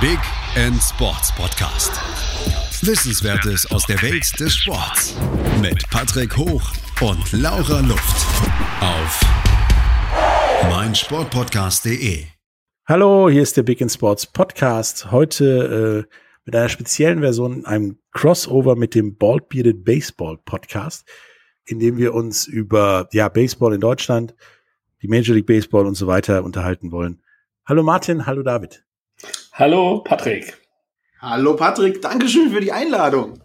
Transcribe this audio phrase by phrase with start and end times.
[0.00, 0.20] Big
[0.54, 1.90] End Sports Podcast.
[2.86, 5.16] Wissenswertes aus der Welt des Sports
[5.60, 6.62] mit Patrick Hoch
[7.00, 8.26] und Laura Luft
[8.80, 9.20] auf
[10.70, 12.26] meinsportpodcast.de.
[12.86, 15.10] Hallo, hier ist der Big End Sports Podcast.
[15.10, 21.08] Heute äh, mit einer speziellen Version, einem Crossover mit dem Bald Bearded Baseball Podcast,
[21.64, 24.36] in dem wir uns über ja Baseball in Deutschland,
[25.02, 27.20] die Major League Baseball und so weiter unterhalten wollen.
[27.66, 28.84] Hallo Martin, hallo David.
[29.58, 30.56] Hallo Patrick.
[31.20, 33.40] Hallo Patrick, Dankeschön für die Einladung.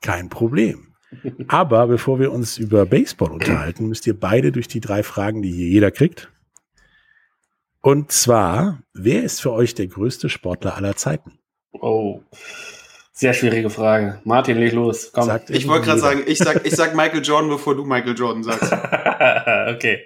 [0.00, 0.96] Kein Problem.
[1.46, 5.52] Aber bevor wir uns über Baseball unterhalten, müsst ihr beide durch die drei Fragen, die
[5.52, 6.32] hier jeder kriegt.
[7.82, 11.38] Und zwar, wer ist für euch der größte Sportler aller Zeiten?
[11.70, 12.22] Oh,
[13.12, 14.20] sehr schwierige Frage.
[14.24, 15.12] Martin, leg los.
[15.12, 15.26] Komm.
[15.26, 18.42] Sagt ich wollte gerade sagen, ich sag, ich sag Michael Jordan, bevor du Michael Jordan
[18.42, 18.72] sagst.
[19.76, 20.04] okay.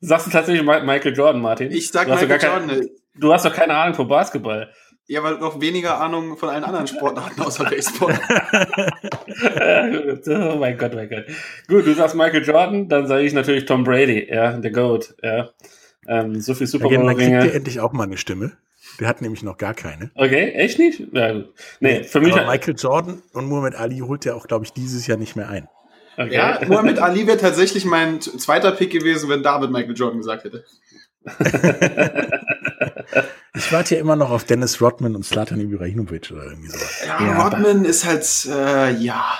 [0.00, 1.72] Sagst du tatsächlich Michael Jordan, Martin?
[1.72, 2.68] Ich sag Michael Jordan.
[2.68, 4.72] Kein, du hast doch keine Ahnung von Basketball.
[5.06, 8.18] Ja, aber noch weniger Ahnung von allen anderen Sportarten außer Baseball.
[10.54, 11.24] oh mein Gott, mein Gott.
[11.68, 15.50] Gut, du sagst Michael Jordan, dann sage ich natürlich Tom Brady, ja, der Goat, ja.
[16.06, 18.52] Ähm, so viel Super Bowl Dann kriegt ihr endlich auch mal eine Stimme.
[18.98, 20.10] Wir hatten nämlich noch gar keine.
[20.14, 21.02] Okay, echt nicht?
[21.12, 21.52] Ja, gut.
[21.80, 22.32] Nee, für mich.
[22.32, 25.48] Aber Michael Jordan und Muhammad Ali holt ja auch, glaube ich, dieses Jahr nicht mehr
[25.48, 25.68] ein.
[26.16, 26.34] Okay.
[26.34, 30.64] Ja, Muhammad Ali wäre tatsächlich mein zweiter Pick gewesen, wenn David Michael Jordan gesagt hätte.
[33.54, 37.04] ich warte ja immer noch auf Dennis Rodman und Slatan Ibrahimovic oder irgendwie sowas.
[37.06, 39.38] Ja, ja Rodman ist halt, äh, ja.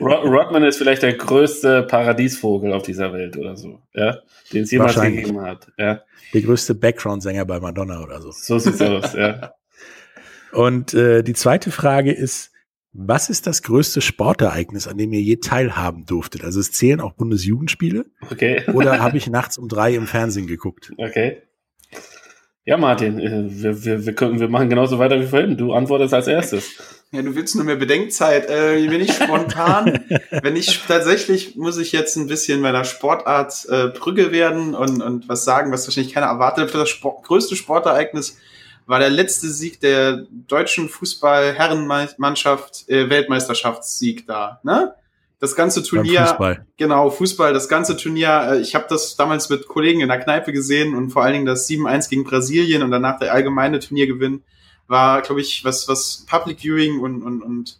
[0.00, 4.18] Rodman ist vielleicht der größte Paradiesvogel auf dieser Welt oder so, ja,
[4.52, 5.68] den es jemals gegeben hat.
[5.78, 6.02] Ja.
[6.32, 8.32] Der größte Background-Sänger bei Madonna oder so.
[8.32, 9.54] So sieht's aus, ja.
[10.52, 12.49] Und äh, die zweite Frage ist,
[12.92, 16.44] was ist das größte Sportereignis, an dem ihr je teilhaben durftet?
[16.44, 18.06] Also es zählen auch Bundesjugendspiele.
[18.30, 18.64] Okay.
[18.72, 20.92] Oder habe ich nachts um drei im Fernsehen geguckt?
[20.96, 21.42] Okay.
[22.64, 25.56] Ja, Martin, äh, wir, wir, wir, können, wir machen genauso weiter wie vorhin.
[25.56, 26.70] Du antwortest als erstes.
[27.12, 28.48] Ja, du willst nur mehr Bedenkzeit.
[28.48, 30.04] Äh, wenn ich spontan,
[30.42, 35.28] wenn ich tatsächlich, muss ich jetzt ein bisschen meiner Sportart äh, Brügge werden und, und
[35.28, 36.70] was sagen, was wahrscheinlich keiner erwartet.
[36.70, 38.38] Für das Sport, größte Sportereignis
[38.86, 44.60] war der letzte Sieg der deutschen Fußball-Herrenmannschaft, äh, Weltmeisterschaftssieg da.
[44.62, 44.94] Ne?
[45.38, 46.66] Das ganze Turnier, Fußball.
[46.76, 50.52] genau, Fußball, das ganze Turnier, äh, ich habe das damals mit Kollegen in der Kneipe
[50.52, 54.42] gesehen und vor allen Dingen das 7-1 gegen Brasilien und danach der allgemeine Turniergewinn
[54.86, 57.78] war, glaube ich, was, was Public Viewing und, und, und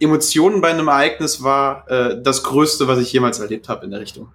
[0.00, 4.00] Emotionen bei einem Ereignis war äh, das Größte, was ich jemals erlebt habe in der
[4.00, 4.32] Richtung.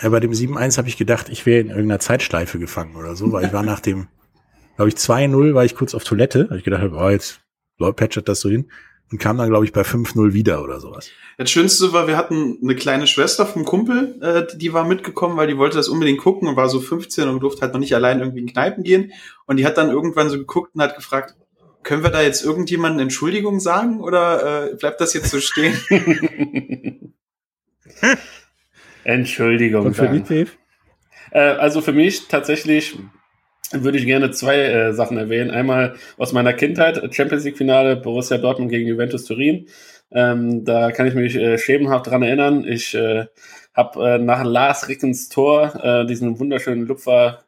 [0.00, 3.30] Ja, bei dem 7-1 habe ich gedacht, ich wäre in irgendeiner Zeitschleife gefangen oder so,
[3.30, 4.08] weil ich war nach dem
[4.76, 6.48] glaube ich, 2-0 war ich kurz auf Toilette.
[6.50, 7.40] Hab ich gedacht, oh, jetzt
[7.78, 8.70] patchert das so hin.
[9.12, 11.10] Und kam dann, glaube ich, bei 5-0 wieder oder sowas.
[11.36, 15.46] Das Schönste war, wir hatten eine kleine Schwester vom Kumpel, äh, die war mitgekommen, weil
[15.46, 18.20] die wollte das unbedingt gucken und war so 15 und durfte halt noch nicht allein
[18.20, 19.12] irgendwie in Kneipen gehen.
[19.46, 21.36] Und die hat dann irgendwann so geguckt und hat gefragt,
[21.82, 25.76] können wir da jetzt irgendjemanden Entschuldigung sagen oder äh, bleibt das jetzt so stehen?
[29.04, 29.86] Entschuldigung.
[29.86, 30.48] Und für dich,
[31.30, 32.98] äh, Also für mich tatsächlich
[33.72, 35.50] würde ich gerne zwei äh, Sachen erwähnen.
[35.50, 39.66] Einmal aus meiner Kindheit, Champions League Finale Borussia Dortmund gegen Juventus Turin.
[40.10, 42.64] Ähm, da kann ich mich äh, schemenhaft dran erinnern.
[42.66, 43.26] Ich äh,
[43.74, 47.44] habe äh, nach Lars Rickens Tor äh, diesen wunderschönen Lupfer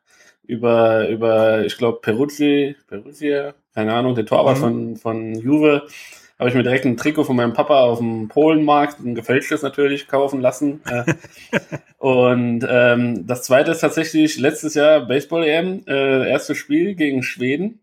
[0.47, 4.61] über, über ich glaube, Peruzzi, Peruzzi, keine Ahnung, der Torwart mhm.
[4.61, 5.87] von, von Juve,
[6.39, 10.07] habe ich mir direkt ein Trikot von meinem Papa auf dem Polenmarkt, ein gefälschtes natürlich,
[10.07, 10.83] kaufen lassen.
[10.89, 11.15] Äh,
[11.99, 17.81] und ähm, das zweite ist tatsächlich letztes Jahr Baseball-EM, äh, erstes Spiel gegen Schweden.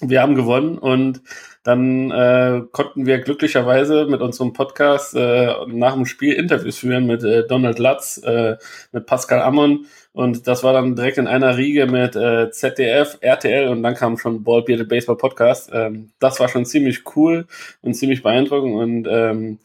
[0.00, 1.22] Wir haben gewonnen und
[1.62, 7.22] dann äh, konnten wir glücklicherweise mit unserem Podcast äh, nach dem Spiel Interviews führen mit
[7.22, 8.56] äh, Donald Latz, äh,
[8.90, 13.68] mit Pascal Ammon und das war dann direkt in einer Riege mit äh, ZDF, RTL
[13.68, 15.70] und dann kam schon Ball Bearded Baseball Podcast.
[15.72, 17.46] Ähm, das war schon ziemlich cool
[17.80, 19.58] und ziemlich beeindruckend und ähm,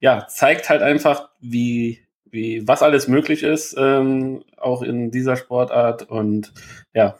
[0.00, 2.00] ja, zeigt halt einfach, wie,
[2.30, 6.08] wie was alles möglich ist, ähm, auch in dieser Sportart.
[6.08, 6.52] Und
[6.94, 7.18] ja,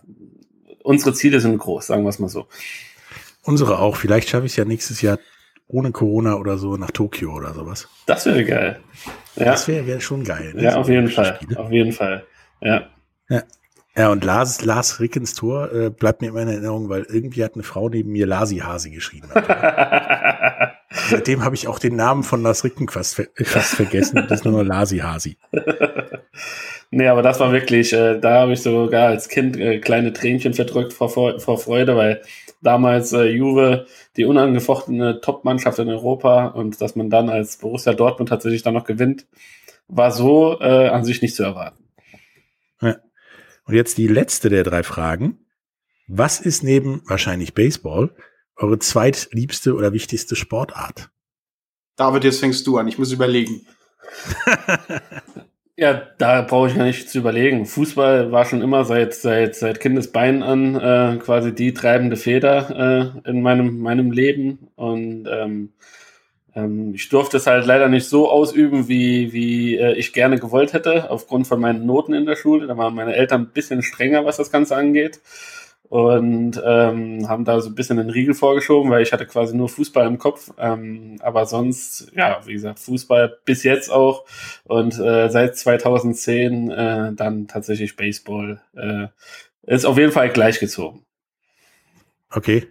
[0.84, 2.46] unsere Ziele sind groß, sagen wir es mal so.
[3.42, 3.96] Unsere auch.
[3.96, 5.18] Vielleicht schaffe ich es ja nächstes Jahr
[5.66, 7.88] ohne Corona oder so nach Tokio oder sowas.
[8.06, 8.80] Das wäre geil.
[9.34, 9.46] Ja.
[9.46, 10.52] Das wäre wär schon geil.
[10.54, 10.62] Ne?
[10.62, 11.38] Ja, auf jeden Fall.
[11.42, 11.58] Spiele.
[11.58, 12.24] Auf jeden Fall.
[12.60, 12.88] Ja.
[13.28, 13.42] Ja.
[13.96, 17.54] Ja, und Lars, Lars Rickens Tor äh, bleibt mir immer in Erinnerung, weil irgendwie hat
[17.54, 19.28] eine Frau neben mir Lasi Hasi geschrieben.
[20.90, 24.24] Seitdem habe ich auch den Namen von Lars Ricken fast, fast vergessen.
[24.28, 25.36] Das ist nur noch Lasi Hasi.
[26.92, 30.54] nee, aber das war wirklich, äh, da habe ich sogar als Kind äh, kleine Tränchen
[30.54, 32.22] verdrückt vor, vor Freude, weil
[32.62, 38.28] damals äh, Juve die unangefochtene Top-Mannschaft in Europa und dass man dann als Borussia Dortmund
[38.28, 39.26] tatsächlich dann noch gewinnt,
[39.88, 41.87] war so äh, an sich nicht zu erwarten.
[43.68, 45.44] Und jetzt die letzte der drei Fragen.
[46.06, 48.14] Was ist neben wahrscheinlich Baseball
[48.56, 51.10] eure zweitliebste oder wichtigste Sportart?
[51.96, 52.88] David, jetzt fängst du an.
[52.88, 53.66] Ich muss überlegen.
[55.76, 57.66] ja, da brauche ich gar nicht zu überlegen.
[57.66, 63.30] Fußball war schon immer seit seit seit Kindesbeinen an äh, quasi die treibende Feder äh,
[63.30, 65.74] in meinem meinem Leben und ähm,
[66.58, 70.72] ähm, ich durfte es halt leider nicht so ausüben, wie, wie äh, ich gerne gewollt
[70.72, 72.66] hätte, aufgrund von meinen Noten in der Schule.
[72.66, 75.20] Da waren meine Eltern ein bisschen strenger, was das Ganze angeht.
[75.88, 79.70] Und ähm, haben da so ein bisschen den Riegel vorgeschoben, weil ich hatte quasi nur
[79.70, 80.50] Fußball im Kopf.
[80.58, 84.24] Ähm, aber sonst, ja, wie gesagt, Fußball bis jetzt auch.
[84.64, 88.60] Und äh, seit 2010 äh, dann tatsächlich Baseball.
[88.76, 89.06] Äh,
[89.62, 91.04] ist auf jeden Fall gleichgezogen.
[92.30, 92.66] Okay.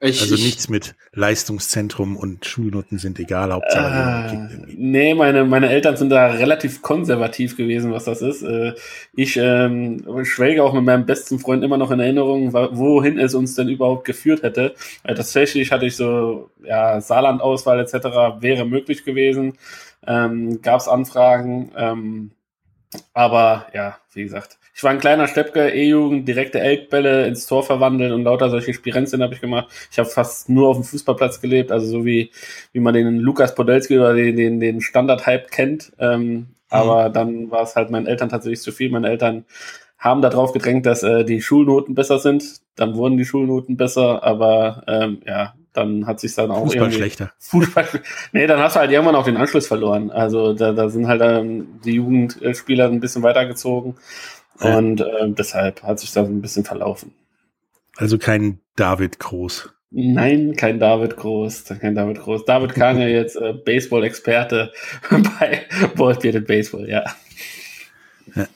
[0.00, 4.48] Ich, also nichts mit Leistungszentrum und Schulnoten sind egal, Hauptsache.
[4.68, 8.42] Äh, nee, meine, meine Eltern sind da relativ konservativ gewesen, was das ist.
[8.42, 8.74] Äh,
[9.14, 13.54] ich ähm, schwelge auch mit meinem besten Freund immer noch in Erinnerung, wohin es uns
[13.54, 14.74] denn überhaupt geführt hätte.
[15.04, 18.40] Weil tatsächlich hatte ich so, ja, Saarland-Auswahl etc.
[18.40, 19.54] wäre möglich gewesen.
[20.06, 21.72] Ähm, Gab es Anfragen.
[21.76, 22.30] Ähm,
[23.12, 28.12] aber ja, wie gesagt, ich war ein kleiner Steppke, E-Jugend, direkte Elkbälle ins Tor verwandeln
[28.12, 29.68] und lauter solche Spirenzien habe ich gemacht.
[29.92, 32.32] Ich habe fast nur auf dem Fußballplatz gelebt, also so wie,
[32.72, 35.92] wie man den Lukas Podolski oder den, den, den Standard-Hype kennt.
[36.00, 36.46] Ähm, mhm.
[36.70, 38.90] Aber dann war es halt meinen Eltern tatsächlich zu viel.
[38.90, 39.44] Meine Eltern
[39.96, 42.60] haben darauf gedrängt, dass äh, die Schulnoten besser sind.
[42.74, 47.32] Dann wurden die Schulnoten besser, aber ähm, ja, dann hat sich dann auch Fußball schlechter.
[47.38, 47.86] Fußball,
[48.32, 50.10] nee, dann hast du halt irgendwann auch den Anschluss verloren.
[50.10, 53.96] Also da, da sind halt ähm, die Jugendspieler ein bisschen weitergezogen
[54.60, 57.12] und äh, deshalb hat sich das ein bisschen verlaufen.
[57.96, 59.70] Also kein David Groß.
[59.90, 62.44] Nein, kein David Groß, kein David Groß.
[62.44, 64.72] David Kahn ja jetzt äh, Baseball-Experte
[65.10, 65.66] bei
[65.96, 67.04] Ball Baseball, ja.
[68.34, 68.46] ja.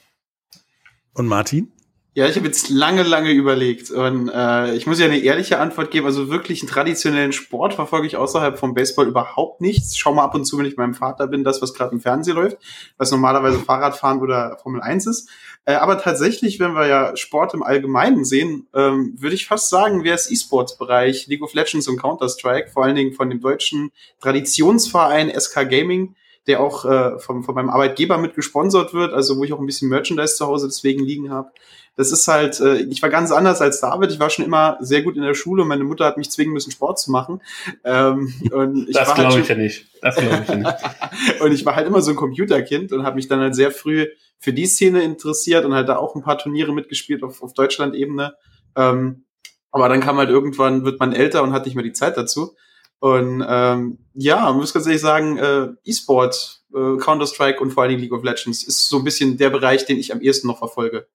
[1.15, 1.70] Und Martin?
[2.19, 5.93] Ja, ich habe jetzt lange, lange überlegt und äh, ich muss ja eine ehrliche Antwort
[5.93, 6.05] geben.
[6.05, 9.97] Also wirklich einen traditionellen Sport verfolge ich außerhalb vom Baseball überhaupt nichts.
[9.97, 12.35] Schau mal ab und zu, wenn ich beim Vater bin, das, was gerade im Fernsehen
[12.35, 12.56] läuft,
[12.97, 15.31] was normalerweise Fahrradfahren oder Formel 1 ist.
[15.65, 20.03] Äh, aber tatsächlich, wenn wir ja Sport im Allgemeinen sehen, ähm, würde ich fast sagen,
[20.03, 25.31] wäre es E-Sports-Bereich, League of Legends und Counter-Strike, vor allen Dingen von dem deutschen Traditionsverein
[25.38, 26.17] SK Gaming
[26.49, 29.67] der auch äh, vom, von meinem Arbeitgeber mit gesponsert wird, also wo ich auch ein
[29.67, 31.50] bisschen Merchandise zu Hause deswegen liegen habe
[31.98, 34.12] das ist halt, äh, ich war ganz anders als David.
[34.12, 36.52] Ich war schon immer sehr gut in der Schule und meine Mutter hat mich zwingen
[36.52, 37.42] müssen, Sport zu machen.
[37.82, 39.86] Ähm, und ich das glaube halt ich ja nicht.
[40.00, 40.76] Das glaube ich ja nicht.
[41.40, 44.06] und ich war halt immer so ein Computerkind und habe mich dann halt sehr früh
[44.38, 48.36] für die Szene interessiert und halt da auch ein paar Turniere mitgespielt auf, auf Deutschland-Ebene.
[48.76, 49.24] Ähm,
[49.72, 52.54] aber dann kam halt irgendwann, wird man älter und hat nicht mehr die Zeit dazu.
[53.00, 58.02] Und ähm, ja, muss ganz ehrlich sagen, äh, E-Sport, äh, Counter-Strike und vor allen Dingen
[58.02, 61.08] League of Legends ist so ein bisschen der Bereich, den ich am ehesten noch verfolge.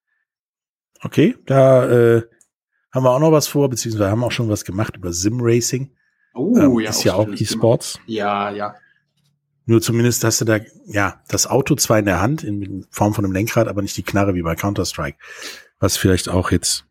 [1.03, 2.23] Okay, da äh,
[2.93, 5.91] haben wir auch noch was vor, beziehungsweise haben auch schon was gemacht über Sim Racing.
[6.33, 6.89] Oh, ähm, ja.
[6.89, 7.99] Ist ja auch E-Sports.
[8.05, 8.75] Ja, ja.
[9.65, 13.23] Nur zumindest hast du da, ja, das Auto zwar in der Hand, in Form von
[13.23, 15.17] einem Lenkrad, aber nicht die Knarre wie bei Counter-Strike.
[15.79, 16.85] Was vielleicht auch jetzt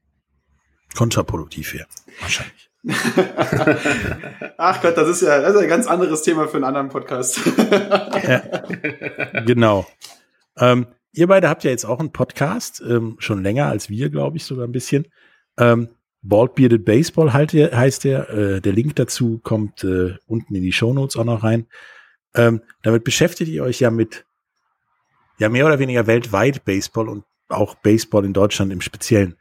[0.95, 1.87] kontraproduktiv wäre.
[2.21, 2.71] Wahrscheinlich.
[4.59, 7.41] Ach Gott, das ist ja das ist ein ganz anderes Thema für einen anderen Podcast.
[8.27, 8.43] ja,
[9.45, 9.87] genau.
[10.57, 14.39] Ähm, Ihr beide habt ja jetzt auch einen Podcast, ähm, schon länger als wir, glaube
[14.39, 15.09] ich, sogar ein bisschen.
[15.59, 15.89] Ähm,
[16.23, 18.31] Bald Bearded Baseball halt, heißt der.
[18.31, 21.67] Äh, der Link dazu kommt äh, unten in die Show Notes auch noch rein.
[22.35, 24.25] Ähm, damit beschäftigt ihr euch ja mit
[25.39, 29.37] ja mehr oder weniger weltweit Baseball und auch Baseball in Deutschland im Speziellen.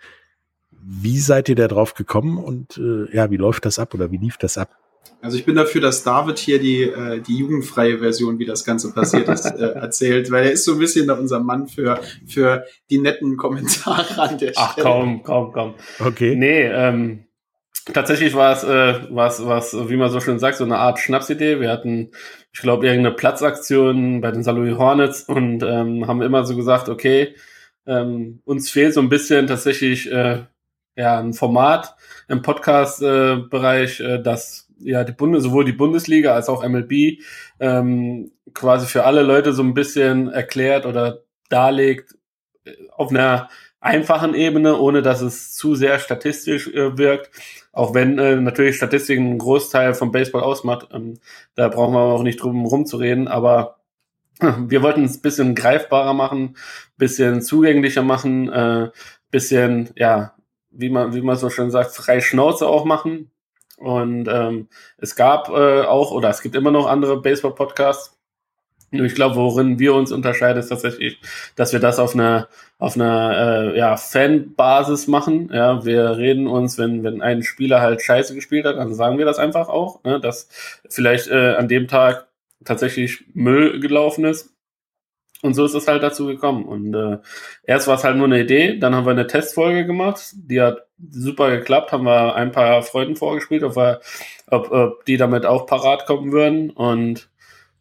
[0.71, 4.17] Wie seid ihr da drauf gekommen und äh, ja, wie läuft das ab oder wie
[4.17, 4.80] lief das ab?
[5.21, 8.91] Also ich bin dafür, dass David hier die, äh, die jugendfreie Version, wie das Ganze
[8.91, 12.97] passiert ist, äh, erzählt, weil er ist so ein bisschen unser Mann für, für die
[12.97, 14.87] netten Kommentare an der Ach, Stelle.
[14.87, 15.73] Ach kaum, kaum, kaum.
[15.99, 16.35] Okay.
[16.35, 17.25] Nee, ähm,
[17.93, 21.59] tatsächlich war es, äh, was, was, wie man so schön sagt, so eine Art Schnapsidee.
[21.59, 22.11] Wir hatten,
[22.51, 24.77] ich glaube, irgendeine Platzaktion bei den St.
[24.77, 27.35] Hornets und ähm, haben immer so gesagt, okay,
[27.85, 30.43] ähm, uns fehlt so ein bisschen tatsächlich äh,
[30.95, 31.95] ja ein Format
[32.27, 37.19] im Podcast-Bereich, äh, äh, das ja die Bundes sowohl die Bundesliga als auch MLB
[37.59, 42.15] ähm, quasi für alle Leute so ein bisschen erklärt oder darlegt
[42.65, 47.31] äh, auf einer einfachen Ebene, ohne dass es zu sehr statistisch äh, wirkt.
[47.73, 51.19] Auch wenn äh, natürlich Statistik einen Großteil vom Baseball ausmacht, ähm,
[51.55, 53.79] da brauchen wir auch nicht drum rumzureden, aber
[54.39, 56.57] wir wollten es ein bisschen greifbarer machen,
[56.97, 58.89] bisschen zugänglicher machen, äh,
[59.31, 60.35] bisschen, ja,
[60.69, 63.31] wie man, wie man so schön sagt, frei Schnauze auch machen.
[63.81, 68.17] Und ähm, es gab äh, auch, oder es gibt immer noch andere Baseball-Podcasts.
[68.91, 71.17] Ich glaube, worin wir uns unterscheiden, ist tatsächlich,
[71.55, 75.49] dass wir das auf einer auf einer äh, ja, Fanbasis machen.
[75.53, 79.25] Ja, wir reden uns, wenn wenn ein Spieler halt Scheiße gespielt hat, dann sagen wir
[79.25, 80.49] das einfach auch, ne, dass
[80.89, 82.27] vielleicht äh, an dem Tag
[82.65, 84.53] tatsächlich Müll gelaufen ist.
[85.41, 86.65] Und so ist es halt dazu gekommen.
[86.65, 87.17] Und äh,
[87.63, 90.85] erst war es halt nur eine Idee, dann haben wir eine Testfolge gemacht, die hat
[91.09, 94.01] super geklappt, haben wir ein paar Freunden vorgespielt, ob, wir,
[94.47, 96.69] ob, ob die damit auch parat kommen würden.
[96.69, 97.29] Und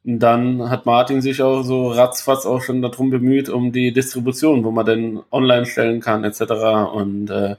[0.03, 4.71] dann hat Martin sich auch so ratzfatz auch schon darum bemüht, um die Distribution, wo
[4.71, 6.41] man denn online stellen kann, etc.
[6.93, 7.57] Und äh,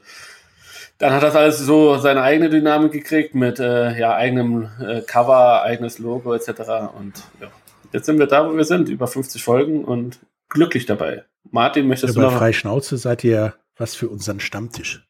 [0.98, 5.63] dann hat das alles so seine eigene Dynamik gekriegt mit äh, ja, eigenem äh, Cover,
[5.63, 6.50] eigenes Logo etc.
[6.98, 7.48] Und ja,
[7.94, 11.24] jetzt sind wir da, wo wir sind, über 50 Folgen und glücklich dabei.
[11.50, 12.39] Martin, möchtest ja, du bei noch?
[12.39, 15.03] Freischnauze seid ihr was für unseren Stammtisch.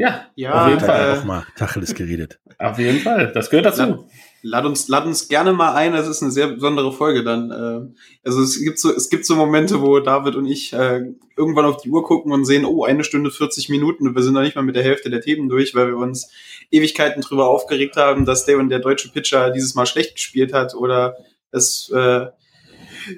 [0.00, 1.10] Ja, Ja, auf jeden Da Fall.
[1.12, 2.38] hat auch mal Tacheles geredet.
[2.58, 3.32] Auf jeden Fall.
[3.34, 4.06] Das gehört dazu.
[4.42, 5.92] Lad uns, lad uns gerne mal ein.
[5.92, 7.50] Das ist eine sehr besondere Folge dann.
[7.50, 11.02] äh, Also es gibt so, es gibt so Momente, wo David und ich äh,
[11.36, 14.32] irgendwann auf die Uhr gucken und sehen, oh, eine Stunde 40 Minuten und wir sind
[14.32, 16.30] noch nicht mal mit der Hälfte der Themen durch, weil wir uns
[16.70, 20.74] Ewigkeiten drüber aufgeregt haben, dass der und der deutsche Pitcher dieses Mal schlecht gespielt hat
[20.74, 21.16] oder
[21.52, 22.26] es äh,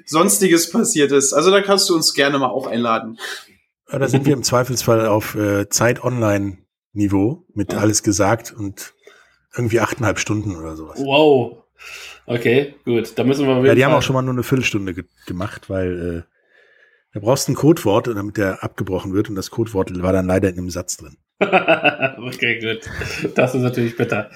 [0.05, 1.31] sonstiges passiert ist.
[1.33, 3.17] Also da kannst du uns gerne mal auch einladen.
[3.91, 5.67] Ja, da sind wir im Zweifelsfall auf äh,
[6.93, 8.93] Zeit-Online-Niveau mit alles gesagt und
[9.55, 10.99] irgendwie achteinhalb Stunden oder sowas.
[10.99, 11.63] Wow.
[12.25, 13.17] Okay, gut.
[13.17, 15.69] Da müssen wir Ja, die haben Fall- auch schon mal nur eine Viertelstunde ge gemacht,
[15.69, 16.33] weil äh,
[17.13, 20.49] da brauchst du ein Codewort, damit der abgebrochen wird und das Codewort war dann leider
[20.49, 21.17] in einem Satz drin.
[21.39, 22.89] okay, gut.
[23.35, 24.31] Das ist natürlich bitter.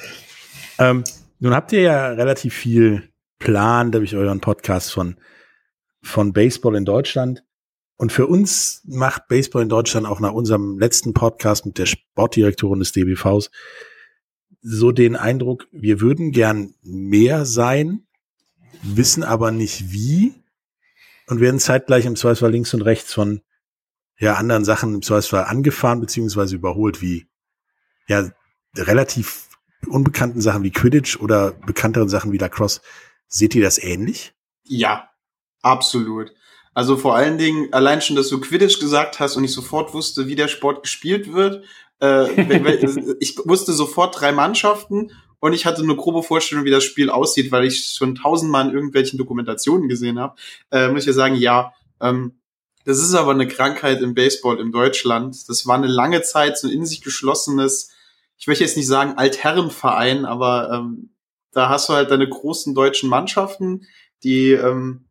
[0.77, 1.03] Ähm,
[1.39, 3.09] nun habt ihr ja relativ viel
[3.39, 5.15] Plan durch euren Podcast von,
[6.03, 7.43] von Baseball in Deutschland.
[7.97, 12.79] Und für uns macht Baseball in Deutschland auch nach unserem letzten Podcast mit der Sportdirektorin
[12.79, 13.49] des DBVs
[14.61, 18.05] so den Eindruck, wir würden gern mehr sein,
[18.81, 20.33] wissen aber nicht wie
[21.27, 23.41] und werden zeitgleich im Zweifelsfall links und rechts von
[24.19, 27.27] ja anderen Sachen im Zweifelsfall angefahren beziehungsweise überholt, wie
[28.07, 28.29] ja
[28.75, 29.49] relativ
[29.87, 32.81] unbekannten Sachen wie Quidditch oder bekannteren Sachen wie Lacrosse.
[33.27, 34.33] Seht ihr das ähnlich?
[34.63, 35.09] Ja,
[35.61, 36.33] absolut.
[36.77, 40.27] Also vor allen Dingen, allein schon, dass du Quidditch gesagt hast und ich sofort wusste,
[40.27, 41.63] wie der Sport gespielt wird.
[41.99, 42.29] Äh,
[43.19, 47.51] ich wusste sofort drei Mannschaften und ich hatte eine grobe Vorstellung, wie das Spiel aussieht,
[47.51, 50.35] weil ich schon tausendmal in irgendwelchen Dokumentationen gesehen habe.
[50.69, 51.73] Äh, muss ich ja sagen, ja.
[51.99, 52.41] Ähm,
[52.85, 55.49] das ist aber eine Krankheit im Baseball in Deutschland.
[55.49, 57.89] Das war eine lange Zeit so ein in sich geschlossenes,
[58.37, 61.09] ich möchte jetzt nicht sagen Altherrenverein, aber ähm,
[61.53, 63.87] da hast du halt deine großen deutschen Mannschaften,
[64.21, 65.06] die, ähm,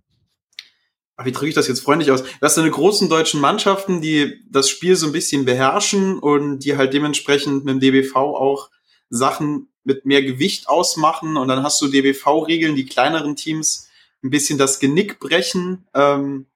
[1.22, 2.24] wie drücke ich das jetzt freundlich aus?
[2.40, 6.76] Das sind deine großen deutschen Mannschaften, die das Spiel so ein bisschen beherrschen und die
[6.76, 8.70] halt dementsprechend mit dem DBV auch
[9.08, 13.88] Sachen mit mehr Gewicht ausmachen und dann hast du DBV-Regeln, die kleineren Teams
[14.22, 15.86] ein bisschen das Genick brechen.
[15.94, 16.46] Ähm,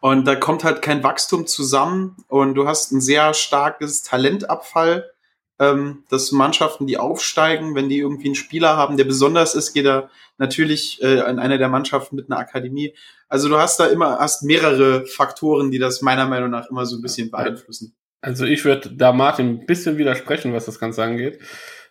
[0.00, 5.10] und da kommt halt kein Wachstum zusammen und du hast ein sehr starkes Talentabfall,
[5.60, 9.84] ähm, dass Mannschaften, die aufsteigen, wenn die irgendwie einen Spieler haben, der besonders ist, geht
[9.84, 12.94] er natürlich äh, in einer der Mannschaften mit einer Akademie.
[13.28, 16.96] Also du hast da immer hast mehrere Faktoren, die das meiner Meinung nach immer so
[16.96, 17.94] ein bisschen beeinflussen.
[18.22, 21.38] Also ich würde da Martin ein bisschen widersprechen, was das Ganze angeht.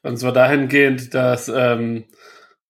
[0.02, 2.06] Und zwar dahingehend, dass ähm,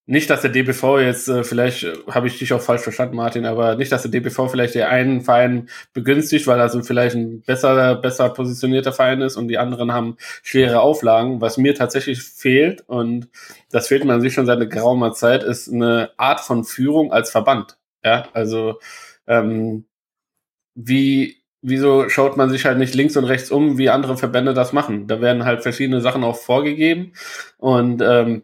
[0.09, 3.45] nicht, dass der DBV jetzt, äh, vielleicht äh, habe ich dich auch falsch verstanden, Martin,
[3.45, 7.41] aber nicht, dass der DBV vielleicht der einen Verein begünstigt, weil er so vielleicht ein
[7.41, 11.41] besser, besser positionierter Verein ist und die anderen haben schwere Auflagen.
[11.41, 13.27] Was mir tatsächlich fehlt, und
[13.69, 17.29] das fehlt mir an sich schon seit geraumer Zeit, ist eine Art von Führung als
[17.29, 17.77] Verband.
[18.03, 18.79] Ja, also
[19.27, 19.85] ähm,
[20.73, 24.73] wie wieso schaut man sich halt nicht links und rechts um, wie andere Verbände das
[24.73, 25.07] machen?
[25.07, 27.13] Da werden halt verschiedene Sachen auch vorgegeben
[27.57, 28.43] und ähm,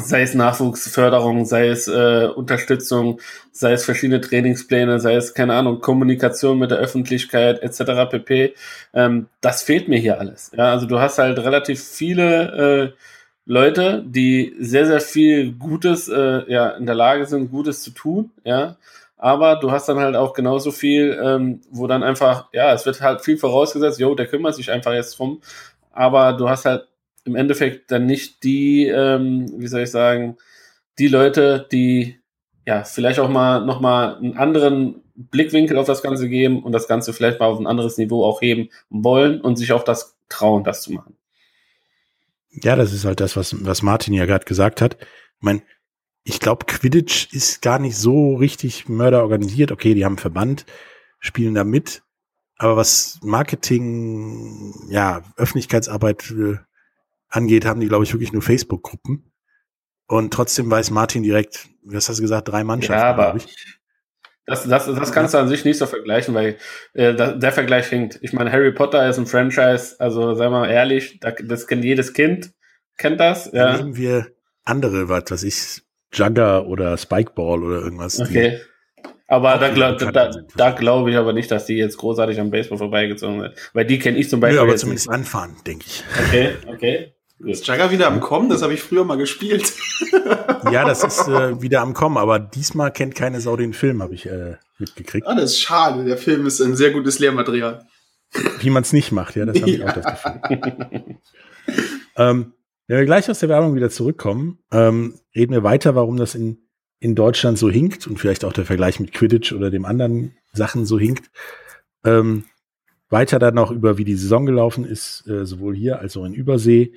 [0.00, 3.20] sei es Nachwuchsförderung, sei es äh, Unterstützung,
[3.52, 8.10] sei es verschiedene Trainingspläne, sei es, keine Ahnung, Kommunikation mit der Öffentlichkeit etc.
[8.10, 8.54] pp.
[8.94, 10.50] Ähm, das fehlt mir hier alles.
[10.56, 12.92] Ja, also du hast halt relativ viele äh,
[13.46, 18.32] Leute, die sehr, sehr viel Gutes äh, ja, in der Lage sind, Gutes zu tun,
[18.44, 18.76] ja,
[19.16, 23.00] aber du hast dann halt auch genauso viel, ähm, wo dann einfach, ja, es wird
[23.00, 25.40] halt viel vorausgesetzt, jo, der kümmert sich einfach jetzt drum,
[25.92, 26.88] aber du hast halt
[27.26, 30.36] im Endeffekt dann nicht die, ähm, wie soll ich sagen,
[30.98, 32.18] die Leute, die
[32.66, 36.88] ja vielleicht auch mal noch mal einen anderen Blickwinkel auf das Ganze geben und das
[36.88, 40.64] Ganze vielleicht mal auf ein anderes Niveau auch heben wollen und sich auch das trauen,
[40.64, 41.16] das zu machen.
[42.50, 44.96] Ja, das ist halt das, was, was Martin ja gerade gesagt hat.
[45.00, 45.62] Ich meine,
[46.24, 49.72] ich glaube, Quidditch ist gar nicht so richtig mörderorganisiert.
[49.72, 50.66] Okay, die haben Verband,
[51.20, 52.02] spielen da mit.
[52.58, 56.34] Aber was Marketing, ja, Öffentlichkeitsarbeit
[57.28, 59.32] angeht, haben die, glaube ich, wirklich nur Facebook-Gruppen.
[60.08, 63.76] Und trotzdem weiß Martin direkt, was hast du gesagt, drei Mannschaften, Ja, aber- glaub ich.
[64.48, 66.56] Das, das, das kannst du an sich nicht so vergleichen, weil
[66.94, 68.20] äh, der Vergleich hinkt.
[68.22, 72.52] Ich meine, Harry Potter ist ein Franchise, also wir mal ehrlich, das kennt jedes Kind,
[72.96, 73.46] kennt das.
[73.46, 73.72] Ja.
[73.72, 74.28] Dann nehmen wir
[74.64, 78.20] andere, was weiß ich, Jugger oder Spikeball oder irgendwas.
[78.20, 78.60] Okay.
[79.26, 82.78] Aber da, glaub, da, da glaube ich aber nicht, dass die jetzt großartig am Baseball
[82.78, 83.54] vorbeigezogen sind.
[83.72, 84.58] Weil die kenne ich zum Beispiel.
[84.58, 85.14] Ja, aber zumindest nicht.
[85.14, 86.04] anfahren, denke ich.
[86.28, 87.15] Okay, okay.
[87.44, 88.48] Ist Jagger wieder am Kommen?
[88.48, 89.74] Das habe ich früher mal gespielt.
[90.72, 94.14] ja, das ist äh, wieder am Kommen, aber diesmal kennt keine Sau den Film, habe
[94.14, 95.26] ich äh, mitgekriegt.
[95.26, 96.04] Ah, das ist schade.
[96.04, 97.86] Der Film ist ein sehr gutes Lehrmaterial.
[98.60, 99.86] Wie man es nicht macht, ja, das habe ich ja.
[99.88, 101.18] auch das Gefühl.
[102.16, 102.52] ähm,
[102.86, 106.58] wenn wir gleich aus der Werbung wieder zurückkommen, ähm, reden wir weiter, warum das in,
[107.00, 110.86] in Deutschland so hinkt und vielleicht auch der Vergleich mit Quidditch oder dem anderen Sachen
[110.86, 111.30] so hinkt.
[112.04, 112.44] Ähm,
[113.10, 116.34] weiter dann noch über, wie die Saison gelaufen ist, äh, sowohl hier als auch in
[116.34, 116.92] Übersee.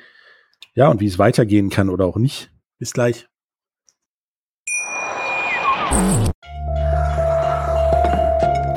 [0.79, 2.51] Ja, und wie es weitergehen kann oder auch nicht.
[2.77, 3.27] Bis gleich.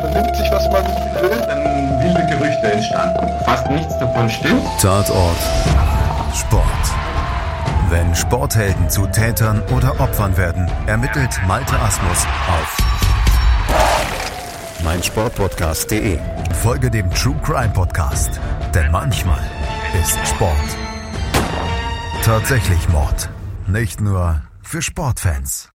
[0.00, 0.84] Vernimmt sich, was man
[1.22, 1.62] will, dann
[2.02, 3.44] wilde Gerüchte entstanden.
[3.44, 4.64] Fast nichts davon stimmt.
[4.80, 5.36] Tatort.
[6.34, 6.64] Sport.
[7.88, 12.78] Wenn Sporthelden zu Tätern oder Opfern werden, ermittelt Malte Asmus auf
[14.82, 16.18] meinsportpodcast.de.
[16.64, 18.40] Folge dem True Crime Podcast,
[18.74, 19.38] denn manchmal
[20.00, 20.76] ist Sport
[22.22, 23.28] tatsächlich Mord.
[23.66, 25.70] Nicht nur für Sportfans.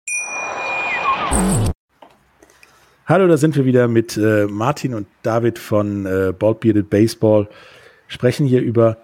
[3.06, 7.48] Hallo, da sind wir wieder mit äh, Martin und David von äh, Bald Bearded Baseball.
[8.08, 8.98] Sprechen hier über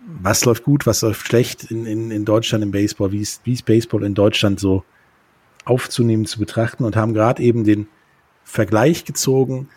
[0.00, 3.52] was läuft gut, was läuft schlecht in, in, in Deutschland im Baseball, wie ist, wie
[3.52, 4.82] ist Baseball in Deutschland so
[5.66, 7.86] aufzunehmen, zu betrachten und haben gerade eben den
[8.44, 9.68] Vergleich gezogen,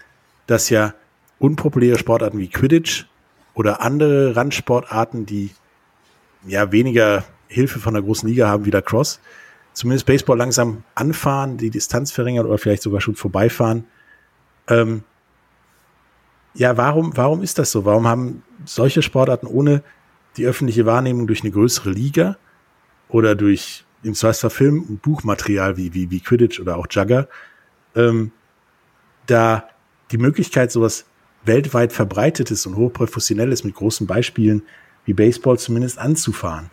[0.48, 0.94] dass ja
[1.40, 3.06] unpopuläre Sportarten wie Quidditch
[3.54, 5.52] oder andere Randsportarten, die
[6.48, 9.20] ja weniger Hilfe von der großen Liga haben wie der Cross,
[9.74, 13.86] zumindest Baseball langsam anfahren, die Distanz verringern oder vielleicht sogar schon vorbeifahren.
[14.68, 15.04] Ähm,
[16.54, 17.86] ja, warum, warum ist das so?
[17.86, 19.84] Warum haben solche Sportarten ohne
[20.38, 22.38] die öffentliche Wahrnehmung durch eine größere Liga
[23.10, 27.28] oder durch im Zweifelsfall Film- und Buchmaterial wie, wie, wie Quidditch oder auch Jugger,
[27.96, 28.32] ähm,
[29.26, 29.68] da
[30.12, 31.06] die Möglichkeit, sowas
[31.44, 34.64] weltweit verbreitetes und hochprofessionelles mit großen Beispielen
[35.06, 36.70] wie Baseball zumindest anzufahren?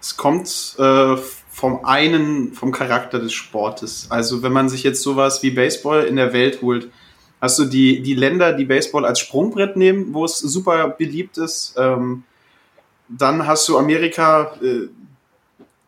[0.00, 1.16] Es kommt äh,
[1.50, 4.06] vom einen, vom Charakter des Sportes.
[4.08, 6.88] Also wenn man sich jetzt sowas wie Baseball in der Welt holt,
[7.40, 11.74] hast du die, die Länder, die Baseball als Sprungbrett nehmen, wo es super beliebt ist.
[11.76, 12.24] Ähm,
[13.08, 14.88] dann hast du Amerika, äh,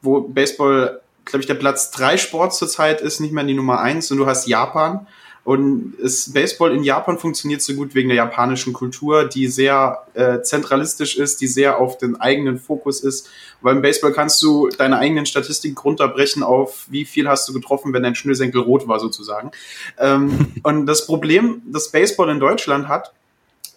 [0.02, 4.10] wo Baseball, glaube ich, der Platz drei Sport zurzeit ist, nicht mehr die Nummer eins.
[4.10, 5.06] Und du hast Japan.
[5.44, 10.40] Und es, Baseball in Japan funktioniert so gut wegen der japanischen Kultur, die sehr äh,
[10.42, 13.28] zentralistisch ist, die sehr auf den eigenen Fokus ist.
[13.60, 17.92] Weil im Baseball kannst du deine eigenen Statistiken runterbrechen auf, wie viel hast du getroffen,
[17.92, 19.50] wenn dein Schnürsenkel rot war, sozusagen.
[19.98, 23.12] Ähm, und das Problem, das Baseball in Deutschland hat,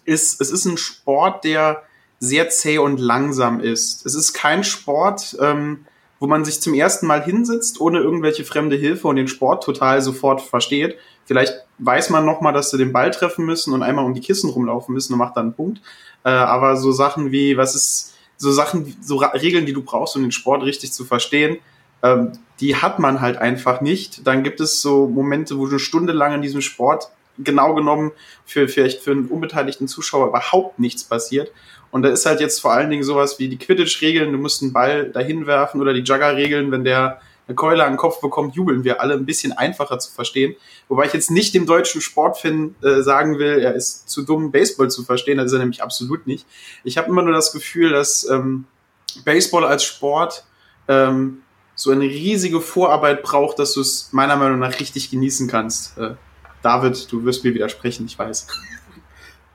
[0.03, 1.81] ist, es ist ein Sport, der
[2.19, 4.05] sehr zäh und langsam ist.
[4.05, 5.85] Es ist kein Sport, ähm,
[6.19, 10.01] wo man sich zum ersten Mal hinsetzt, ohne irgendwelche fremde Hilfe und den Sport total
[10.01, 10.97] sofort versteht.
[11.25, 14.49] Vielleicht weiß man nochmal, dass sie den Ball treffen müssen und einmal um die Kissen
[14.49, 15.81] rumlaufen müssen und macht dann einen Punkt.
[16.23, 20.21] Äh, aber so Sachen wie, was ist, so Sachen, so Regeln, die du brauchst, um
[20.21, 21.57] den Sport richtig zu verstehen,
[22.03, 24.25] ähm, die hat man halt einfach nicht.
[24.27, 28.11] Dann gibt es so Momente, wo du eine Stunde lang in diesem Sport genau genommen
[28.45, 31.51] für vielleicht für einen unbeteiligten Zuschauer überhaupt nichts passiert.
[31.91, 34.73] Und da ist halt jetzt vor allen Dingen sowas wie die Quidditch-Regeln, du musst einen
[34.73, 38.83] Ball dahin werfen oder die Jugger-Regeln, wenn der eine Keule an den Kopf bekommt, jubeln
[38.83, 40.55] wir alle ein bisschen einfacher zu verstehen.
[40.87, 44.89] Wobei ich jetzt nicht dem deutschen Sportfan äh, sagen will, er ist zu dumm, Baseball
[44.89, 46.45] zu verstehen, das ist er nämlich absolut nicht.
[46.83, 48.65] Ich habe immer nur das Gefühl, dass ähm,
[49.23, 50.45] Baseball als Sport
[50.87, 51.41] ähm,
[51.75, 55.97] so eine riesige Vorarbeit braucht, dass du es meiner Meinung nach richtig genießen kannst.
[55.97, 56.15] Äh,
[56.61, 58.47] David, du wirst mir widersprechen, ich weiß.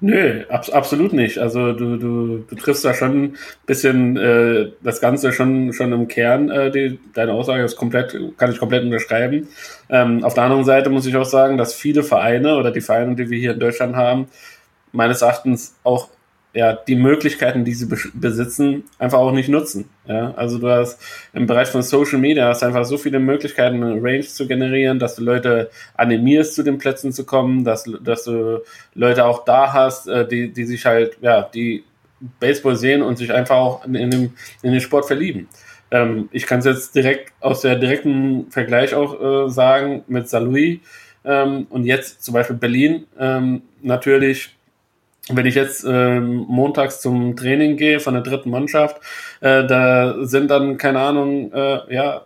[0.03, 1.37] Nö, ab, absolut nicht.
[1.39, 3.37] Also du, du, du triffst da schon ein
[3.67, 6.51] bisschen äh, das Ganze schon, schon im Kern.
[6.51, 9.49] Äh, die, deine Aussage ist komplett, kann ich komplett unterschreiben.
[9.91, 13.15] Ähm, auf der anderen Seite muss ich auch sagen, dass viele Vereine oder die Vereine,
[13.15, 14.29] die wir hier in Deutschland haben,
[14.93, 16.09] meines Erachtens auch
[16.53, 19.89] ja, die Möglichkeiten, die sie besitzen, einfach auch nicht nutzen.
[20.07, 21.01] Ja, also du hast
[21.33, 25.15] im Bereich von Social Media hast einfach so viele Möglichkeiten, eine Range zu generieren, dass
[25.15, 28.63] du Leute animierst, zu den Plätzen zu kommen, dass, dass du
[28.95, 31.85] Leute auch da hast, äh, die, die sich halt, ja, die
[32.41, 34.33] Baseball sehen und sich einfach auch in, in, dem,
[34.63, 35.49] in den Sport verlieben.
[35.93, 40.81] Ähm, ich kann es jetzt direkt aus der direkten Vergleich auch äh, sagen mit Salui
[41.25, 44.57] ähm, und jetzt zum Beispiel Berlin ähm, natürlich
[45.37, 49.01] wenn ich jetzt ähm, montags zum Training gehe von der dritten Mannschaft,
[49.41, 52.23] äh, da sind dann, keine Ahnung, äh, ja,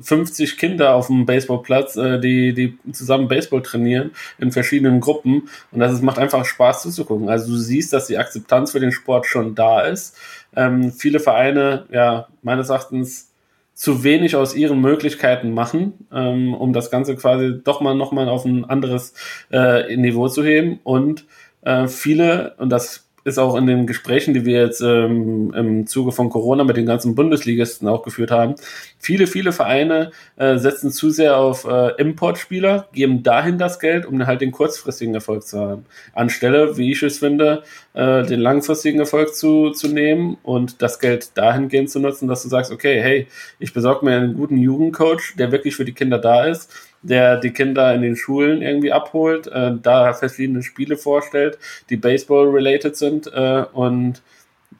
[0.00, 5.48] 50 Kinder auf dem Baseballplatz, äh, die, die zusammen Baseball trainieren in verschiedenen Gruppen.
[5.72, 7.28] Und das ist, macht einfach Spaß zuzugucken.
[7.28, 10.16] Also du siehst, dass die Akzeptanz für den Sport schon da ist.
[10.56, 13.30] Ähm, viele Vereine, ja, meines Erachtens
[13.74, 18.44] zu wenig aus ihren Möglichkeiten machen, ähm, um das Ganze quasi doch mal nochmal auf
[18.44, 19.14] ein anderes
[19.50, 20.78] äh, Niveau zu heben.
[20.84, 21.26] Und
[21.64, 26.12] äh, viele, und das ist auch in den Gesprächen, die wir jetzt ähm, im Zuge
[26.12, 28.54] von Corona mit den ganzen Bundesligisten auch geführt haben,
[28.98, 34.24] viele, viele Vereine äh, setzen zu sehr auf äh, Importspieler, geben dahin das Geld, um
[34.26, 35.86] halt den kurzfristigen Erfolg zu haben.
[36.12, 37.62] Anstelle, wie ich es finde,
[37.94, 42.50] äh, den langfristigen Erfolg zu, zu nehmen und das Geld dahingehend zu nutzen, dass du
[42.50, 43.26] sagst, okay, hey,
[43.58, 46.70] ich besorge mir einen guten Jugendcoach, der wirklich für die Kinder da ist
[47.04, 51.58] der die Kinder in den Schulen irgendwie abholt, äh, da verschiedene Spiele vorstellt,
[51.90, 54.22] die Baseball-related sind äh, und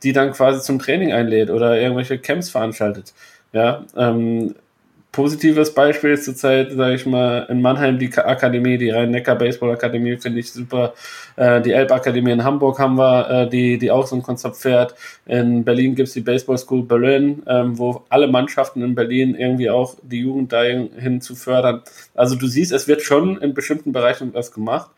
[0.02, 3.14] die dann quasi zum Training einlädt oder irgendwelche Camps veranstaltet.
[3.52, 4.54] Ja, ähm,
[5.14, 10.53] positives Beispiel ist zurzeit, sage ich mal, in Mannheim die Akademie, die Rhein-Neckar-Baseball-Akademie finde ich
[10.53, 10.92] super.
[11.37, 14.96] Äh, die Elb-Akademie in Hamburg haben wir, äh, die, die auch so ein Konzept fährt.
[15.24, 19.94] In Berlin gibt's die Baseball School Berlin, ähm, wo alle Mannschaften in Berlin irgendwie auch
[20.03, 21.83] die Jugend dahin zu fördern.
[22.16, 24.90] Also du siehst, es wird schon in bestimmten Bereichen was gemacht,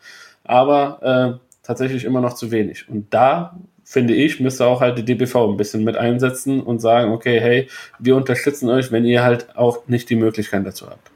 [0.43, 2.89] aber äh, tatsächlich immer noch zu wenig.
[2.89, 3.55] Und da
[3.89, 7.69] finde ich, müsste auch halt die DBV ein bisschen mit einsetzen und sagen, okay, hey,
[7.99, 11.09] wir unterstützen euch, wenn ihr halt auch nicht die Möglichkeit dazu habt.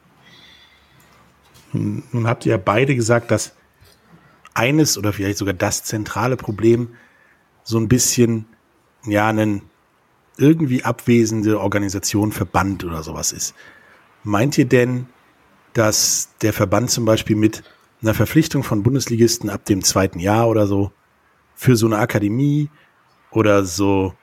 [1.74, 3.54] Nun habt ihr ja beide gesagt, dass
[4.54, 6.96] eines oder vielleicht sogar das zentrale Problem
[7.64, 8.46] so ein bisschen,
[9.06, 9.64] ja, einen
[10.38, 13.54] irgendwie abwesende Organisation, Verband oder sowas ist.
[14.24, 15.08] Meint ihr denn,
[15.74, 17.64] dass der Verband zum Beispiel mit
[18.02, 20.94] einer Verpflichtung von Bundesligisten ab dem zweiten Jahr oder so
[21.62, 22.72] für so eine Akademie
[23.30, 24.16] oder so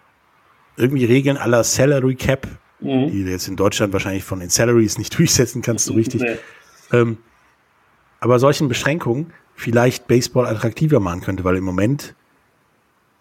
[0.76, 2.48] irgendwie Regeln aller Salary Cap,
[2.80, 3.12] mhm.
[3.12, 6.22] die du jetzt in Deutschland wahrscheinlich von den Salaries nicht durchsetzen kannst, so richtig.
[6.22, 6.36] Nee.
[6.90, 7.18] Ähm,
[8.18, 12.16] aber solchen Beschränkungen vielleicht Baseball attraktiver machen könnte, weil im Moment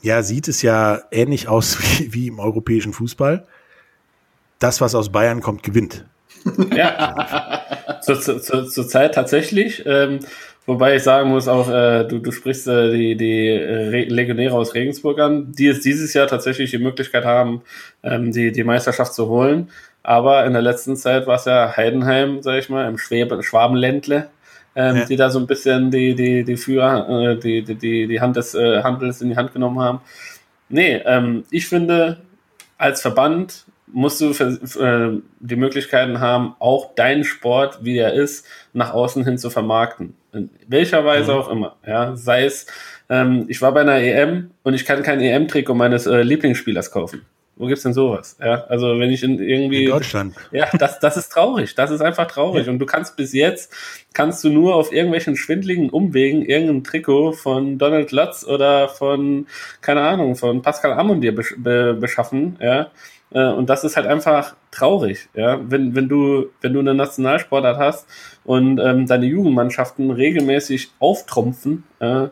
[0.02, 3.46] ja sieht es ja ähnlich aus wie, wie im europäischen Fußball.
[4.58, 6.06] Das, was aus Bayern kommt, gewinnt.
[6.76, 9.84] Ja, zur, zur, zur Zeit tatsächlich.
[9.86, 10.22] Ähm,
[10.68, 13.52] Wobei ich sagen muss, auch äh, du, du sprichst äh, die, die
[14.10, 17.62] Legionäre aus Regensburg an, die es dieses Jahr tatsächlich die Möglichkeit haben,
[18.04, 19.70] ähm, die, die Meisterschaft zu holen.
[20.04, 24.28] Aber in der letzten Zeit war es ja Heidenheim, sag ich mal, im Schwäbe, Schwabenländle,
[24.76, 25.06] ähm, ja.
[25.06, 28.36] die da so ein bisschen die, die, die Führer, äh, die, die, die, die Hand
[28.36, 30.02] des äh, Handels in die Hand genommen haben.
[30.68, 32.18] Nee, ähm, ich finde,
[32.78, 34.48] als Verband musst du für,
[34.80, 40.16] äh, die Möglichkeiten haben, auch deinen Sport, wie er ist, nach außen hin zu vermarkten.
[40.34, 41.38] In welcher Weise mhm.
[41.38, 41.76] auch immer.
[41.86, 42.68] Ja, sei es,
[43.10, 47.26] ähm, ich war bei einer EM und ich kann kein EM-Trikot meines äh, Lieblingsspielers kaufen.
[47.58, 48.38] Wo gibt's denn sowas?
[48.40, 50.36] Ja, also wenn ich in irgendwie in Deutschland.
[50.52, 51.74] Ja, das das ist traurig.
[51.76, 52.70] Das ist einfach traurig.
[52.70, 53.74] Und du kannst bis jetzt
[54.14, 59.48] kannst du nur auf irgendwelchen schwindligen Umwegen irgendein Trikot von Donald Lutz oder von
[59.82, 62.58] keine Ahnung von Pascal Amundir besch be beschaffen.
[62.62, 62.92] Ja,
[63.32, 65.60] äh, und das ist halt einfach traurig, ja.
[65.62, 68.08] Wenn, wenn du, wenn du eine Nationalsportart hast
[68.46, 72.28] und ähm, deine Jugendmannschaften regelmäßig auftrumpfen äh,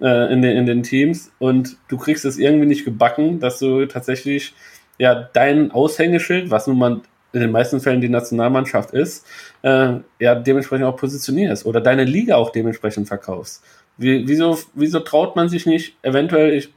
[0.00, 3.86] äh, in, den, in den Teams und du kriegst es irgendwie nicht gebacken, dass du
[3.86, 4.54] tatsächlich
[4.98, 7.00] ja dein Aushängeschild, was nun mal
[7.32, 9.26] in den meisten Fällen die Nationalmannschaft ist,
[9.62, 13.62] äh, ja dementsprechend auch positionierst oder deine Liga auch dementsprechend verkaufst.
[13.96, 16.72] Wie, wieso, wieso traut man sich nicht eventuell, ich,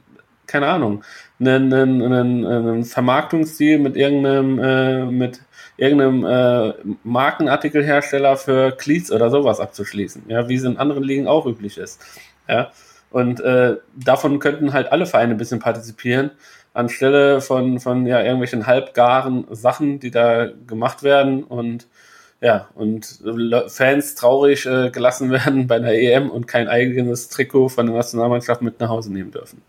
[0.46, 1.02] keine Ahnung,
[1.40, 5.40] einen, einen, einen, Vermarktungsstil mit irgendeinem, äh, mit
[5.76, 11.46] irgendeinem äh, Markenartikelhersteller für Cleats oder sowas abzuschließen, ja, wie es in anderen Ligen auch
[11.46, 12.00] üblich ist.
[12.48, 12.70] Ja.
[13.10, 16.30] Und äh, davon könnten halt alle Vereine ein bisschen partizipieren,
[16.74, 21.86] anstelle von, von ja, irgendwelchen halbgaren Sachen, die da gemacht werden und
[22.40, 23.18] ja, und
[23.66, 28.62] Fans traurig äh, gelassen werden bei einer EM und kein eigenes Trikot von der Nationalmannschaft
[28.62, 29.62] mit nach Hause nehmen dürfen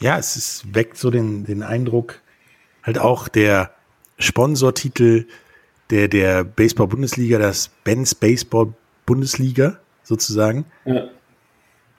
[0.00, 2.20] ja, es ist, weckt so den, den Eindruck,
[2.82, 3.70] halt auch der
[4.18, 5.26] Sponsortitel
[5.90, 11.08] der, der Baseball-Bundesliga, das Benz Baseball-Bundesliga sozusagen, ja.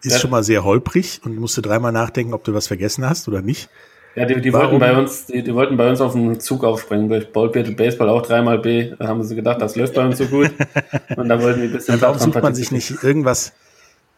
[0.03, 0.19] Ist ja.
[0.19, 3.69] schon mal sehr holprig und musste dreimal nachdenken, ob du was vergessen hast oder nicht.
[4.15, 7.07] Ja, die, die wollten bei uns, die, die, wollten bei uns auf den Zug aufspringen,
[7.07, 8.91] durch Ballbearded Baseball auch dreimal B.
[8.99, 10.51] Da haben sie gedacht, das läuft bei uns so gut.
[11.15, 11.95] Und da wollten die ein bisschen.
[11.95, 13.53] Ja, warum sucht man sich nicht irgendwas,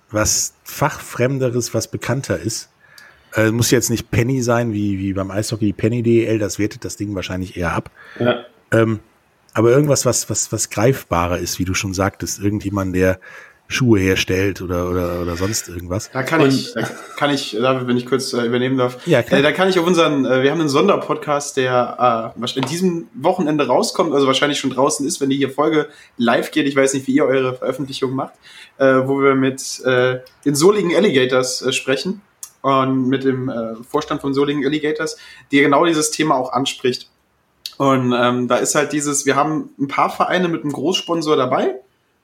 [0.10, 2.70] was fachfremderes, was bekannter ist?
[3.36, 6.98] Äh, muss jetzt nicht Penny sein, wie, wie beim Eishockey Penny DL, das wertet das
[6.98, 7.92] Ding wahrscheinlich eher ab.
[8.20, 8.46] Ja.
[8.72, 9.00] Ähm,
[9.54, 13.20] aber irgendwas, was, was, was greifbarer ist, wie du schon sagtest, irgendjemand, der
[13.68, 16.12] Schuhe herstellt oder, oder, oder sonst irgendwas.
[16.12, 16.82] Da kann Und- ich, da
[17.18, 19.06] kann ich, wenn ich kurz äh, übernehmen darf.
[19.08, 19.40] Ja, klar.
[19.40, 23.08] Äh, da kann ich auf unseren, äh, wir haben einen Sonderpodcast, der äh, in diesem
[23.16, 26.68] Wochenende rauskommt, also wahrscheinlich schon draußen ist, wenn die hier Folge live geht.
[26.68, 28.34] Ich weiß nicht, wie ihr eure Veröffentlichung macht,
[28.78, 32.22] äh, wo wir mit äh, den Soligen Alligators äh, sprechen
[32.62, 35.18] und mit dem äh, Vorstand von Soligen Alligators,
[35.52, 37.10] der genau dieses Thema auch anspricht.
[37.78, 41.76] Und ähm, da ist halt dieses, wir haben ein paar Vereine mit einem Großsponsor dabei.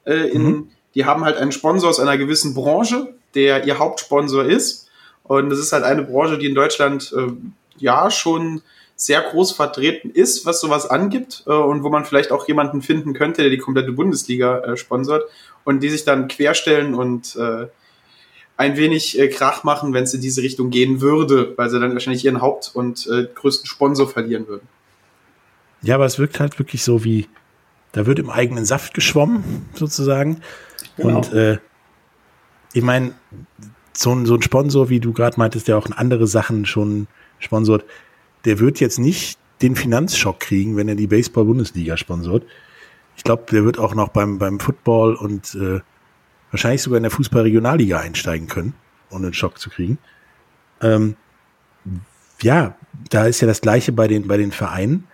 [0.06, 0.70] Äh, in, Mhm.
[0.96, 4.90] Die haben halt einen Sponsor aus einer gewissen Branche, der ihr Hauptsponsor ist.
[5.24, 7.32] Und das ist halt eine Branche, die in Deutschland äh,
[7.78, 8.62] ja schon
[8.96, 13.14] sehr groß vertreten ist, was sowas angibt äh, und wo man vielleicht auch jemanden finden
[13.14, 15.24] könnte, der die komplette Bundesliga äh, sponsort
[15.64, 17.68] und die sich dann querstellen und äh,
[18.58, 21.94] ein wenig äh, Krach machen, wenn es in diese Richtung gehen würde, weil sie dann
[21.94, 24.68] wahrscheinlich ihren Haupt- und äh, größten Sponsor verlieren würden.
[25.82, 27.30] Ja, aber es wirkt halt wirklich so wie,
[27.94, 30.42] da wird im eigenen Saft geschwommen, sozusagen.
[31.00, 31.18] Genau.
[31.18, 31.58] Und äh,
[32.74, 33.14] ich meine,
[33.94, 37.08] so ein, so ein Sponsor, wie du gerade meintest, der auch andere Sachen schon
[37.40, 37.86] sponsort,
[38.46, 42.46] der wird jetzt nicht den Finanzschock kriegen, wenn er die Baseball-Bundesliga sponsort.
[43.18, 45.82] Ich glaube, der wird auch noch beim, beim Football und äh,
[46.52, 48.74] wahrscheinlich sogar in der Fußball-Regionalliga einsteigen können,
[49.10, 49.98] ohne einen Schock zu kriegen.
[50.82, 51.16] Ähm,
[52.42, 52.76] ja,
[53.10, 55.08] da ist ja das Gleiche bei den, bei den Vereinen.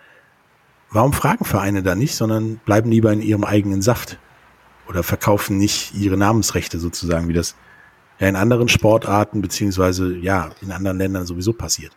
[0.90, 4.18] Warum fragen Vereine da nicht, sondern bleiben lieber in ihrem eigenen Saft?
[4.88, 7.56] Oder verkaufen nicht ihre Namensrechte sozusagen, wie das
[8.18, 11.92] ja in anderen Sportarten beziehungsweise ja in anderen Ländern sowieso passiert.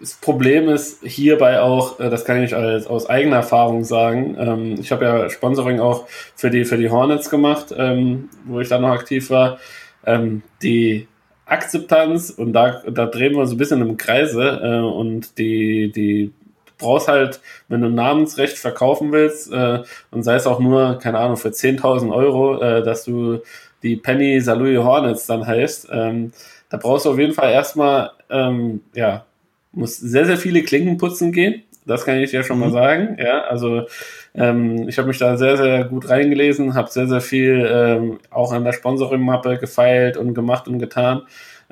[0.00, 4.74] Das Problem ist hierbei auch, äh, das kann ich als, aus eigener Erfahrung sagen, ähm,
[4.80, 8.80] ich habe ja Sponsoring auch für die, für die Hornets gemacht, ähm, wo ich dann
[8.80, 9.58] noch aktiv war.
[10.06, 11.06] Ähm, die
[11.44, 16.32] Akzeptanz, und da, da drehen wir so ein bisschen im Kreise, äh, und die, die
[16.80, 21.36] brauchst halt, wenn du Namensrecht verkaufen willst, äh, und sei es auch nur, keine Ahnung,
[21.36, 23.40] für 10.000 Euro, äh, dass du
[23.82, 26.32] die Penny Salui Hornets dann heißt, ähm,
[26.68, 29.24] da brauchst du auf jeden Fall erstmal, ähm, ja,
[29.72, 31.62] muss sehr, sehr viele Klinken putzen gehen.
[31.86, 33.16] Das kann ich dir schon mal sagen.
[33.18, 33.86] Ja, also
[34.34, 38.52] ähm, ich habe mich da sehr, sehr gut reingelesen, habe sehr, sehr viel ähm, auch
[38.52, 41.22] an der Sponsoring-Mappe gefeilt und gemacht und getan.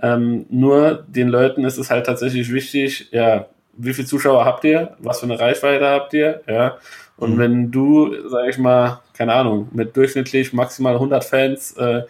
[0.00, 3.46] Ähm, nur den Leuten ist es halt tatsächlich wichtig, ja,
[3.78, 4.96] wie viele Zuschauer habt ihr?
[4.98, 6.42] Was für eine Reichweite habt ihr?
[6.46, 6.78] Ja.
[7.16, 7.38] Und Mhm.
[7.38, 12.02] wenn du, sag ich mal, keine Ahnung, mit durchschnittlich maximal 100 Fans äh,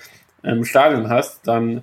[0.43, 1.83] im Stadion hast, dann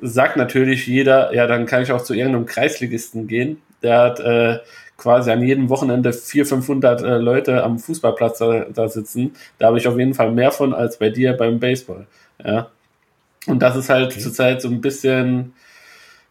[0.00, 3.60] sagt natürlich jeder, ja, dann kann ich auch zu irgendeinem Kreisligisten gehen.
[3.82, 4.58] Der hat äh,
[4.96, 9.34] quasi an jedem Wochenende 400, 500 äh, Leute am Fußballplatz da, da sitzen.
[9.58, 12.06] Da habe ich auf jeden Fall mehr von als bei dir beim Baseball.
[12.44, 12.68] Ja.
[13.46, 15.54] Und das ist halt zurzeit so ein bisschen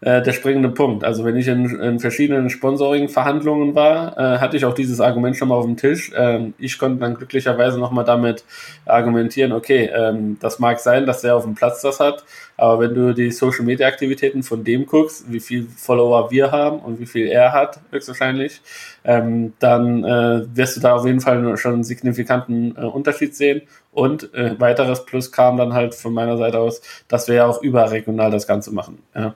[0.02, 1.04] äh, der springende Punkt.
[1.04, 5.50] Also wenn ich in, in verschiedenen Sponsoring-Verhandlungen war, äh, hatte ich auch dieses Argument schon
[5.50, 6.12] mal auf dem Tisch.
[6.16, 8.46] Ähm, ich konnte dann glücklicherweise nochmal damit
[8.86, 12.24] argumentieren, okay, ähm, das mag sein, dass der auf dem Platz das hat,
[12.56, 17.06] aber wenn du die Social-Media-Aktivitäten von dem guckst, wie viel Follower wir haben und wie
[17.06, 18.62] viel er hat, höchstwahrscheinlich,
[19.04, 23.62] ähm, dann äh, wirst du da auf jeden Fall schon einen signifikanten äh, Unterschied sehen.
[23.92, 27.62] Und äh, weiteres Plus kam dann halt von meiner Seite aus, dass wir ja auch
[27.62, 29.00] überregional das Ganze machen.
[29.16, 29.36] Ja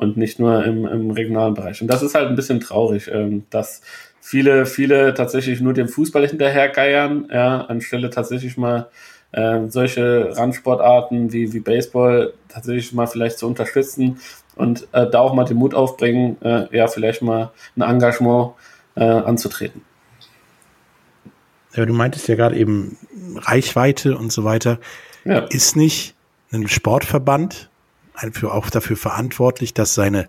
[0.00, 1.80] und nicht nur im, im regionalen Bereich.
[1.82, 3.82] Und das ist halt ein bisschen traurig, ähm, dass
[4.20, 8.88] viele, viele tatsächlich nur dem Fußball hinterhergeiern, ja, anstelle tatsächlich mal
[9.32, 14.18] äh, solche Randsportarten wie, wie Baseball tatsächlich mal vielleicht zu unterstützen
[14.56, 18.52] und äh, da auch mal den Mut aufbringen, äh, ja, vielleicht mal ein Engagement
[18.96, 19.82] äh, anzutreten.
[21.74, 22.96] Ja, du meintest ja gerade eben
[23.36, 24.80] Reichweite und so weiter.
[25.24, 25.40] Ja.
[25.50, 26.14] Ist nicht
[26.52, 27.69] ein Sportverband
[28.52, 30.28] auch dafür verantwortlich, dass seine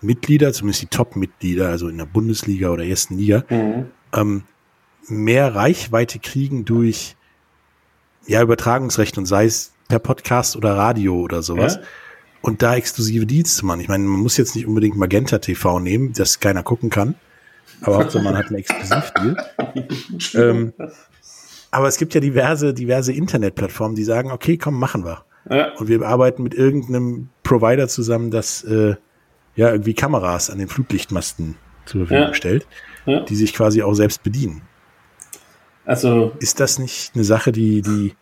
[0.00, 3.86] Mitglieder, zumindest die Top-Mitglieder, also in der Bundesliga oder ersten Liga, Mhm.
[4.12, 4.42] ähm,
[5.08, 7.16] mehr Reichweite kriegen durch
[8.26, 11.76] ja, Übertragungsrecht und sei es per Podcast oder Radio oder sowas.
[11.76, 11.82] Ja.
[12.42, 13.80] Und da exklusive Deals zu machen.
[13.80, 17.14] Ich meine, man muss jetzt nicht unbedingt Magenta TV nehmen, das keiner gucken kann.
[17.82, 19.36] Aber Hauptsache man hat einen Exklusivdeal.
[20.34, 20.72] ähm,
[21.70, 25.24] aber es gibt ja diverse, diverse Internetplattformen, die sagen, okay, komm, machen wir.
[25.50, 25.72] Ja.
[25.74, 28.96] Und wir arbeiten mit irgendeinem Provider zusammen, das äh,
[29.54, 32.34] ja irgendwie Kameras an den Flutlichtmasten zur Verfügung Ja.
[32.34, 32.66] stellt,
[33.06, 33.20] Ja.
[33.20, 34.62] die sich quasi auch selbst bedienen.
[35.84, 38.14] Also Ist das nicht eine Sache, die, die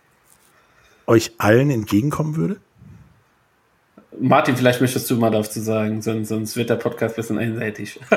[1.06, 2.56] euch allen entgegenkommen würde?
[4.20, 7.98] Martin, vielleicht möchtest du mal dazu sagen, sonst, sonst wird der Podcast ein bisschen einseitig.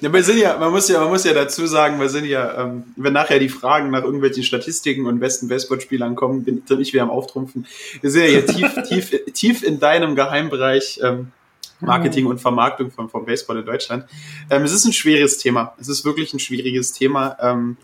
[0.00, 2.64] ja, wir sind ja, man muss ja, man muss ja dazu sagen, wir sind ja,
[2.64, 6.92] ähm, wenn nachher die Fragen nach irgendwelchen Statistiken und besten Baseballspielern kommen, bin bin ich
[6.92, 7.66] wieder am Auftrumpfen.
[8.00, 11.32] Wir sind ja hier tief, tief, tief in deinem Geheimbereich ähm,
[11.80, 14.06] Marketing und Vermarktung von, vom Baseball in Deutschland.
[14.50, 15.74] Ähm, es ist ein schweres Thema.
[15.78, 17.36] Es ist wirklich ein schwieriges Thema.
[17.40, 17.76] Ähm,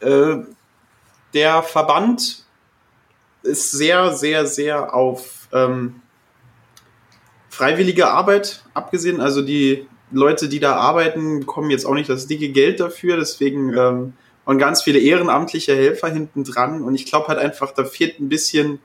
[0.00, 0.36] äh,
[1.34, 2.44] der Verband
[3.42, 5.96] ist sehr, sehr, sehr auf ähm,
[7.48, 9.20] freiwillige Arbeit abgesehen.
[9.20, 13.16] Also die Leute, die da arbeiten, bekommen jetzt auch nicht das dicke Geld dafür.
[13.16, 14.12] Deswegen ähm,
[14.46, 16.82] und ganz viele ehrenamtliche Helfer hinten dran.
[16.82, 18.78] Und ich glaube halt einfach, da fehlt ein bisschen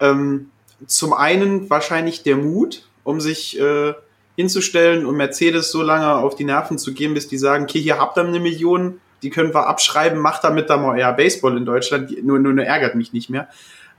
[0.00, 0.50] ähm,
[0.86, 3.92] zum einen wahrscheinlich der Mut, um sich äh,
[4.36, 7.98] hinzustellen und Mercedes so lange auf die Nerven zu gehen, bis die sagen, okay, hier
[7.98, 11.66] habt ihr eine Million, die können wir abschreiben, macht damit da mal eher Baseball in
[11.66, 13.48] Deutschland, nur, nur, nur ärgert mich nicht mehr.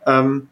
[0.07, 0.47] Ähm,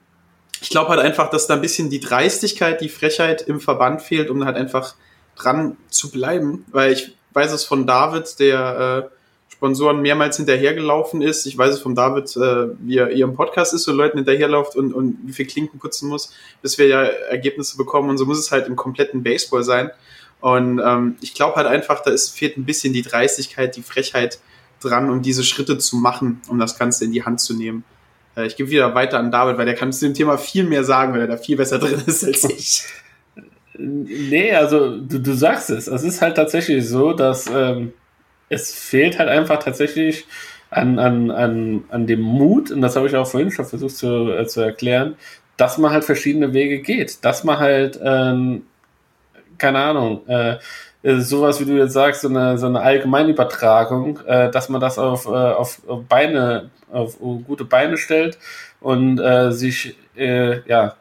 [0.62, 4.30] ich glaube halt einfach, dass da ein bisschen die Dreistigkeit, die Frechheit im Verband fehlt,
[4.30, 4.96] um halt einfach
[5.36, 9.18] dran zu bleiben, weil ich weiß es von David, der äh,
[9.54, 11.46] Sponsoren mehrmals hinterhergelaufen ist.
[11.46, 14.94] Ich weiß es vom David, äh, wie er ihrem Podcast ist, so Leuten hinterherläuft und,
[14.94, 18.10] und wie viel Klinken putzen muss, bis wir ja Ergebnisse bekommen.
[18.10, 19.92] Und so muss es halt im kompletten Baseball sein.
[20.42, 24.40] Und ähm, ich glaube halt einfach, da ist, fehlt ein bisschen die Dreistigkeit, die Frechheit
[24.80, 27.84] dran, um diese Schritte zu machen, um das Ganze in die Hand zu nehmen.
[28.38, 30.84] Äh, ich gebe wieder weiter an David, weil der kann zu dem Thema viel mehr
[30.84, 32.84] sagen, weil er da viel besser drin ist als ich.
[33.78, 35.88] Nee, also du, du sagst es.
[35.88, 37.94] Es ist halt tatsächlich so, dass ähm,
[38.50, 40.26] es fehlt halt einfach tatsächlich
[40.70, 44.32] an, an, an, an dem Mut, und das habe ich auch vorhin schon versucht zu,
[44.32, 45.16] äh, zu erklären,
[45.56, 48.64] dass man halt verschiedene Wege geht, dass man halt, ähm,
[49.58, 50.58] keine Ahnung, äh
[51.16, 55.26] sowas wie du jetzt sagst, so eine, so eine Allgemeinübertragung, äh, dass man das auf,
[55.26, 58.38] äh, auf Beine, auf gute Beine stellt
[58.80, 60.96] und äh, sich, äh, ja,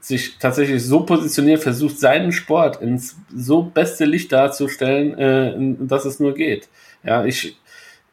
[0.00, 6.20] sich tatsächlich so positioniert, versucht seinen Sport ins so beste Licht darzustellen, äh, dass es
[6.20, 6.68] nur geht.
[7.02, 7.56] Ja, ich,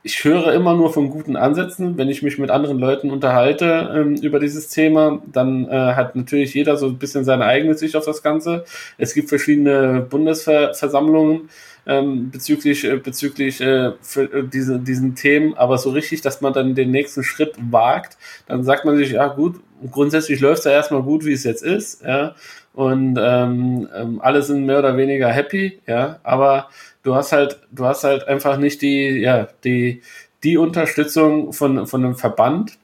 [0.04, 1.98] ich höre immer nur von guten Ansätzen.
[1.98, 6.54] Wenn ich mich mit anderen Leuten unterhalte ähm, über dieses Thema, dann äh, hat natürlich
[6.54, 8.66] jeder so ein bisschen seine eigene Sicht auf das Ganze.
[8.98, 11.50] Es gibt verschiedene Bundesversammlungen
[11.86, 16.54] ähm, bezüglich, äh, bezüglich äh, für, äh, diese, diesen Themen, aber so richtig, dass man
[16.54, 19.60] dann den nächsten Schritt wagt, dann sagt man sich, ja gut,
[19.92, 22.36] grundsätzlich läuft es ja erstmal gut, wie es jetzt ist, ja,
[22.74, 26.70] und ähm, ähm, alle sind mehr oder weniger happy, ja, aber
[27.04, 30.02] du hast halt, du hast halt einfach nicht die, ja, die,
[30.44, 32.78] die Unterstützung von, von einem Verband,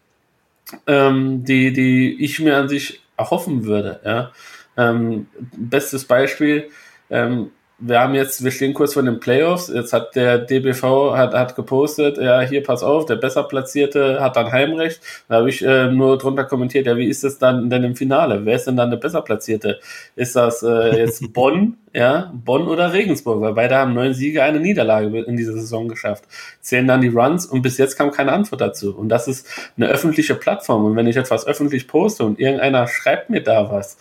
[0.87, 4.31] ähm, die, die ich mir an sich erhoffen würde, ja.
[4.77, 5.27] Ähm,
[5.57, 6.69] bestes Beispiel,
[7.09, 7.51] ähm,
[7.81, 9.69] wir haben jetzt, wir stehen kurz vor den Playoffs.
[9.73, 14.35] Jetzt hat der DBV hat, hat gepostet, ja, hier pass auf, der besser platzierte hat
[14.35, 15.01] dann Heimrecht.
[15.29, 18.45] Da habe ich äh, nur drunter kommentiert, ja, wie ist es dann denn im Finale?
[18.45, 19.79] Wer ist denn dann der besser platzierte?
[20.15, 23.39] Ist das äh, jetzt Bonn, ja, Bonn oder Regensburg?
[23.41, 26.25] Weil beide haben neun Siege, eine Niederlage in dieser Saison geschafft.
[26.59, 28.93] Zählen dann die Runs und bis jetzt kam keine Antwort dazu.
[28.95, 30.83] Und das ist eine öffentliche Plattform.
[30.83, 33.97] Und wenn ich etwas öffentlich poste und irgendeiner schreibt mir da was,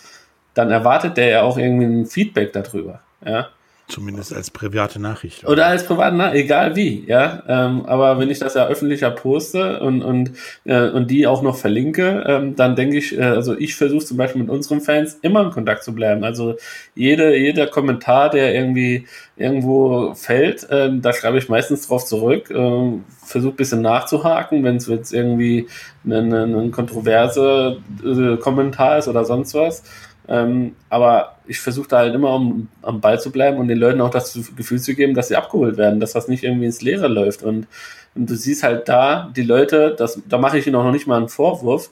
[0.55, 3.01] dann erwartet der ja auch irgendwie ein Feedback darüber.
[3.25, 3.49] Ja.
[3.88, 5.44] Zumindest als private Nachricht.
[5.44, 7.42] Oder, oder als private Nachricht, egal wie, ja.
[7.48, 10.33] Ähm, aber wenn ich das ja öffentlicher poste und, und,
[10.64, 14.18] äh, und die auch noch verlinke, ähm, dann denke ich, äh, also ich versuche zum
[14.18, 16.22] Beispiel mit unseren Fans immer in Kontakt zu bleiben.
[16.22, 16.57] Also
[16.94, 19.07] jede, jeder Kommentar, der irgendwie
[19.38, 22.92] irgendwo fällt, äh, da schreibe ich meistens drauf zurück, äh,
[23.24, 25.66] versuche bisschen nachzuhaken, wenn es jetzt irgendwie
[26.05, 29.83] ein eine kontroverse äh, Kommentar ist oder sonst was.
[30.29, 34.01] Ähm, aber ich versuche da halt immer um, am Ball zu bleiben und den Leuten
[34.03, 37.09] auch das Gefühl zu geben, dass sie abgeholt werden, dass das nicht irgendwie ins Leere
[37.09, 37.43] läuft.
[37.43, 37.67] Und,
[38.14, 41.07] und du siehst halt da, die Leute, das, da mache ich ihnen auch noch nicht
[41.07, 41.91] mal einen Vorwurf,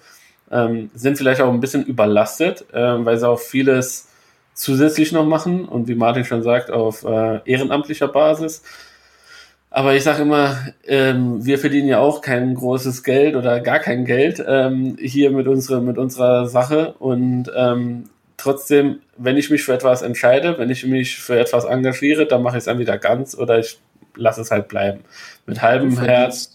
[0.51, 4.09] ähm, sind vielleicht auch ein bisschen überlastet, äh, weil sie auch vieles
[4.55, 8.62] zusätzlich noch machen und wie Martin schon sagt, auf äh, ehrenamtlicher Basis.
[9.70, 14.05] Aber ich sage immer, ähm, wir verdienen ja auch kein großes Geld oder gar kein
[14.05, 16.94] Geld ähm, hier mit unserer, mit unserer Sache.
[16.99, 18.05] Und ähm,
[18.37, 22.57] trotzdem, wenn ich mich für etwas entscheide, wenn ich mich für etwas engagiere, dann mache
[22.57, 23.79] ich es entweder ganz oder ich
[24.14, 25.01] lasse es halt bleiben.
[25.46, 26.53] Mit halbem Herz.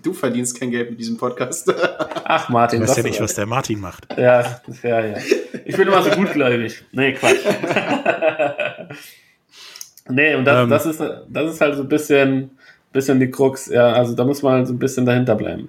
[0.00, 1.72] Du verdienst kein Geld mit diesem Podcast.
[2.24, 2.80] Ach, Martin.
[2.80, 4.06] Du weißt ja nicht, was der Martin macht.
[4.16, 5.16] Ja, ja, ja.
[5.64, 6.84] Ich bin immer so gutgläubig.
[6.92, 7.38] Nee, Quatsch.
[10.08, 12.50] nee, und das, ähm, das, ist, das ist halt so ein bisschen,
[12.92, 13.66] bisschen die Krux.
[13.66, 15.68] Ja, also da muss man halt so ein bisschen dahinter bleiben.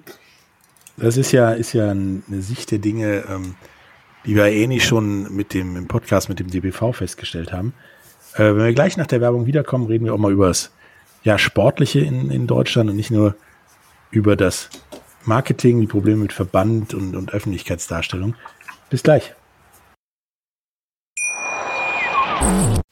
[0.96, 3.56] Das ist ja, ist ja eine Sicht der Dinge, ähm,
[4.26, 7.74] die wir ähnlich schon mit dem im Podcast mit dem DBV festgestellt haben.
[8.34, 10.72] Äh, wenn wir gleich nach der Werbung wiederkommen, reden wir auch mal über das
[11.22, 13.34] ja, Sportliche in, in Deutschland und nicht nur
[14.10, 14.70] über das
[15.24, 18.34] Marketing, die Probleme mit Verband und, und Öffentlichkeitsdarstellung.
[18.88, 19.34] Bis gleich.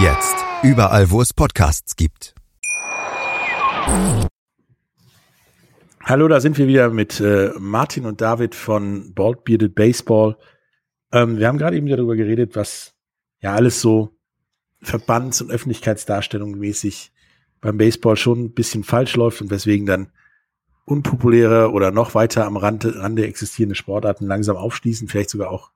[0.00, 2.32] Jetzt überall, wo es Podcasts gibt.
[6.04, 10.36] Hallo, da sind wir wieder mit äh, Martin und David von Bald Bearded Baseball.
[11.10, 12.94] Ähm, wir haben gerade eben darüber geredet, was
[13.40, 14.16] ja alles so
[14.80, 17.10] Verbands- und Öffentlichkeitsdarstellung mäßig
[17.60, 20.12] beim Baseball schon ein bisschen falsch läuft und weswegen dann
[20.84, 25.72] unpopuläre oder noch weiter am Rande, Rande existierende Sportarten langsam aufschließen, vielleicht sogar auch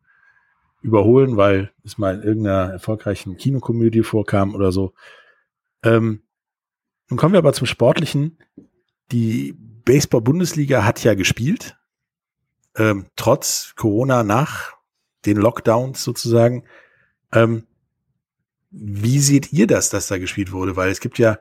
[0.82, 4.92] überholen, weil es mal in irgendeiner erfolgreichen Kinokomödie vorkam oder so.
[5.82, 6.22] Ähm,
[7.08, 8.38] nun kommen wir aber zum Sportlichen.
[9.10, 9.54] Die
[9.84, 11.76] Baseball-Bundesliga hat ja gespielt,
[12.76, 14.74] ähm, trotz Corona nach
[15.26, 16.64] den Lockdowns sozusagen.
[17.32, 17.66] Ähm,
[18.70, 20.76] wie seht ihr das, dass da gespielt wurde?
[20.76, 21.38] Weil es gibt ja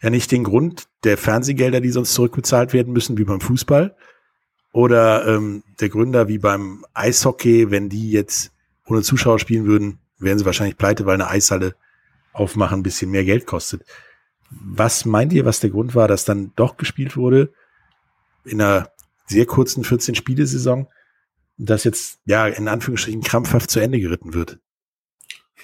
[0.00, 3.96] ja nicht den Grund der Fernsehgelder, die sonst zurückbezahlt werden müssen, wie beim Fußball.
[4.78, 8.52] Oder ähm, der Gründer wie beim Eishockey, wenn die jetzt
[8.86, 11.74] ohne Zuschauer spielen würden, wären sie wahrscheinlich pleite, weil eine Eishalle
[12.32, 13.82] aufmachen ein bisschen mehr Geld kostet.
[14.50, 17.52] Was meint ihr, was der Grund war, dass dann doch gespielt wurde
[18.44, 18.92] in einer
[19.26, 20.86] sehr kurzen 14-Spiele-Saison,
[21.56, 24.60] das jetzt ja in Anführungsstrichen krampfhaft zu Ende geritten wird?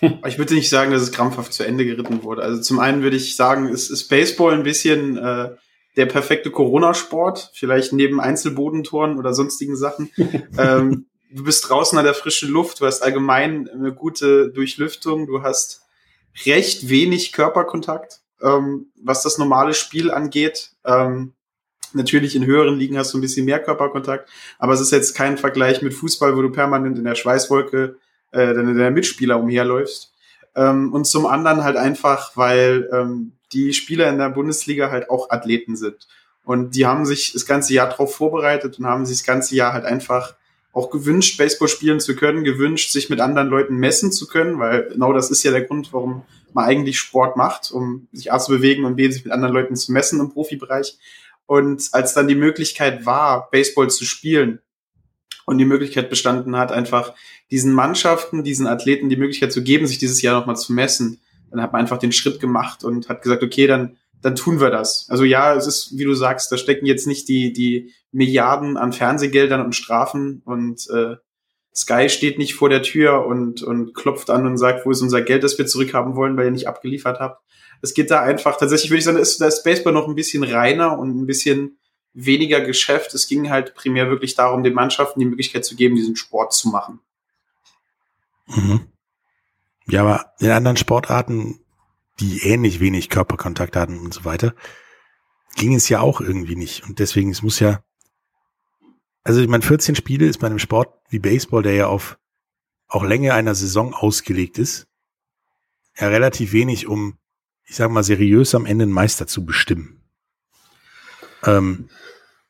[0.26, 2.42] Ich würde nicht sagen, dass es krampfhaft zu Ende geritten wurde.
[2.42, 5.50] Also zum einen würde ich sagen, es ist Baseball ein bisschen äh,
[5.96, 10.10] der perfekte Corona-Sport, vielleicht neben Einzelbodentoren oder sonstigen Sachen.
[10.58, 15.42] ähm, du bist draußen an der frischen Luft, du hast allgemein eine gute Durchlüftung, du
[15.42, 15.82] hast
[16.46, 20.72] recht wenig Körperkontakt, ähm, was das normale Spiel angeht.
[20.84, 21.34] Ähm,
[21.92, 24.28] natürlich in höheren Ligen hast du ein bisschen mehr Körperkontakt,
[24.58, 27.96] aber es ist jetzt kein Vergleich mit Fußball, wo du permanent in der Schweißwolke
[28.32, 30.12] äh, deine, deine Mitspieler umherläufst.
[30.56, 35.30] Ähm, und zum anderen halt einfach, weil ähm, die Spieler in der Bundesliga halt auch
[35.30, 36.06] Athleten sind.
[36.44, 39.72] Und die haben sich das ganze Jahr darauf vorbereitet und haben sich das ganze Jahr
[39.72, 40.34] halt einfach
[40.72, 44.88] auch gewünscht, Baseball spielen zu können, gewünscht, sich mit anderen Leuten messen zu können, weil
[44.88, 48.52] genau das ist ja der Grund, warum man eigentlich Sport macht, um sich A zu
[48.52, 50.98] bewegen und B, sich mit anderen Leuten zu messen im Profibereich.
[51.46, 54.60] Und als dann die Möglichkeit war, Baseball zu spielen
[55.46, 57.14] und die Möglichkeit bestanden hat, einfach
[57.50, 61.20] diesen Mannschaften, diesen Athleten die Möglichkeit zu geben, sich dieses Jahr nochmal zu messen,
[61.54, 64.70] dann hat man einfach den Schritt gemacht und hat gesagt, okay, dann, dann tun wir
[64.70, 65.06] das.
[65.08, 68.92] Also ja, es ist, wie du sagst, da stecken jetzt nicht die, die Milliarden an
[68.92, 71.16] Fernsehgeldern und Strafen und äh,
[71.74, 75.22] Sky steht nicht vor der Tür und, und klopft an und sagt, wo ist unser
[75.22, 77.42] Geld, das wir zurückhaben wollen, weil ihr nicht abgeliefert habt.
[77.82, 80.44] Es geht da einfach, tatsächlich würde ich sagen, ist, da ist Baseball noch ein bisschen
[80.44, 81.78] reiner und ein bisschen
[82.12, 83.12] weniger Geschäft.
[83.14, 86.68] Es ging halt primär wirklich darum, den Mannschaften die Möglichkeit zu geben, diesen Sport zu
[86.68, 87.00] machen.
[88.46, 88.86] Mhm.
[89.86, 91.60] Ja, aber in anderen Sportarten,
[92.20, 94.54] die ähnlich wenig Körperkontakt hatten und so weiter,
[95.56, 96.84] ging es ja auch irgendwie nicht.
[96.84, 97.84] Und deswegen, es muss ja,
[99.22, 102.18] also ich meine, 14 Spiele ist bei einem Sport wie Baseball, der ja auf
[102.88, 104.86] auch Länge einer Saison ausgelegt ist,
[105.98, 107.18] ja relativ wenig, um,
[107.64, 110.02] ich sag mal, seriös am Ende einen Meister zu bestimmen.
[111.44, 111.88] Ähm,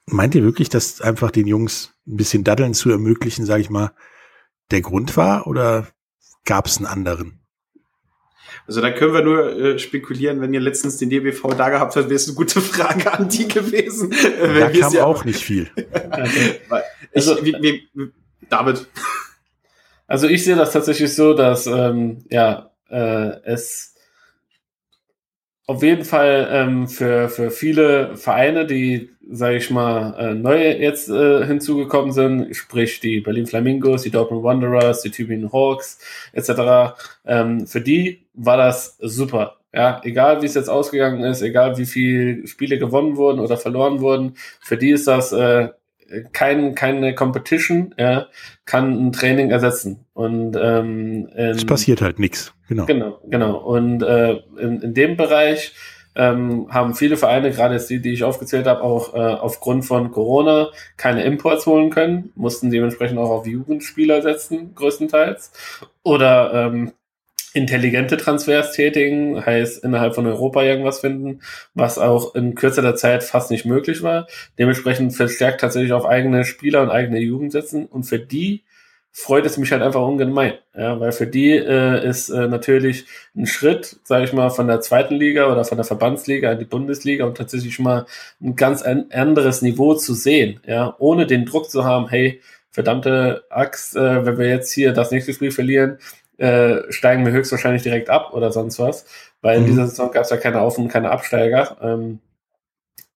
[0.06, 3.92] meint ihr wirklich, dass einfach den Jungs ein bisschen Daddeln zu ermöglichen, sage ich mal,
[4.70, 5.88] der Grund war oder
[6.44, 7.40] gab es einen anderen?
[8.66, 12.06] Also da können wir nur äh, spekulieren, wenn ihr letztens den DBV da gehabt habt,
[12.06, 14.12] wäre es eine gute Frage an die gewesen.
[14.12, 15.70] Äh, da kam ja auch nicht viel.
[17.12, 18.10] also, ich, wie, wie,
[18.48, 18.86] David.
[20.06, 23.93] Also ich sehe das tatsächlich so, dass ähm, ja äh, es
[25.66, 31.08] auf jeden Fall ähm, für, für viele Vereine, die, sage ich mal, äh, neu jetzt
[31.08, 35.98] äh, hinzugekommen sind, sprich die Berlin Flamingos, die Dortmund Wanderers, die Tübingen Hawks
[36.32, 36.94] etc.,
[37.24, 39.56] ähm, für die war das super.
[39.72, 44.00] Ja, egal wie es jetzt ausgegangen ist, egal wie viele Spiele gewonnen wurden oder verloren
[44.00, 45.70] wurden, für die ist das äh,
[46.32, 48.26] kein, keine Competition, ja,
[48.64, 50.04] kann ein Training ersetzen.
[50.12, 52.54] Und ähm, es passiert halt nichts.
[52.68, 52.86] Genau.
[52.86, 53.56] Genau, genau.
[53.56, 55.74] Und äh, in, in dem Bereich
[56.16, 60.12] ähm, haben viele Vereine, gerade jetzt die, die ich aufgezählt habe, auch äh, aufgrund von
[60.12, 65.52] Corona keine Imports holen können, mussten dementsprechend auch auf Jugendspieler setzen, größtenteils.
[66.02, 66.92] Oder ähm,
[67.54, 71.40] intelligente Transfers tätigen, heißt innerhalb von Europa irgendwas finden,
[71.72, 74.26] was auch in kürzerer Zeit fast nicht möglich war.
[74.58, 77.86] Dementsprechend verstärkt tatsächlich auf eigene Spieler und eigene Jugend setzen.
[77.86, 78.64] Und für die
[79.12, 80.54] freut es mich halt einfach ungemein.
[80.76, 84.80] Ja, weil für die äh, ist äh, natürlich ein Schritt, sage ich mal, von der
[84.80, 88.06] zweiten Liga oder von der Verbandsliga in die Bundesliga und tatsächlich mal
[88.42, 92.40] ein ganz ein anderes Niveau zu sehen, ja, ohne den Druck zu haben, hey,
[92.72, 95.98] verdammte Axt, äh, wenn wir jetzt hier das nächste Spiel verlieren,
[96.44, 99.06] äh, steigen wir höchstwahrscheinlich direkt ab oder sonst was,
[99.40, 99.64] weil mhm.
[99.64, 101.78] in dieser Saison gab es ja keine Auf- und keine Absteiger.
[101.80, 102.18] Ähm,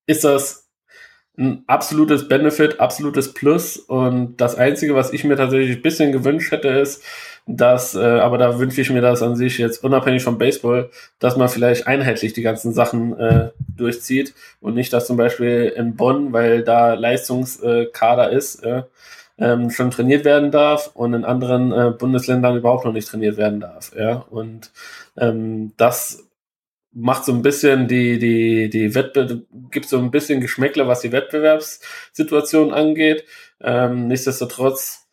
[0.07, 0.71] ist das
[1.37, 3.77] ein absolutes Benefit, absolutes Plus.
[3.77, 7.05] Und das Einzige, was ich mir tatsächlich ein bisschen gewünscht hätte, ist,
[7.47, 11.37] dass, äh, aber da wünsche ich mir das an sich jetzt unabhängig vom Baseball, dass
[11.37, 16.33] man vielleicht einheitlich die ganzen Sachen äh, durchzieht und nicht, dass zum Beispiel in Bonn,
[16.33, 18.83] weil da Leistungskader ist, äh,
[19.39, 23.61] ähm, schon trainiert werden darf und in anderen äh, Bundesländern überhaupt noch nicht trainiert werden
[23.61, 23.93] darf.
[23.97, 24.73] Ja, und
[25.17, 26.29] ähm, das
[26.93, 31.13] macht so ein bisschen die, die, die Wettbewerb, gibt so ein bisschen Geschmäckle, was die
[31.13, 33.25] Wettbewerbssituation angeht.
[33.61, 35.08] Ähm, nichtsdestotrotz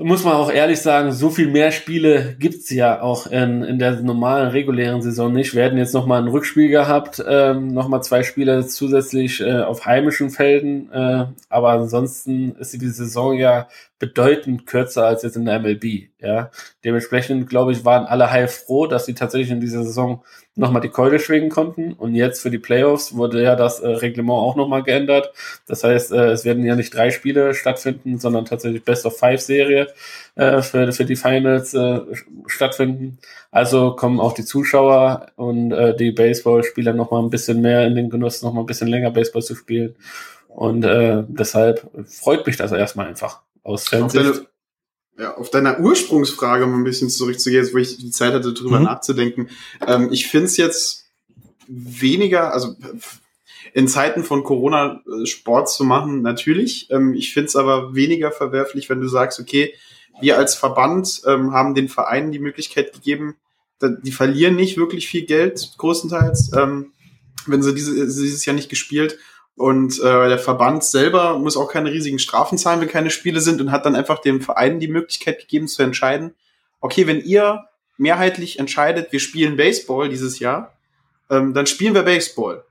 [0.00, 4.00] muss man auch ehrlich sagen, so viel mehr Spiele gibt's ja auch in, in der
[4.00, 5.56] normalen, regulären Saison nicht.
[5.56, 10.30] Wir hätten jetzt nochmal ein Rückspiel gehabt, ähm, nochmal zwei Spiele zusätzlich äh, auf heimischen
[10.30, 13.66] Felden, äh, aber ansonsten ist die Saison ja
[13.98, 16.10] bedeutend kürzer als jetzt in der MLB.
[16.20, 16.50] Ja,
[16.84, 20.22] dementsprechend glaube ich waren alle heilfroh, dass sie tatsächlich in dieser Saison
[20.54, 21.92] nochmal die Keule schwingen konnten.
[21.92, 25.32] Und jetzt für die Playoffs wurde ja das äh, Reglement auch nochmal geändert.
[25.66, 29.40] Das heißt, äh, es werden ja nicht drei Spiele stattfinden, sondern tatsächlich Best of Five
[29.40, 29.88] Serie
[30.34, 32.00] äh, für, für die Finals äh,
[32.46, 33.18] stattfinden.
[33.50, 38.10] Also kommen auch die Zuschauer und äh, die Baseballspieler nochmal ein bisschen mehr in den
[38.10, 39.94] Genuss, nochmal ein bisschen länger Baseball zu spielen.
[40.48, 44.48] Und äh, deshalb freut mich das erstmal einfach aus Fansicht
[45.18, 48.84] ja, auf deiner Ursprungsfrage mal ein bisschen zurückzugehen, wo ich die Zeit hatte, drüber mhm.
[48.84, 49.48] nachzudenken.
[49.86, 51.06] Ähm, ich finde es jetzt
[51.66, 52.76] weniger, also
[53.74, 56.88] in Zeiten von Corona äh, Sport zu machen, natürlich.
[56.90, 59.74] Ähm, ich finde es aber weniger verwerflich, wenn du sagst, okay,
[60.20, 63.36] wir als Verband ähm, haben den Vereinen die Möglichkeit gegeben,
[63.80, 66.92] die verlieren nicht wirklich viel Geld, größtenteils, ähm,
[67.46, 69.18] wenn sie diese, dieses Jahr nicht gespielt
[69.58, 73.60] und äh, der Verband selber muss auch keine riesigen Strafen zahlen, wenn keine Spiele sind
[73.60, 76.34] und hat dann einfach dem Verein die Möglichkeit gegeben zu entscheiden,
[76.80, 77.64] okay, wenn ihr
[77.96, 80.78] mehrheitlich entscheidet, wir spielen Baseball dieses Jahr,
[81.28, 82.64] ähm, dann spielen wir Baseball.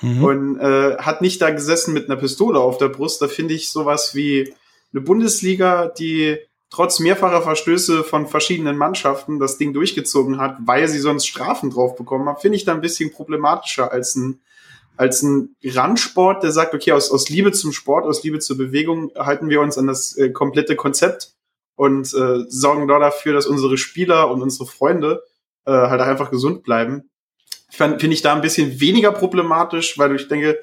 [0.00, 0.24] Mhm.
[0.24, 3.22] Und äh, hat nicht da gesessen mit einer Pistole auf der Brust.
[3.22, 4.52] Da finde ich sowas wie
[4.92, 6.38] eine Bundesliga, die
[6.70, 11.94] trotz mehrfacher Verstöße von verschiedenen Mannschaften das Ding durchgezogen hat, weil sie sonst Strafen drauf
[11.94, 14.40] bekommen haben, finde ich da ein bisschen problematischer als ein
[14.96, 19.10] als ein Randsport, der sagt, okay, aus, aus Liebe zum Sport, aus Liebe zur Bewegung
[19.16, 21.32] halten wir uns an das äh, komplette Konzept
[21.76, 25.22] und äh, sorgen da dafür, dass unsere Spieler und unsere Freunde
[25.64, 27.10] äh, halt einfach gesund bleiben.
[27.70, 30.58] Finde ich da ein bisschen weniger problematisch, weil ich denke,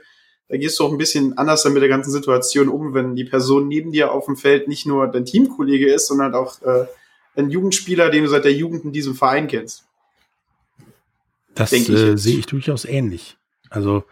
[0.48, 3.24] da gehst du auch ein bisschen anders dann mit der ganzen Situation um, wenn die
[3.24, 6.86] Person neben dir auf dem Feld nicht nur dein Teamkollege ist, sondern auch äh,
[7.36, 9.86] ein Jugendspieler, den du seit der Jugend in diesem Verein kennst.
[11.56, 13.38] Das äh, sehe ich durchaus ähnlich.
[13.70, 14.04] Also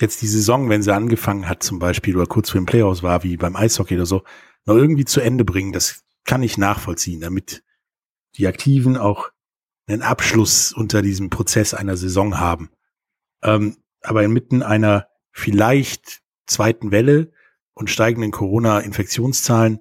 [0.00, 3.22] jetzt die Saison, wenn sie angefangen hat zum Beispiel oder kurz vor dem Playoffs war,
[3.22, 4.22] wie beim Eishockey oder so,
[4.64, 7.64] noch irgendwie zu Ende bringen, das kann ich nachvollziehen, damit
[8.36, 9.30] die Aktiven auch
[9.86, 12.70] einen Abschluss unter diesem Prozess einer Saison haben.
[13.42, 17.32] Ähm, aber inmitten einer vielleicht zweiten Welle
[17.74, 19.80] und steigenden Corona-Infektionszahlen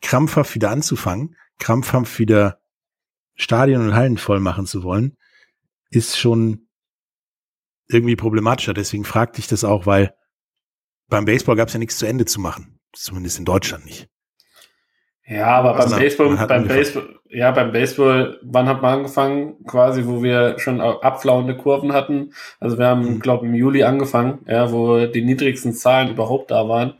[0.00, 2.60] krampfhaft wieder anzufangen, krampfhaft wieder
[3.34, 5.16] Stadien und Hallen voll machen zu wollen,
[5.90, 6.67] ist schon
[7.88, 8.74] irgendwie problematischer.
[8.74, 10.14] Deswegen fragte ich das auch, weil
[11.08, 12.78] beim Baseball gab es ja nichts zu Ende zu machen.
[12.92, 14.08] Zumindest in Deutschland nicht.
[15.26, 16.68] Ja, aber beim also, Baseball, beim angefangen.
[16.68, 19.64] Baseball, ja, beim Baseball, wann hat man angefangen?
[19.66, 22.32] Quasi, wo wir schon abflauende Kurven hatten.
[22.60, 23.20] Also wir haben, mhm.
[23.20, 26.94] glaube im Juli angefangen, ja, wo die niedrigsten Zahlen überhaupt da waren.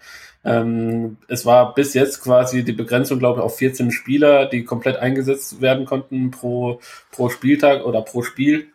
[0.44, 4.96] Ähm, es war bis jetzt quasi die Begrenzung, glaube ich, auf 14 Spieler, die komplett
[4.96, 6.80] eingesetzt werden konnten pro,
[7.10, 8.68] pro Spieltag oder pro Spiel.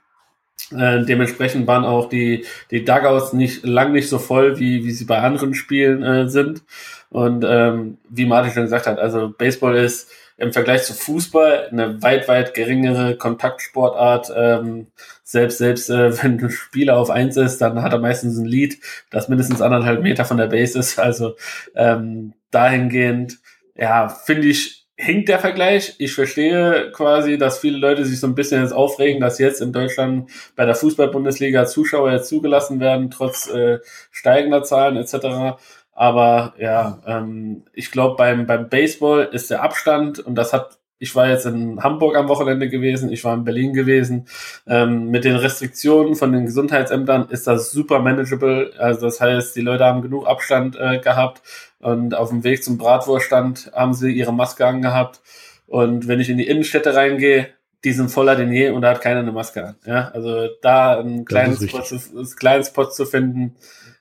[0.72, 5.06] Äh, dementsprechend waren auch die, die Dugouts nicht lang nicht so voll, wie, wie sie
[5.06, 6.64] bei anderen Spielen äh, sind.
[7.10, 12.02] Und ähm, wie Martin schon gesagt hat, also Baseball ist im Vergleich zu Fußball eine
[12.02, 14.32] weit, weit geringere Kontaktsportart.
[14.36, 14.88] Ähm,
[15.24, 18.80] selbst selbst äh, wenn ein Spieler auf eins ist, dann hat er meistens ein Lied,
[19.10, 21.00] das mindestens anderthalb Meter von der Base ist.
[21.00, 21.36] Also
[21.76, 23.40] ähm, dahingehend,
[23.76, 25.96] ja, finde ich hinkt der Vergleich.
[25.98, 29.74] Ich verstehe quasi, dass viele Leute sich so ein bisschen jetzt aufregen, dass jetzt in
[29.74, 33.80] Deutschland bei der Fußball-Bundesliga Zuschauer jetzt zugelassen werden, trotz äh,
[34.12, 35.58] steigender Zahlen etc.
[35.94, 41.16] Aber ja, ähm, ich glaube, beim, beim Baseball ist der Abstand, und das hat, ich
[41.16, 44.28] war jetzt in Hamburg am Wochenende gewesen, ich war in Berlin gewesen,
[44.68, 48.74] ähm, mit den Restriktionen von den Gesundheitsämtern ist das super manageable.
[48.78, 51.42] Also das heißt, die Leute haben genug Abstand äh, gehabt
[51.84, 55.22] und auf dem Weg zum Bratwurststand haben sie ihre Maske angehabt.
[55.68, 57.50] Und wenn ich in die Innenstädte reingehe,
[57.84, 59.76] die sind voller denn je und da hat keiner eine Maske an.
[59.86, 63.56] Ja, also da ein kleines Spot, ein kleines Spot zu finden,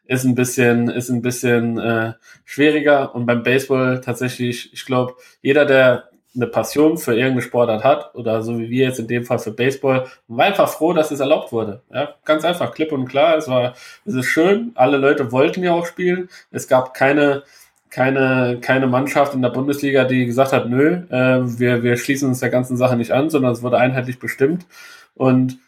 [0.07, 2.13] ist ein bisschen, ist ein bisschen äh,
[2.45, 3.15] schwieriger.
[3.15, 8.43] Und beim Baseball tatsächlich, ich glaube, jeder, der eine Passion für irgendeine Sportart hat oder
[8.43, 11.53] so wie wir jetzt in dem Fall für Baseball, war einfach froh, dass es erlaubt
[11.53, 11.83] wurde.
[11.93, 13.37] Ja, ganz einfach, klipp und klar.
[13.37, 13.75] Es war,
[14.05, 14.73] es ist schön.
[14.75, 16.29] Alle Leute wollten ja auch spielen.
[16.51, 17.43] Es gab keine,
[17.93, 22.41] keine, keine Mannschaft in der Bundesliga, die gesagt hat, nö, äh, wir, wir schließen uns
[22.41, 24.67] der ganzen Sache nicht an, sondern es wurde einheitlich bestimmt.
[25.15, 25.59] Und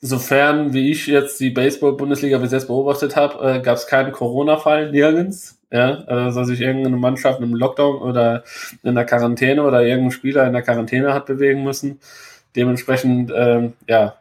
[0.00, 4.92] sofern, wie ich jetzt die Baseball-Bundesliga bis jetzt beobachtet habe, äh, gab es keinen Corona-Fall
[4.92, 5.60] nirgends.
[5.72, 8.44] Ja, also dass sich irgendeine Mannschaft im Lockdown oder
[8.84, 11.98] in der Quarantäne oder irgendein Spieler in der Quarantäne hat bewegen müssen.
[12.54, 14.14] Dementsprechend, ähm, ja,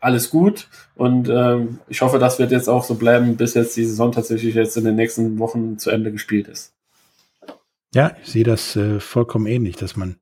[0.00, 3.84] alles gut und ähm, ich hoffe, das wird jetzt auch so bleiben, bis jetzt die
[3.84, 6.72] Saison tatsächlich jetzt in den nächsten Wochen zu Ende gespielt ist.
[7.94, 10.16] Ja, ich sehe das äh, vollkommen ähnlich, dass man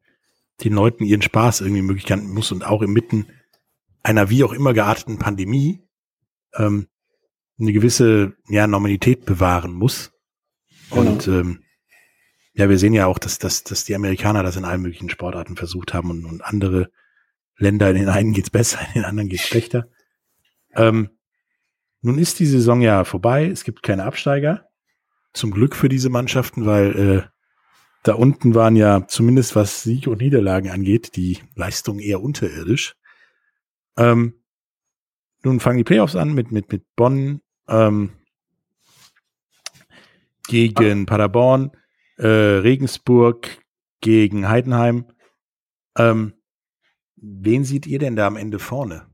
[0.65, 3.27] den Leuten ihren Spaß irgendwie möglich machen muss und auch inmitten
[4.03, 5.81] einer wie auch immer gearteten Pandemie
[6.55, 6.87] ähm,
[7.59, 10.13] eine gewisse ja, Normalität bewahren muss.
[10.91, 11.03] Genau.
[11.03, 11.63] Und ähm,
[12.55, 15.57] ja, wir sehen ja auch, dass, dass, dass die Amerikaner das in allen möglichen Sportarten
[15.57, 16.91] versucht haben und, und andere
[17.59, 19.89] Länder, in den einen geht's besser, in den anderen geht's schlechter.
[20.75, 21.11] Ähm,
[22.03, 24.69] nun ist die Saison ja vorbei, es gibt keine Absteiger.
[25.33, 27.23] Zum Glück für diese Mannschaften, weil äh,
[28.03, 32.95] da unten waren ja zumindest was Sieg und Niederlagen angeht, die Leistung eher unterirdisch.
[33.99, 34.43] Ähm,
[35.43, 38.13] nun fangen die Playoffs an mit, mit, mit Bonn, ähm,
[40.49, 41.05] gegen ah.
[41.07, 41.73] Paderborn,
[42.17, 43.59] äh, Regensburg
[44.01, 45.07] gegen Heidenheim.
[45.99, 46.35] Ähm,
[47.27, 49.07] wen seht ihr denn da am Ende vorne?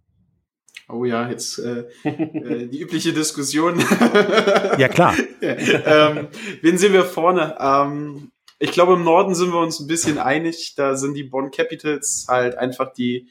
[0.89, 3.79] Oh ja, jetzt äh, äh, die übliche Diskussion.
[4.79, 5.15] ja, klar.
[5.41, 6.29] ähm,
[6.61, 7.57] wen sehen wir vorne?
[7.59, 10.75] Ähm, ich glaube, im Norden sind wir uns ein bisschen einig.
[10.77, 13.29] Da sind die Bonn Capitals halt einfach die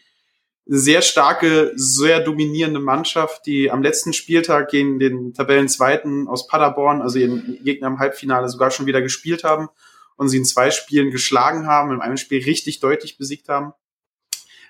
[0.65, 7.19] sehr starke, sehr dominierende Mannschaft, die am letzten Spieltag gegen den Tabellenzweiten aus Paderborn, also
[7.19, 9.69] ihren Gegner im Halbfinale, sogar schon wieder gespielt haben
[10.17, 13.73] und sie in zwei Spielen geschlagen haben, in einem Spiel richtig deutlich besiegt haben.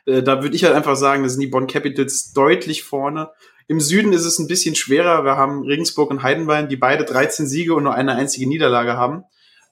[0.06, 3.30] Äh, da würde ich halt einfach sagen, da sind die Bonn Capitals deutlich vorne.
[3.68, 5.24] Im Süden ist es ein bisschen schwerer.
[5.24, 9.24] Wir haben Regensburg und Heidenwein, die beide 13 Siege und nur eine einzige Niederlage haben.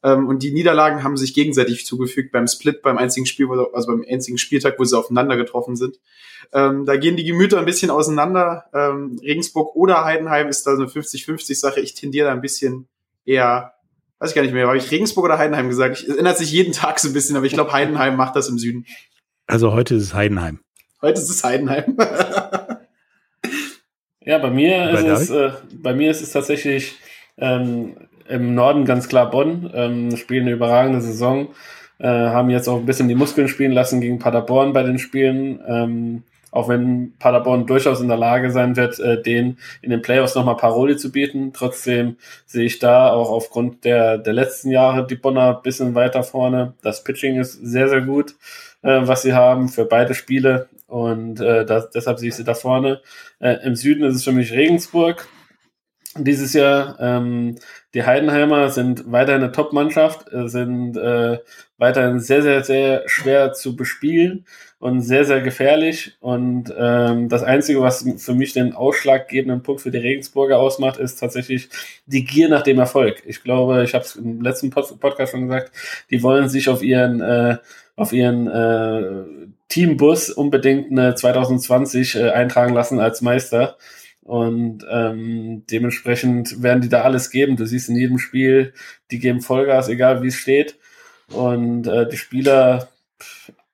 [0.04, 4.06] Ähm, und die Niederlagen haben sich gegenseitig zugefügt beim Split, beim einzigen Spiel, also beim
[4.10, 6.00] einzigen Spieltag, wo sie aufeinander getroffen sind.
[6.54, 8.66] Ähm, da gehen die Gemüter ein bisschen auseinander.
[8.74, 11.82] Ähm, Regensburg oder Heidenheim ist da so eine 50-50-Sache.
[11.82, 12.88] Ich tendiere da ein bisschen
[13.26, 13.74] eher,
[14.20, 16.02] weiß ich gar nicht mehr, habe ich Regensburg oder Heidenheim gesagt?
[16.02, 18.58] Es ändert sich jeden Tag so ein bisschen, aber ich glaube, Heidenheim macht das im
[18.58, 18.86] Süden.
[19.50, 20.60] Also heute ist es Heidenheim.
[21.02, 21.98] Heute ist es Heidenheim.
[24.24, 27.00] ja, bei mir bei ist es, äh, bei mir ist es tatsächlich
[27.40, 27.98] ähm,
[28.28, 31.48] im Norden ganz klar Bonn, ähm, spielen eine überragende Saison,
[31.98, 35.60] äh, haben jetzt auch ein bisschen die Muskeln spielen lassen gegen Paderborn bei den Spielen.
[35.68, 40.36] Ähm, auch wenn Paderborn durchaus in der Lage sein wird, äh, den in den Playoffs
[40.36, 41.54] nochmal Paroli zu bieten.
[41.54, 46.24] Trotzdem sehe ich da auch aufgrund der, der letzten Jahre die Bonner ein bisschen weiter
[46.24, 46.74] vorne.
[46.82, 48.36] Das Pitching ist sehr, sehr gut,
[48.82, 50.70] äh, was sie haben für beide Spiele.
[50.88, 53.02] Und äh, das, deshalb sehe ich sie da vorne.
[53.40, 55.28] Äh, Im Süden ist es für mich Regensburg
[56.18, 56.98] dieses Jahr.
[57.00, 57.56] Ähm,
[57.94, 61.40] die Heidenheimer sind weiterhin eine Top-Mannschaft, äh, sind äh,
[61.78, 64.46] weiterhin sehr, sehr, sehr schwer zu bespielen
[64.80, 66.18] und sehr, sehr gefährlich.
[66.22, 71.20] Und ähm, das Einzige, was für mich den ausschlaggebenden Punkt für die Regensburger ausmacht, ist
[71.20, 71.70] tatsächlich
[72.06, 73.22] die Gier nach dem Erfolg.
[73.26, 75.72] Ich glaube, ich habe es im letzten Pod Podcast schon gesagt,
[76.10, 77.58] die wollen sich auf ihren äh,
[77.98, 83.78] auf ihren äh, Teambus unbedingt eine 2020 äh, eintragen lassen als Meister.
[84.24, 87.58] Und ähm, dementsprechend werden die da alles geben.
[87.58, 88.74] Du siehst in jedem Spiel,
[89.12, 90.78] die geben Vollgas, egal wie es steht.
[91.34, 92.90] Und äh, die Spieler,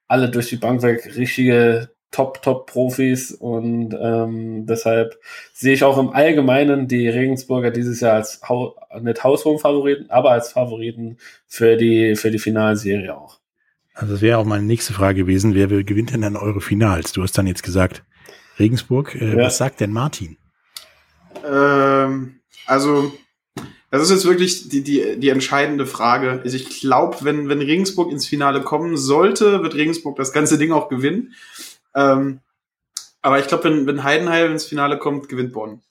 [0.07, 3.31] alle durch die Bank weg, richtige Top-Top-Profis.
[3.31, 5.19] Und ähm, deshalb
[5.53, 10.31] sehe ich auch im Allgemeinen die Regensburger dieses Jahr als Hau nicht haushohen Favoriten, aber
[10.31, 13.39] als Favoriten für die, für die Finalserie auch.
[13.93, 15.55] Also das wäre auch meine nächste Frage gewesen.
[15.55, 17.11] Wer gewinnt denn dann eure Finals?
[17.11, 18.03] Du hast dann jetzt gesagt,
[18.59, 19.15] Regensburg.
[19.15, 19.45] Äh, ja.
[19.45, 20.37] Was sagt denn Martin?
[21.45, 23.13] Ähm, also,
[23.97, 26.41] das ist jetzt wirklich die, die, die entscheidende Frage.
[26.43, 30.71] Also ich glaube, wenn, wenn Regensburg ins Finale kommen sollte, wird Regensburg das ganze Ding
[30.71, 31.33] auch gewinnen.
[31.93, 32.39] Ähm,
[33.21, 35.81] aber ich glaube, wenn, wenn Heidenheim ins Finale kommt, gewinnt Bonn.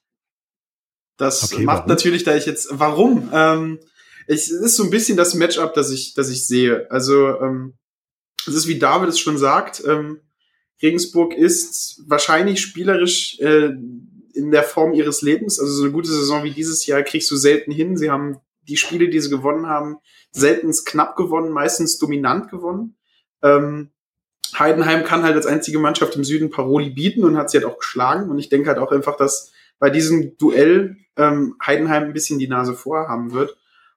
[1.17, 1.89] Das okay, macht warum?
[1.89, 3.31] natürlich, da ich jetzt, warum?
[3.33, 3.79] Ähm,
[4.27, 6.91] ich, es ist so ein bisschen das Matchup, das ich, das ich sehe.
[6.91, 7.75] Also, ähm,
[8.47, 10.21] es ist wie David es schon sagt, ähm,
[10.83, 13.71] Regensburg ist wahrscheinlich spielerisch äh,
[14.35, 15.61] in der Form ihres Lebens.
[15.61, 17.97] Also so eine gute Saison wie dieses Jahr kriegst du selten hin.
[17.97, 19.99] Sie haben die Spiele, die sie gewonnen haben,
[20.31, 22.97] selten knapp gewonnen, meistens dominant gewonnen.
[23.43, 23.91] Ähm,
[24.59, 27.79] Heidenheim kann halt als einzige Mannschaft im Süden Paroli bieten und hat sie halt auch
[27.79, 28.31] geschlagen.
[28.31, 32.49] Und ich denke halt auch einfach, dass bei diesem Duell ähm, Heidenheim ein bisschen die
[32.49, 33.57] Nase vorhaben wird.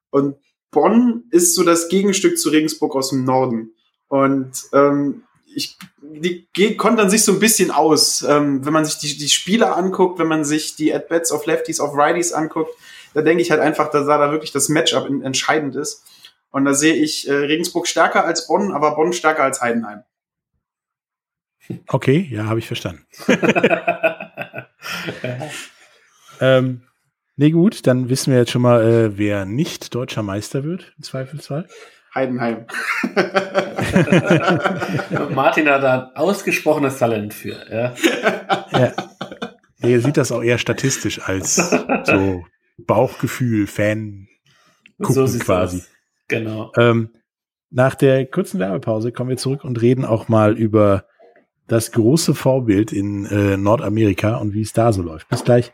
[0.10, 0.38] Und
[0.72, 3.74] Bonn ist so das Gegenstück zu Regensburg aus dem Norden.
[4.08, 5.24] Und ähm,
[5.54, 5.78] ich,
[6.14, 8.24] die kontern sich so ein bisschen aus.
[8.24, 11.80] Ähm, wenn man sich die, die Spieler anguckt, wenn man sich die At-Bats auf Lefties,
[11.80, 12.72] auf Righties anguckt,
[13.14, 16.04] da denke ich halt einfach, dass da, da wirklich das Matchup in, entscheidend ist.
[16.52, 20.04] Und da sehe ich äh, Regensburg stärker als Bonn, aber Bonn stärker als Heidenheim.
[21.88, 23.06] Okay, ja, habe ich verstanden.
[26.40, 26.84] ähm,
[27.36, 31.04] nee, gut, dann wissen wir jetzt schon mal, äh, wer nicht deutscher Meister wird, im
[31.04, 31.68] Zweifelsfall.
[32.14, 32.66] Heidenheim.
[35.34, 37.56] Martin hat da ein ausgesprochenes Talent für.
[37.72, 37.94] Ja.
[38.72, 38.94] ja.
[39.80, 41.56] Er sieht das auch eher statistisch als
[42.06, 42.44] so
[42.78, 44.28] Bauchgefühl, Fan
[45.02, 45.78] gucken so quasi.
[45.78, 45.90] Aus.
[46.28, 46.72] Genau.
[46.78, 47.12] Ähm,
[47.70, 51.06] nach der kurzen Werbepause kommen wir zurück und reden auch mal über
[51.68, 55.28] das große Vorbild in äh, Nordamerika und wie es da so läuft.
[55.30, 55.74] Bis gleich.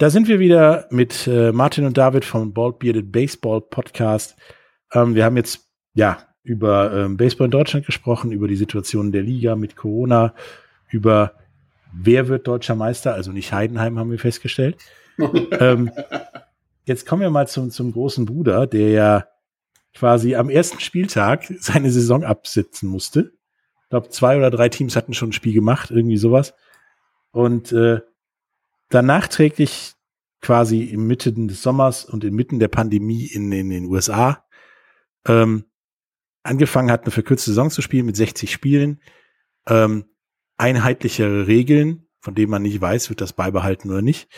[0.00, 4.34] Da sind wir wieder mit äh, Martin und David vom Bald Bearded Baseball Podcast.
[4.94, 9.22] Ähm, wir haben jetzt ja über ähm, Baseball in Deutschland gesprochen, über die Situation der
[9.22, 10.34] Liga mit Corona,
[10.88, 11.34] über
[11.92, 14.78] wer wird deutscher Meister, also nicht Heidenheim, haben wir festgestellt.
[15.18, 15.90] ähm,
[16.86, 19.26] jetzt kommen wir mal zum, zum großen Bruder, der ja
[19.94, 23.32] quasi am ersten Spieltag seine Saison absitzen musste.
[23.82, 26.54] Ich glaube, zwei oder drei Teams hatten schon ein Spiel gemacht, irgendwie sowas.
[27.32, 28.00] Und äh,
[28.90, 29.94] dann nachträglich
[30.40, 34.44] quasi inmitten des Sommers und inmitten der Pandemie in, in den USA
[35.26, 35.64] ähm,
[36.42, 39.00] angefangen hat, eine verkürzte Saison zu spielen mit 60 Spielen,
[39.68, 40.06] ähm,
[40.56, 44.28] einheitlichere Regeln, von denen man nicht weiß, wird das beibehalten oder nicht,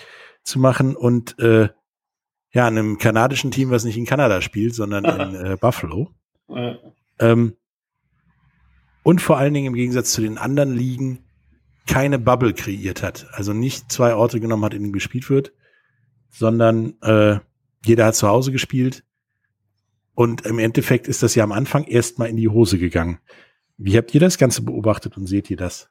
[0.44, 0.96] zu machen.
[0.96, 1.68] Und äh,
[2.52, 6.10] ja, einem kanadischen Team, was nicht in Kanada spielt, sondern in äh, Buffalo.
[7.18, 7.56] Ähm,
[9.04, 11.24] und vor allen Dingen im Gegensatz zu den anderen Ligen
[11.86, 13.26] keine Bubble kreiert hat.
[13.32, 15.52] Also nicht zwei Orte genommen hat, in denen gespielt wird,
[16.30, 17.38] sondern äh,
[17.84, 19.04] jeder hat zu Hause gespielt.
[20.14, 23.18] Und im Endeffekt ist das ja am Anfang erstmal in die Hose gegangen.
[23.78, 25.88] Wie habt ihr das Ganze beobachtet und seht ihr das?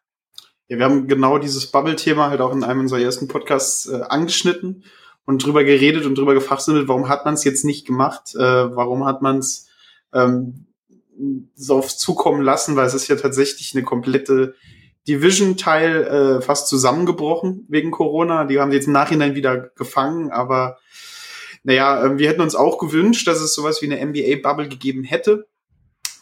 [0.67, 4.83] Ja, wir haben genau dieses Bubble-Thema halt auch in einem unserer ersten Podcasts äh, angeschnitten
[5.25, 8.33] und drüber geredet und drüber gefachsimmelt, warum hat man es jetzt nicht gemacht?
[8.35, 9.67] Äh, warum hat man es
[10.13, 10.67] ähm,
[11.55, 12.75] so aufs zukommen lassen?
[12.75, 14.55] Weil es ist ja tatsächlich eine komplette
[15.07, 18.45] Division-Teil äh, fast zusammengebrochen wegen Corona.
[18.45, 20.77] Die haben sie jetzt im Nachhinein wieder gefangen, aber
[21.63, 25.47] naja, äh, wir hätten uns auch gewünscht, dass es sowas wie eine NBA-Bubble gegeben hätte.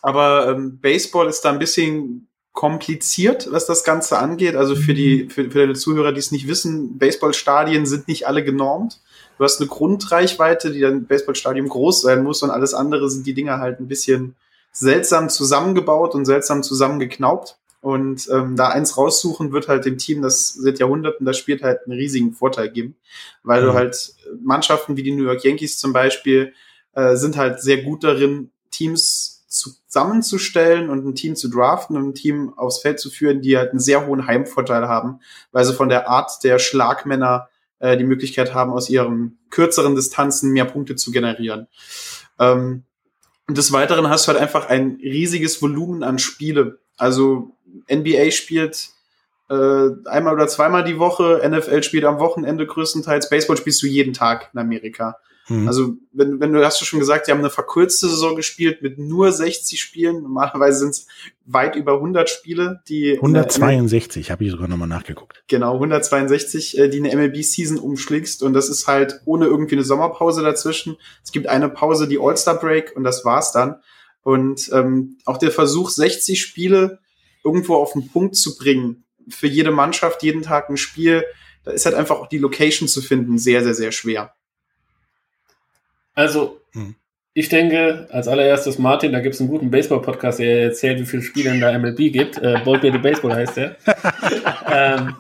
[0.02, 4.56] Aber ähm, Baseball ist da ein bisschen kompliziert, was das Ganze angeht.
[4.56, 5.30] Also für die, mhm.
[5.30, 9.02] für, für deine Zuhörer, die es nicht wissen, Baseballstadien sind nicht alle genormt.
[9.38, 13.34] Du hast eine Grundreichweite, die dann Baseballstadium groß sein muss und alles andere sind die
[13.34, 14.36] Dinger halt ein bisschen
[14.72, 17.58] seltsam zusammengebaut und seltsam zusammengeknaubt.
[17.82, 21.80] Und ähm, da eins raussuchen wird halt dem Team, das seit Jahrhunderten, das spielt halt
[21.86, 22.96] einen riesigen Vorteil geben,
[23.42, 23.66] weil mhm.
[23.68, 26.54] du halt Mannschaften wie die New York Yankees zum Beispiel
[26.94, 32.14] äh, sind halt sehr gut darin, Teams zusammenzustellen und ein Team zu draften und ein
[32.14, 35.22] Team aufs Feld zu führen, die halt einen sehr hohen Heimvorteil haben,
[35.52, 37.50] weil sie von der Art der Schlagmänner
[37.80, 41.68] äh, die Möglichkeit haben, aus ihren kürzeren Distanzen mehr Punkte zu generieren.
[42.38, 42.84] Ähm,
[43.48, 46.80] und des Weiteren hast du halt einfach ein riesiges Volumen an Spiele.
[46.98, 47.58] Also
[47.92, 48.90] NBA spielt
[49.50, 54.14] äh, einmal oder zweimal die Woche, NFL spielt am Wochenende größtenteils, Baseball spielst du jeden
[54.14, 55.18] Tag in Amerika.
[55.50, 55.68] Mhm.
[55.68, 59.00] Also, wenn, wenn du hast du schon gesagt, die haben eine verkürzte Saison gespielt mit
[59.00, 60.22] nur 60 Spielen.
[60.22, 61.08] Normalerweise sind es
[61.46, 65.44] weit über 100 Spiele, die 162 habe ich sogar nochmal nachgeguckt.
[65.48, 70.44] Genau, 162, äh, die eine MLB-Season umschlägst und das ist halt ohne irgendwie eine Sommerpause
[70.44, 70.98] dazwischen.
[71.24, 73.78] Es gibt eine Pause, die All-Star Break und das war's dann.
[74.22, 77.00] Und ähm, auch der Versuch, 60 Spiele
[77.44, 81.24] irgendwo auf den Punkt zu bringen, für jede Mannschaft jeden Tag ein Spiel,
[81.64, 84.34] da ist halt einfach auch die Location zu finden sehr, sehr, sehr schwer.
[86.16, 86.96] Also, hm.
[87.34, 91.22] ich denke, als allererstes Martin, da gibt es einen guten Baseball-Podcast, der erzählt, wie viele
[91.22, 92.38] Spiele in der MLB gibt.
[92.38, 93.78] Äh, Ball the Baseball heißt der.
[94.72, 95.16] ähm,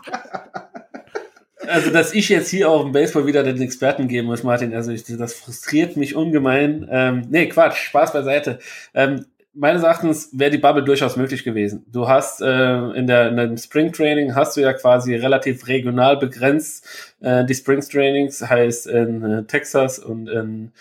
[1.67, 4.91] also, dass ich jetzt hier auf dem Baseball wieder den Experten geben muss, Martin, also
[4.91, 6.87] ich, das frustriert mich ungemein.
[6.89, 8.59] Ähm, nee, Quatsch, Spaß beiseite.
[8.93, 9.25] Ähm,
[9.59, 11.85] meines Erachtens wäre die Bubble durchaus möglich gewesen.
[11.91, 16.17] Du hast äh, in, der, in dem Spring Training hast du ja quasi relativ regional
[16.17, 20.71] begrenzt äh, die Spring Trainings, heißt in äh, Texas und in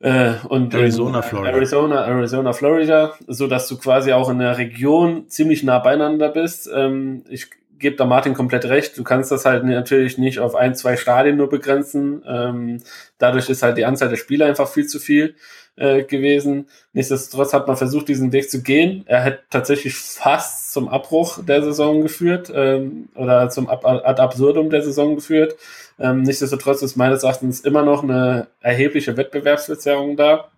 [0.00, 1.56] äh, und Arizona, in, Florida.
[1.56, 6.70] Arizona, Arizona, Florida, so dass du quasi auch in der Region ziemlich nah beieinander bist.
[6.74, 8.96] Ähm, ich gebe da Martin komplett recht.
[8.96, 12.22] Du kannst das halt natürlich nicht auf ein, zwei Stadien nur begrenzen.
[12.26, 12.82] Ähm,
[13.18, 15.34] dadurch ist halt die Anzahl der Spieler einfach viel zu viel
[15.76, 16.68] äh, gewesen.
[16.92, 19.04] Nichtsdestotrotz hat man versucht, diesen Weg zu gehen.
[19.06, 24.70] Er hat tatsächlich fast zum Abbruch der Saison geführt ähm, oder zum Ab Ad Absurdum
[24.70, 25.56] der Saison geführt.
[25.98, 30.48] Ähm, nichtsdestotrotz ist meines Erachtens immer noch eine erhebliche Wettbewerbsverzerrung da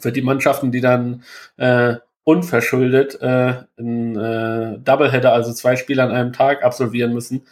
[0.00, 1.24] für die Mannschaften, die dann
[1.56, 7.46] äh, unverschuldet äh, ein äh, Doubleheader, also zwei Spiele an einem Tag absolvieren müssen,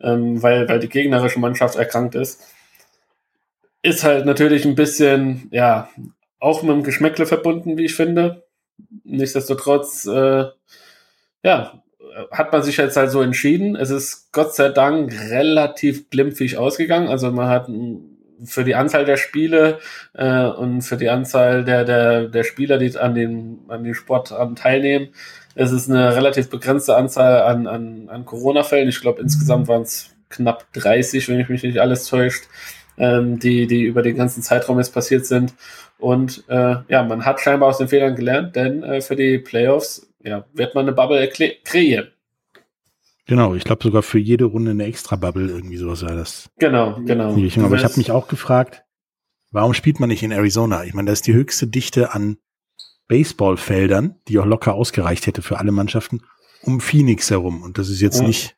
[0.00, 2.40] ähm, weil, weil die gegnerische Mannschaft erkrankt ist.
[3.82, 5.88] Ist halt natürlich ein bisschen, ja,
[6.42, 8.44] auch mit dem Geschmäckle verbunden, wie ich finde.
[9.04, 10.46] Nichtsdestotrotz, äh,
[11.44, 11.82] ja,
[12.30, 13.76] hat man sich jetzt halt so entschieden.
[13.76, 17.08] Es ist Gott sei Dank relativ glimpfig ausgegangen.
[17.08, 17.68] Also man hat
[18.44, 19.78] für die Anzahl der Spiele
[20.14, 24.32] äh, und für die Anzahl der, der, der Spieler, die an den, an den Sport
[24.32, 25.10] an teilnehmen,
[25.54, 28.88] es ist eine relativ begrenzte Anzahl an, an, an Corona-Fällen.
[28.88, 32.44] Ich glaube, insgesamt waren es knapp 30, wenn ich mich nicht alles täuscht,
[32.96, 35.54] ähm, die, die über den ganzen Zeitraum jetzt passiert sind.
[36.02, 40.12] Und äh, ja, man hat scheinbar aus den Fehlern gelernt, denn äh, für die Playoffs
[40.24, 42.08] ja, wird man eine Bubble kreieren.
[43.26, 46.50] Genau, ich glaube sogar für jede Runde eine extra Bubble, irgendwie sowas war das.
[46.58, 47.30] Genau, genau.
[47.30, 48.82] Aber ich habe mich auch gefragt,
[49.52, 50.82] warum spielt man nicht in Arizona?
[50.82, 52.38] Ich meine, da ist die höchste Dichte an
[53.06, 56.22] Baseballfeldern, die auch locker ausgereicht hätte für alle Mannschaften,
[56.62, 57.62] um Phoenix herum.
[57.62, 58.26] Und das ist jetzt ja.
[58.26, 58.56] nicht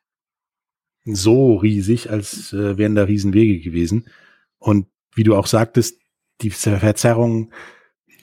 [1.03, 4.07] so riesig, als äh, wären da Riesenwege gewesen.
[4.57, 5.99] Und wie du auch sagtest,
[6.41, 7.51] die Verzerrung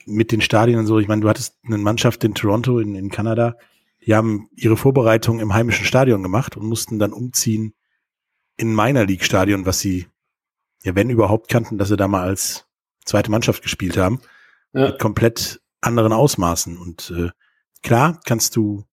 [0.05, 3.09] mit den Stadien und so, ich meine, du hattest eine Mannschaft in Toronto, in, in
[3.09, 3.55] Kanada,
[4.05, 7.73] die haben ihre Vorbereitung im heimischen Stadion gemacht und mussten dann umziehen
[8.57, 10.07] in Minor League Stadion, was sie,
[10.83, 12.67] ja, wenn überhaupt kannten, dass sie da mal als
[13.05, 14.19] zweite Mannschaft gespielt haben,
[14.73, 14.87] ja.
[14.87, 16.77] mit komplett anderen Ausmaßen.
[16.77, 17.29] Und äh,
[17.81, 18.83] klar kannst du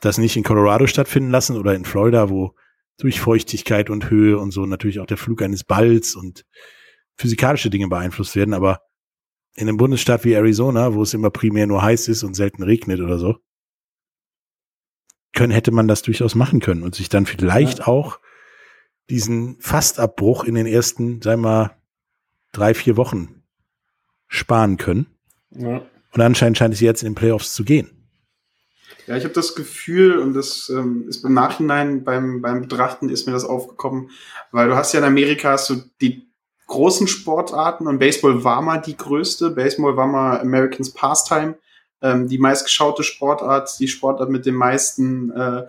[0.00, 2.54] das nicht in Colorado stattfinden lassen oder in Florida, wo
[2.98, 6.44] durch Feuchtigkeit und Höhe und so natürlich auch der Flug eines Balls und
[7.16, 8.80] physikalische Dinge beeinflusst werden, aber
[9.54, 13.00] in einem Bundesstaat wie Arizona, wo es immer primär nur heiß ist und selten regnet
[13.00, 13.36] oder so,
[15.32, 17.86] können, hätte man das durchaus machen können und sich dann vielleicht ja.
[17.86, 18.18] auch
[19.10, 21.76] diesen Fastabbruch in den ersten, sagen wir mal,
[22.52, 23.42] drei, vier Wochen
[24.28, 25.06] sparen können.
[25.50, 25.82] Ja.
[26.12, 27.90] Und anscheinend scheint es jetzt in den Playoffs zu gehen.
[29.06, 33.26] Ja, ich habe das Gefühl, und das ähm, ist im Nachhinein beim, beim Betrachten ist
[33.26, 34.10] mir das aufgekommen,
[34.50, 36.32] weil du hast ja in Amerika du die
[36.66, 39.50] großen Sportarten und Baseball war mal die größte.
[39.50, 41.56] Baseball war mal Americans Pastime,
[42.02, 45.64] ähm, die meistgeschaute Sportart, die Sportart mit dem meisten äh,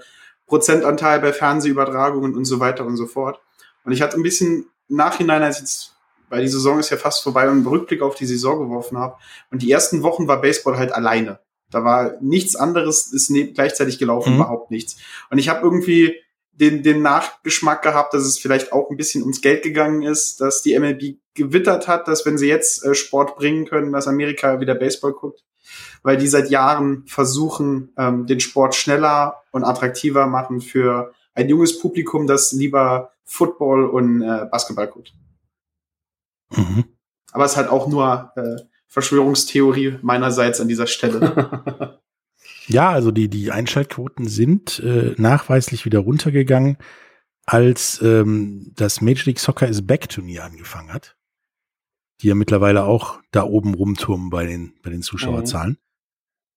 [0.47, 3.39] Prozentanteil bei Fernsehübertragungen und so weiter und so fort.
[3.83, 5.95] Und ich hatte ein bisschen Nachhinein, als jetzt,
[6.29, 9.15] weil die Saison ist ja fast vorbei und einen Rückblick auf die Saison geworfen habe.
[9.51, 11.39] Und die ersten Wochen war Baseball halt alleine.
[11.71, 14.39] Da war nichts anderes, ist ne gleichzeitig gelaufen, mhm.
[14.39, 14.97] überhaupt nichts.
[15.29, 16.15] Und ich habe irgendwie
[16.59, 20.61] den, den Nachgeschmack gehabt, dass es vielleicht auch ein bisschen ums Geld gegangen ist, dass
[20.61, 24.75] die MLB gewittert hat, dass wenn sie jetzt äh, Sport bringen können, dass Amerika wieder
[24.75, 25.43] Baseball guckt,
[26.01, 31.79] weil die seit Jahren versuchen, ähm, den Sport schneller und attraktiver machen für ein junges
[31.79, 35.13] Publikum, das lieber Football und äh, Basketball guckt.
[36.55, 36.85] Mhm.
[37.33, 41.99] Aber es hat auch nur äh, Verschwörungstheorie meinerseits an dieser Stelle.
[42.67, 46.77] Ja, also die, die Einschaltquoten sind äh, nachweislich wieder runtergegangen,
[47.45, 51.15] als ähm, das Major League Soccer is Back Turnier angefangen hat.
[52.21, 55.77] Die ja mittlerweile auch da oben rumturmen bei den, bei den Zuschauerzahlen.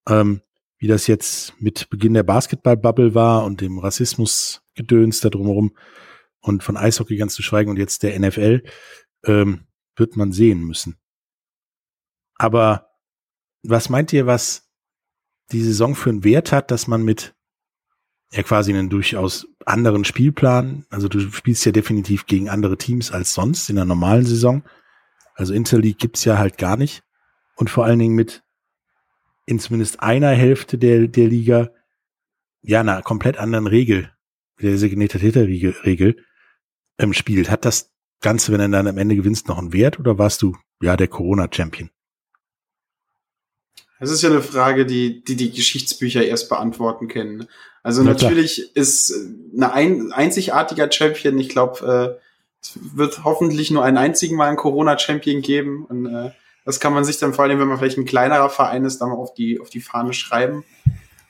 [0.09, 0.15] Mhm.
[0.15, 0.41] Ähm,
[0.79, 5.77] wie das jetzt mit Beginn der Basketball-Bubble war und dem Rassismus-Gedöns da drumherum
[6.41, 8.63] und von Eishockey ganz zu schweigen und jetzt der NFL,
[9.25, 10.97] ähm, wird man sehen müssen.
[12.37, 12.91] Aber
[13.65, 14.68] was meint ihr, was
[15.53, 17.35] die Saison für einen Wert hat, dass man mit
[18.33, 23.33] ja quasi einen durchaus anderen Spielplan, also du spielst ja definitiv gegen andere Teams als
[23.33, 24.63] sonst in der normalen Saison.
[25.35, 27.03] Also Interleague gibt's ja halt gar nicht.
[27.57, 28.43] Und vor allen Dingen mit
[29.47, 31.71] in zumindest einer Hälfte der, der Liga
[32.63, 34.13] ja einer komplett anderen Regel,
[34.61, 36.17] der designierte Täterregel,
[36.99, 37.51] ähm, spielt.
[37.51, 37.91] Hat das
[38.21, 41.09] Ganze, wenn du dann am Ende gewinnst, noch einen Wert oder warst du ja der
[41.09, 41.91] Corona-Champion?
[44.01, 47.49] Das ist ja eine Frage, die die, die Geschichtsbücher erst beantworten können.
[47.83, 48.69] Also ja, natürlich klar.
[48.75, 49.15] ist
[49.55, 51.39] eine ein, einzigartiger Champion.
[51.39, 52.25] Ich glaube, äh,
[52.61, 55.85] es wird hoffentlich nur einen einzigen Mal einen Corona-Champion geben.
[55.85, 56.31] Und äh,
[56.65, 59.09] Das kann man sich dann vor allem, wenn man vielleicht ein kleinerer Verein ist, dann
[59.09, 60.65] mal auf die, auf die Fahne schreiben.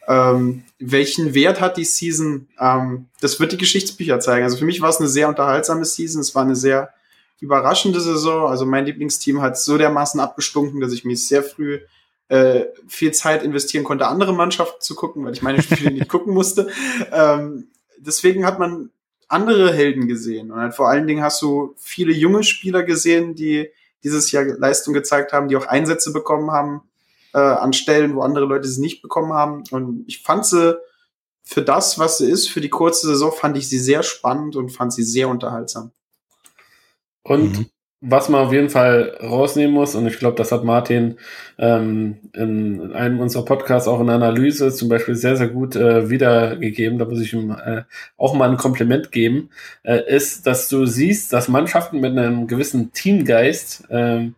[0.07, 2.49] Ähm, welchen Wert hat die Season?
[2.59, 4.45] Ähm, das wird die Geschichtsbücher zeigen.
[4.45, 6.21] Also für mich war es eine sehr unterhaltsame Season.
[6.21, 6.95] Es war eine sehr
[7.41, 8.49] überraschende Saison.
[8.49, 11.81] Also mein Lieblingsteam hat so dermaßen abgestunken, dass ich mir sehr früh
[12.29, 16.35] äh, viel Zeit investieren konnte, andere Mannschaften zu gucken, weil ich meine Spiele nicht gucken
[16.35, 16.69] musste.
[17.11, 17.69] Ähm,
[17.99, 18.91] deswegen hat man
[19.29, 20.51] andere Helden gesehen.
[20.51, 23.71] Und halt vor allen Dingen hast du viele junge Spieler gesehen, die
[24.05, 26.83] dieses Jahr Leistung gezeigt haben, die auch Einsätze bekommen haben
[27.35, 29.65] äh, an Stellen, wo andere Leute sie nicht bekommen haben.
[29.71, 30.79] Und ich fand sie
[31.43, 34.71] für das, was sie ist, für die kurze Saison, fand ich sie sehr spannend und
[34.71, 35.93] fand sie sehr unterhaltsam.
[37.23, 37.67] Und mhm.
[38.01, 41.17] Was man auf jeden Fall rausnehmen muss, und ich glaube, das hat Martin
[41.59, 46.99] ähm, in, einem unserer Podcasts auch in Analyse zum Beispiel sehr, sehr gut äh, wiedergegeben,
[46.99, 47.83] da muss ich ihm äh,
[48.17, 49.51] auch mal ein Kompliment geben,
[49.83, 54.37] äh, ist, dass du siehst, dass Mannschaften mit einem gewissen Teamgeist ähm,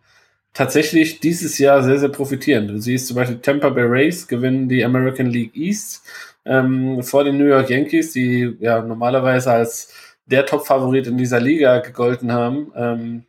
[0.53, 2.67] tatsächlich dieses Jahr sehr, sehr profitieren.
[2.67, 6.03] Du siehst zum Beispiel Tampa Bay Rays gewinnen die American League East
[6.45, 9.93] ähm, vor den New York Yankees, die ja normalerweise als
[10.25, 12.71] der Top-Favorit in dieser Liga gegolten haben.
[12.75, 13.23] Ähm,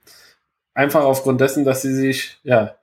[0.75, 2.77] einfach aufgrund dessen, dass sie sich ja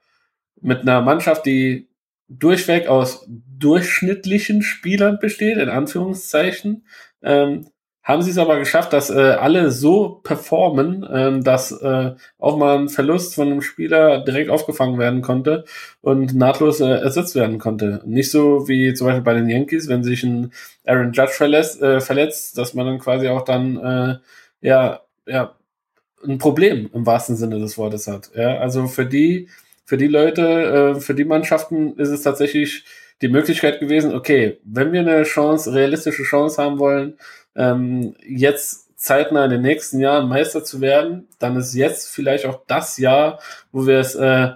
[0.60, 1.88] mit einer Mannschaft, die
[2.28, 6.86] durchweg aus durchschnittlichen Spielern besteht, in Anführungszeichen,
[7.22, 7.66] ähm,
[8.02, 12.78] haben sie es aber geschafft, dass äh, alle so performen, ähm, dass äh, auch mal
[12.78, 15.64] ein Verlust von einem Spieler direkt aufgefangen werden konnte
[16.00, 18.00] und nahtlos äh, ersetzt werden konnte.
[18.06, 20.52] Nicht so wie zum Beispiel bei den Yankees, wenn sich ein
[20.86, 24.18] Aaron Judge verletzt, äh, verletzt dass man dann quasi auch dann äh,
[24.66, 25.54] ja ja
[26.26, 28.30] ein Problem im wahrsten Sinne des Wortes hat.
[28.34, 29.48] Ja, also für die
[29.84, 32.84] für die Leute, äh, für die Mannschaften ist es tatsächlich
[33.22, 37.18] die Möglichkeit gewesen, okay, wenn wir eine Chance, realistische Chance haben wollen,
[37.56, 42.60] ähm, jetzt zeitnah in den nächsten Jahren Meister zu werden, dann ist jetzt vielleicht auch
[42.68, 43.40] das Jahr,
[43.72, 44.50] wo wir es äh,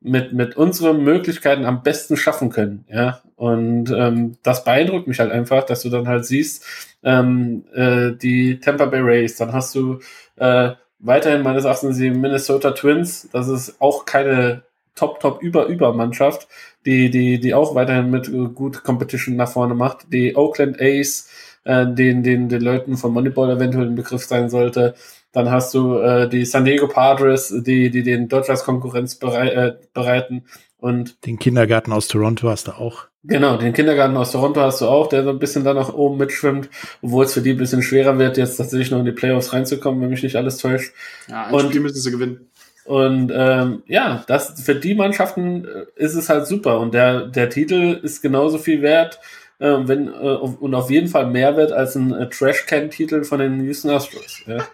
[0.00, 2.84] mit, mit unseren Möglichkeiten am besten schaffen können.
[2.88, 6.64] Ja, und ähm, das beeindruckt mich halt einfach, dass du dann halt siehst,
[7.02, 9.98] ähm, äh, die Tampa Bay Rays, dann hast du
[10.36, 14.62] äh, weiterhin meines Erachtens die Minnesota Twins, das ist auch keine
[14.94, 16.48] Top-Top-Über-Über-Mannschaft,
[16.84, 20.12] die, die, die auch weiterhin mit gut Competition nach vorne macht.
[20.12, 21.30] Die Oakland A's,
[21.64, 24.94] äh, den, den, den Leuten von Moneyball eventuell ein Begriff sein sollte.
[25.32, 29.76] Dann hast du äh, die San Diego Padres, die, die den Dodgers Konkurrenz berei äh,
[29.92, 30.44] bereiten.
[30.78, 33.06] Und den Kindergarten aus Toronto hast du auch.
[33.22, 36.16] Genau, den Kindergarten aus Toronto hast du auch, der so ein bisschen da nach oben
[36.16, 36.70] mitschwimmt,
[37.02, 40.00] obwohl es für die ein bisschen schwerer wird, jetzt tatsächlich noch in die Playoffs reinzukommen,
[40.00, 40.94] wenn mich nicht alles täuscht.
[41.28, 42.50] Ja, ein und, Spiel müssen sie gewinnen.
[42.86, 46.80] Und ähm, ja, das für die Mannschaften äh, ist es halt super.
[46.80, 49.20] Und der, der Titel ist genauso viel wert
[49.60, 53.62] äh, wenn, äh, und auf jeden Fall mehr wird als ein äh, Trash-Can-Titel von den
[53.64, 54.42] Houston Astros.
[54.46, 54.66] Ja.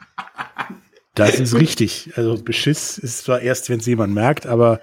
[1.15, 2.13] Das ist richtig.
[2.17, 4.81] Also Beschiss ist zwar erst, wenn es jemand merkt, aber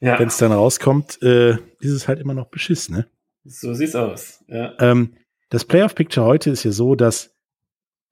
[0.00, 0.18] ja.
[0.18, 3.06] wenn es dann rauskommt, äh, ist es halt immer noch Beschiss, ne?
[3.44, 4.44] So sieht's aus.
[4.48, 4.74] Ja.
[4.80, 5.14] Ähm,
[5.50, 7.34] das Playoff-Picture heute ist ja so, dass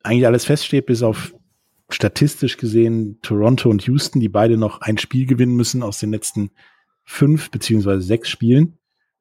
[0.02, 1.34] eigentlich alles feststeht, bis auf
[1.88, 6.50] statistisch gesehen Toronto und Houston, die beide noch ein Spiel gewinnen müssen aus den letzten
[7.04, 8.78] fünf beziehungsweise sechs Spielen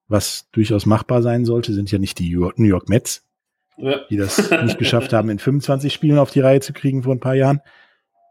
[0.09, 3.23] was durchaus machbar sein sollte, sind ja nicht die New York Mets,
[3.77, 3.99] ja.
[4.09, 7.19] die das nicht geschafft haben, in 25 Spielen auf die Reihe zu kriegen vor ein
[7.19, 7.61] paar Jahren.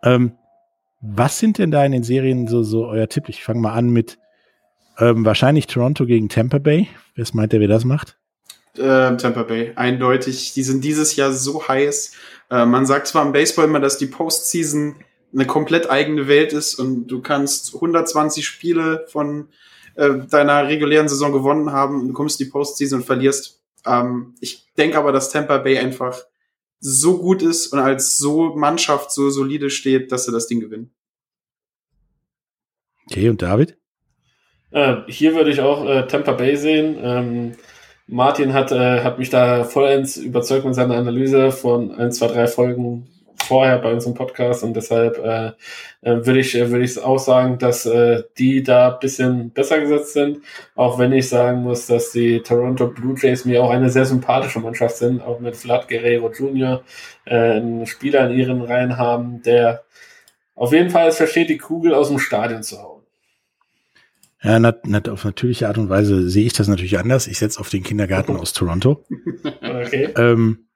[0.03, 0.33] Ähm,
[1.01, 3.29] was sind denn da in den Serien so, so euer Tipp?
[3.29, 4.18] Ich fange mal an mit
[4.99, 6.89] ähm, wahrscheinlich Toronto gegen Tampa Bay.
[7.14, 8.18] Wer meint der, wer das macht?
[8.76, 10.53] Äh, Tampa Bay, eindeutig.
[10.55, 12.12] Die sind dieses Jahr so heiß.
[12.51, 14.97] Äh, man sagt zwar im Baseball immer, dass die Postseason
[15.33, 19.49] eine komplett eigene Welt ist und du kannst 120 Spiele von
[19.99, 23.61] äh, deiner regulären Saison gewonnen haben, du kommst in die Postseason und verlierst.
[23.84, 26.16] Ähm, ich denke aber, dass Tampa Bay einfach
[26.78, 30.94] so gut ist und als so Mannschaft so solide steht, dass sie das Ding gewinnen.
[33.11, 33.76] Okay, und David?
[34.70, 36.96] Äh, hier würde ich auch äh, Tampa Bay sehen.
[37.03, 37.57] Ähm,
[38.07, 42.46] Martin hat, äh, hat mich da vollends überzeugt mit seiner Analyse von ein, zwei, drei
[42.46, 43.09] Folgen
[43.49, 45.53] vorher bei unserem Podcast und deshalb äh,
[46.03, 50.38] äh würde ich würde ich auch sagen, dass äh, die da bisschen besser gesetzt sind,
[50.76, 54.61] auch wenn ich sagen muss, dass die Toronto Blue Jays mir auch eine sehr sympathische
[54.61, 56.82] Mannschaft sind, auch mit Vlad Guerrero Jr.
[57.24, 59.82] Äh, einen Spieler in ihren Reihen haben, der
[60.55, 62.99] auf jeden Fall es versteht, die Kugel aus dem Stadion zu hauen.
[64.42, 67.26] Ja, nat, nat, auf natürliche Art und Weise sehe ich das natürlich anders.
[67.26, 69.05] Ich setze auf den Kindergarten aus Toronto.
[69.62, 70.09] Okay.
[70.16, 70.66] Ähm,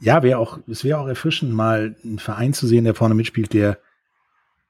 [0.00, 3.52] ja, wäre auch, es wäre auch erfrischend, mal einen Verein zu sehen, der vorne mitspielt,
[3.52, 3.78] der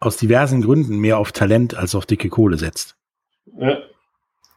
[0.01, 2.97] aus diversen Gründen mehr auf Talent als auf dicke Kohle setzt.
[3.59, 3.79] Ja.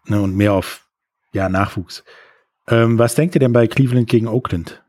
[0.05, 0.87] Ne, und mehr auf
[1.33, 2.03] ja, Nachwuchs.
[2.67, 4.83] Ähm, was denkt ihr denn bei Cleveland gegen Oakland?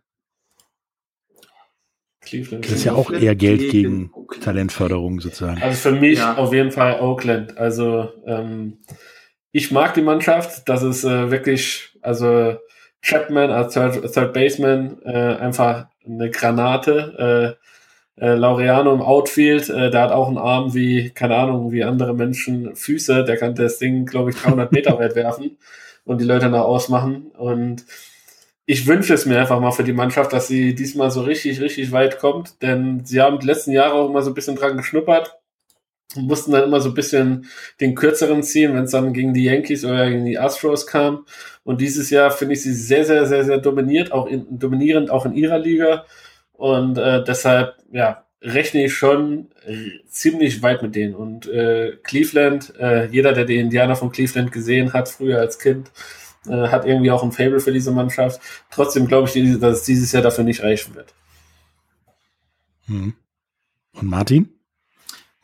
[2.20, 2.64] Cleveland.
[2.64, 5.62] Das ist ja auch eher Geld gegen, gegen Talentförderung sozusagen.
[5.62, 6.36] Also für mich ja.
[6.36, 7.56] auf jeden Fall Oakland.
[7.58, 8.78] Also ähm,
[9.52, 10.68] ich mag die Mannschaft.
[10.68, 12.56] Das ist äh, wirklich, also
[13.04, 17.56] Chapman als Third, Third Baseman äh, einfach eine Granate.
[17.58, 17.64] Äh,
[18.16, 22.14] äh, Laureano im Outfield, äh, der hat auch einen Arm wie, keine Ahnung, wie andere
[22.14, 23.24] Menschen Füße.
[23.24, 25.58] Der kann das Ding, glaube ich, 300 Meter weit werfen
[26.04, 27.32] und die Leute nach ausmachen.
[27.36, 27.84] Und
[28.66, 31.92] ich wünsche es mir einfach mal für die Mannschaft, dass sie diesmal so richtig, richtig
[31.92, 35.38] weit kommt, denn sie haben die letzten Jahre auch immer so ein bisschen dran geschnuppert
[36.16, 37.46] mussten dann immer so ein bisschen
[37.80, 41.26] den kürzeren ziehen, wenn es dann gegen die Yankees oder gegen die Astros kam.
[41.64, 45.26] Und dieses Jahr finde ich sie sehr, sehr, sehr, sehr dominiert, auch in, dominierend auch
[45.26, 46.04] in ihrer Liga.
[46.52, 49.48] Und äh, deshalb, ja, rechne ich schon
[50.06, 51.14] ziemlich weit mit denen.
[51.14, 55.90] Und äh, Cleveland, äh, jeder, der die Indianer von Cleveland gesehen hat, früher als Kind,
[56.46, 58.40] äh, hat irgendwie auch ein Fable für diese Mannschaft.
[58.70, 61.14] Trotzdem glaube ich, dass es dieses Jahr dafür nicht reichen wird.
[62.86, 63.14] Hm.
[63.94, 64.53] Und Martin?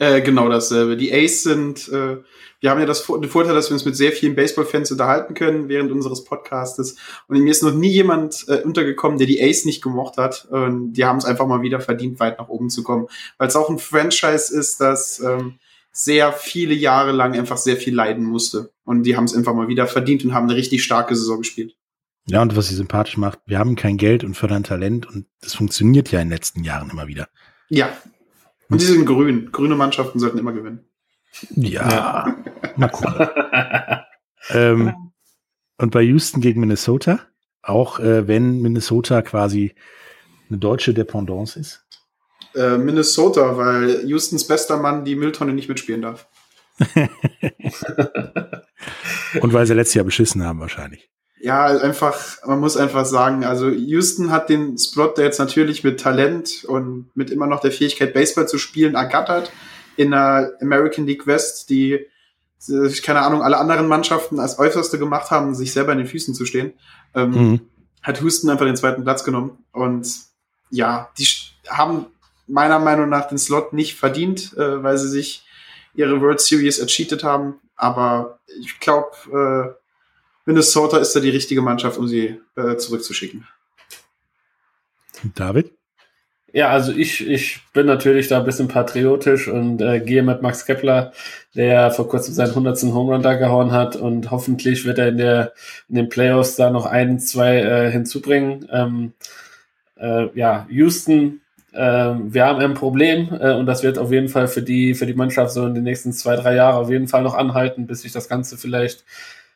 [0.01, 0.97] Äh, genau dasselbe.
[0.97, 2.17] Die Ace sind, äh,
[2.61, 5.69] wir haben ja das, den Vorteil, dass wir uns mit sehr vielen Baseball-Fans unterhalten können
[5.69, 6.97] während unseres Podcastes.
[7.29, 10.47] Und mir ist noch nie jemand äh, untergekommen, der die Ace nicht gemocht hat.
[10.51, 13.09] Und die haben es einfach mal wieder verdient, weit nach oben zu kommen.
[13.37, 15.59] Weil es auch ein Franchise ist, das ähm,
[15.93, 18.73] sehr viele Jahre lang einfach sehr viel leiden musste.
[18.85, 21.77] Und die haben es einfach mal wieder verdient und haben eine richtig starke Saison gespielt.
[22.25, 25.55] Ja, und was sie sympathisch macht, wir haben kein Geld und fördern Talent und das
[25.55, 27.29] funktioniert ja in den letzten Jahren immer wieder.
[27.69, 27.93] Ja.
[28.71, 29.51] Und die sind grün.
[29.53, 30.89] Grüne Mannschaften sollten immer gewinnen.
[31.51, 32.37] Ja, ja.
[32.77, 33.29] mal gucken.
[34.51, 34.95] ähm,
[35.79, 37.21] und bei Houston gegen Minnesota,
[37.63, 39.75] auch äh, wenn Minnesota quasi
[40.49, 41.85] eine deutsche Dependance ist,
[42.55, 46.29] äh, Minnesota, weil Houstons bester Mann die Mülltonne nicht mitspielen darf.
[49.41, 51.11] Und weil sie letztes Jahr beschissen haben wahrscheinlich.
[51.43, 55.99] Ja, einfach, man muss einfach sagen, also Houston hat den Spot, der jetzt natürlich mit
[55.99, 59.51] Talent und mit immer noch der Fähigkeit, Baseball zu spielen, ergattert
[59.97, 62.07] in der American League West, die,
[63.03, 66.45] keine Ahnung, alle anderen Mannschaften als äußerste gemacht haben, sich selber in den Füßen zu
[66.45, 66.75] stehen,
[67.15, 67.61] ähm, mhm.
[68.03, 69.65] hat Houston einfach den zweiten Platz genommen.
[69.73, 70.09] Und
[70.69, 71.27] ja, die
[71.69, 72.07] haben
[72.47, 75.47] meiner Meinung nach den Slot nicht verdient, äh, weil sie sich
[75.95, 77.55] ihre World Series ercheatet haben.
[77.77, 79.80] Aber ich glaube, äh,
[80.51, 83.47] Minnesota ist da die richtige Mannschaft, um sie äh, zurückzuschicken.
[85.37, 85.71] David?
[86.53, 90.67] Ja, also ich, ich bin natürlich da ein bisschen patriotisch und äh, gehe mit Max
[90.67, 91.13] Kepler,
[91.55, 92.83] der vor kurzem seinen 100.
[92.93, 95.53] Home Run da gehauen hat und hoffentlich wird er in, der,
[95.89, 98.67] in den Playoffs da noch ein, zwei äh, hinzubringen.
[98.73, 99.13] Ähm,
[100.01, 101.41] äh, ja, Houston
[101.73, 105.07] ähm, wir haben ein Problem äh, und das wird auf jeden Fall für die, für
[105.07, 108.03] die Mannschaft so in den nächsten zwei, drei Jahren auf jeden Fall noch anhalten, bis
[108.03, 109.05] sich das Ganze vielleicht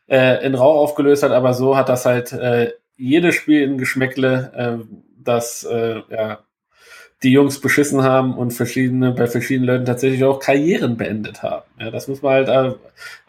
[0.08, 1.32] äh, in Rauch aufgelöst hat.
[1.32, 4.84] Aber so hat das halt äh, jedes Spiel in Geschmäckle, äh,
[5.22, 6.44] das äh, ja,
[7.24, 11.64] die Jungs beschissen haben und verschiedene, bei verschiedenen Leuten tatsächlich auch Karrieren beendet haben.
[11.80, 12.74] Ja, das muss man halt äh,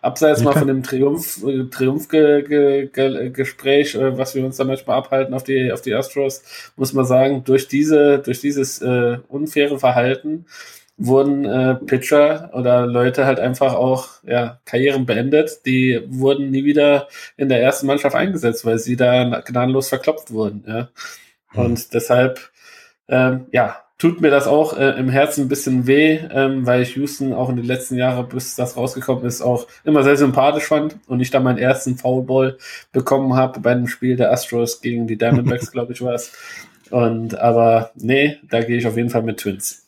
[0.01, 0.49] abseits okay.
[0.49, 5.71] mal von dem Triumph, äh, Triumphgespräch, äh, was wir uns da manchmal abhalten auf die,
[5.71, 6.43] auf die Astros,
[6.75, 10.45] muss man sagen, durch diese, durch dieses äh, unfaire Verhalten
[10.97, 17.07] wurden äh, Pitcher oder Leute halt einfach auch ja, Karrieren beendet, die wurden nie wieder
[17.37, 20.63] in der ersten Mannschaft eingesetzt, weil sie da gnadenlos verklopft wurden.
[20.67, 20.89] Ja.
[21.53, 21.85] Und hm.
[21.93, 22.39] deshalb
[23.07, 26.95] ähm, ja, tut mir das auch äh, im Herzen ein bisschen weh, ähm, weil ich
[26.95, 30.97] Houston auch in den letzten Jahren, bis das rausgekommen ist, auch immer sehr sympathisch fand
[31.07, 32.57] und ich da meinen ersten Foulball
[32.91, 36.33] bekommen habe bei einem Spiel der Astros gegen die Diamondbacks, glaube ich, war es.
[36.89, 39.84] Und aber nee, da gehe ich auf jeden Fall mit Twins.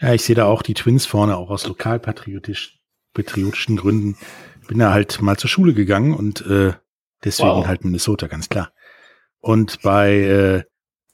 [0.00, 2.80] Ja, ich sehe da auch die Twins vorne, auch aus lokalpatriotischen
[3.14, 4.18] patriotischen Gründen.
[4.66, 6.72] Bin da halt mal zur Schule gegangen und äh,
[7.22, 7.66] deswegen wow.
[7.66, 8.72] halt Minnesota, ganz klar.
[9.38, 10.64] Und bei äh,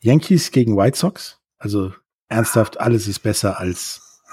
[0.01, 1.93] Yankees gegen White Sox, also
[2.29, 4.01] ernsthaft, alles ist besser als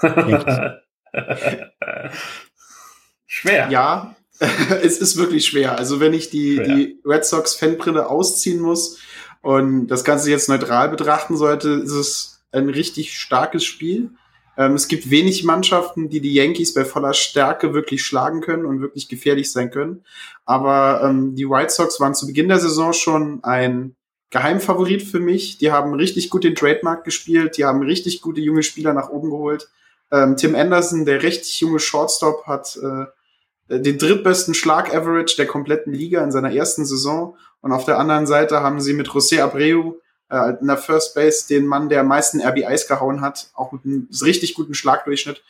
[3.26, 3.68] schwer.
[3.70, 4.16] Ja,
[4.82, 5.76] es ist wirklich schwer.
[5.76, 8.98] Also wenn ich die, die Red Sox Fanbrille ausziehen muss
[9.42, 14.12] und das Ganze jetzt neutral betrachten sollte, ist es ein richtig starkes Spiel.
[14.58, 18.80] Ähm, es gibt wenig Mannschaften, die die Yankees bei voller Stärke wirklich schlagen können und
[18.80, 20.04] wirklich gefährlich sein können.
[20.44, 23.94] Aber ähm, die White Sox waren zu Beginn der Saison schon ein
[24.30, 25.58] Geheimfavorit für mich.
[25.58, 29.30] Die haben richtig gut den Trademark gespielt, die haben richtig gute junge Spieler nach oben
[29.30, 29.68] geholt.
[30.10, 36.24] Ähm, Tim Anderson, der richtig junge Shortstop, hat äh, den drittbesten Schlag-Average der kompletten Liga
[36.24, 37.36] in seiner ersten Saison.
[37.60, 39.92] Und auf der anderen Seite haben sie mit José Abreu
[40.30, 43.84] äh, in der First Base den Mann, der am meisten RBIs gehauen hat, auch mit
[43.84, 45.42] einem richtig guten Schlagdurchschnitt.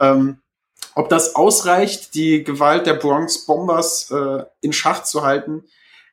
[0.00, 0.38] Ähm,
[0.94, 5.64] ob das ausreicht, die Gewalt der Bronx Bombers äh, in Schach zu halten,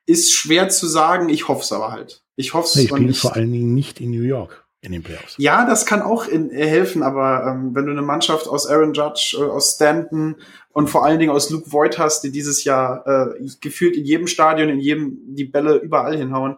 [0.06, 1.30] ist schwer zu sagen.
[1.30, 2.24] Ich hoffe es aber halt.
[2.36, 2.76] Ich hoffe es.
[2.76, 4.61] Ich spiele vor allen Dingen nicht in New York.
[4.82, 5.36] In den Playoffs.
[5.38, 8.94] Ja, das kann auch in, äh, helfen, aber ähm, wenn du eine Mannschaft aus Aaron
[8.94, 10.38] Judge, äh, aus Stanton
[10.72, 14.26] und vor allen Dingen aus Luke Voigt hast, die dieses Jahr äh, gefühlt in jedem
[14.26, 16.58] Stadion, in jedem die Bälle überall hinhauen,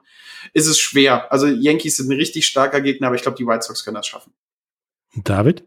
[0.53, 1.31] ist es schwer.
[1.33, 4.07] Also Yankees sind ein richtig starker Gegner, aber ich glaube, die White Sox können das
[4.07, 4.31] schaffen.
[5.15, 5.65] Und David?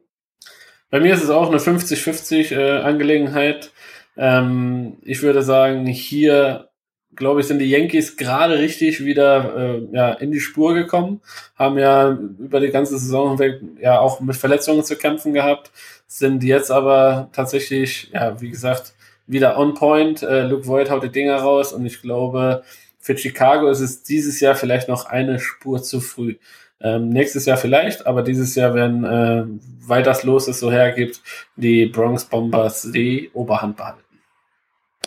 [0.89, 3.71] Bei mir ist es auch eine 50-50 äh, Angelegenheit.
[4.17, 6.71] Ähm, ich würde sagen, hier
[7.17, 11.21] glaube ich, sind die Yankees gerade richtig wieder äh, ja, in die Spur gekommen,
[11.57, 15.71] haben ja über die ganze Saison hinweg ja auch mit Verletzungen zu kämpfen gehabt,
[16.07, 18.95] sind jetzt aber tatsächlich, ja, wie gesagt,
[19.27, 20.23] wieder on point.
[20.23, 22.63] Äh, Luke Voigt haut die Dinger raus und ich glaube,
[23.01, 26.37] für Chicago ist es dieses Jahr vielleicht noch eine Spur zu früh.
[26.81, 29.45] Ähm, nächstes Jahr vielleicht, aber dieses Jahr, wenn äh,
[29.87, 31.23] weil das los ist, so hergibt,
[31.57, 34.06] die Bronx Bombers die Oberhand behalten.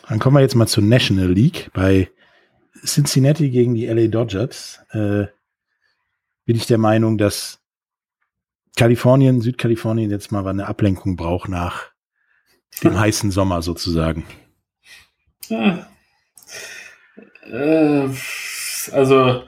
[0.09, 1.69] Dann kommen wir jetzt mal zur National League.
[1.71, 2.09] Bei
[2.83, 5.27] Cincinnati gegen die LA Dodgers äh,
[6.45, 7.59] bin ich der Meinung, dass
[8.75, 11.91] Kalifornien, Südkalifornien jetzt mal eine Ablenkung braucht nach
[12.83, 14.25] dem heißen Sommer sozusagen.
[15.47, 15.87] Ja.
[17.43, 18.09] Äh,
[18.91, 19.43] also,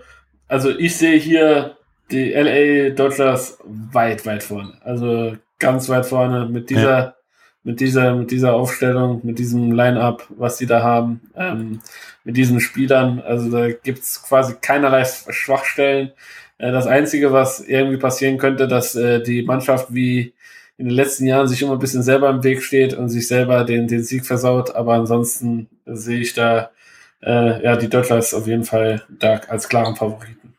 [0.48, 1.78] also ich sehe hier
[2.12, 4.78] die LA Dodgers weit, weit vorne.
[4.84, 7.16] Also ganz weit vorne mit dieser ja
[7.64, 11.80] mit dieser, mit dieser Aufstellung, mit diesem Line-up, was sie da haben, ähm,
[12.24, 13.22] mit diesen Spielern.
[13.22, 16.12] Also da gibt's quasi keinerlei Schwachstellen.
[16.58, 20.34] Äh, das Einzige, was irgendwie passieren könnte, dass äh, die Mannschaft wie
[20.78, 23.64] in den letzten Jahren sich immer ein bisschen selber im Weg steht und sich selber
[23.64, 24.74] den, den Sieg versaut.
[24.74, 26.72] Aber ansonsten sehe ich da
[27.22, 30.56] äh, ja die Dodgers auf jeden Fall da als klaren Favoriten.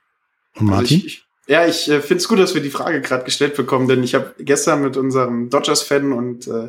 [0.55, 0.99] Und Martin?
[0.99, 3.89] Also ich, ja, ich äh, finde es gut, dass wir die Frage gerade gestellt bekommen,
[3.89, 6.69] denn ich habe gestern mit unserem Dodgers-Fan und äh,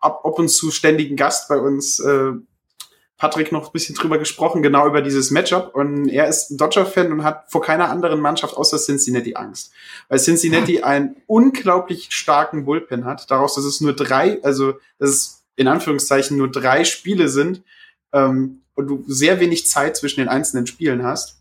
[0.00, 2.32] ab, ab und zu ständigen Gast bei uns, äh,
[3.16, 5.74] Patrick, noch ein bisschen drüber gesprochen, genau über dieses Matchup.
[5.74, 9.72] Und er ist ein Dodger-Fan und hat vor keiner anderen Mannschaft außer Cincinnati Angst.
[10.08, 13.28] Weil Cincinnati einen unglaublich starken Bullpen hat.
[13.30, 17.62] Daraus, dass es nur drei, also dass es in Anführungszeichen nur drei Spiele sind
[18.12, 21.40] ähm, und du sehr wenig Zeit zwischen den einzelnen Spielen hast.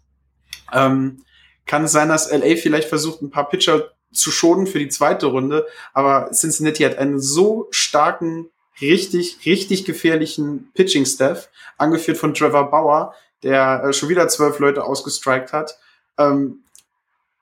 [0.73, 1.23] Ähm,
[1.67, 5.27] kann es sein, dass LA vielleicht versucht, ein paar Pitcher zu schonen für die zweite
[5.27, 5.67] Runde.
[5.93, 8.49] Aber Cincinnati hat einen so starken,
[8.81, 13.13] richtig, richtig gefährlichen Pitching-Staff, angeführt von Trevor Bauer,
[13.43, 15.77] der äh, schon wieder zwölf Leute ausgestrikt hat.
[16.17, 16.63] Ähm,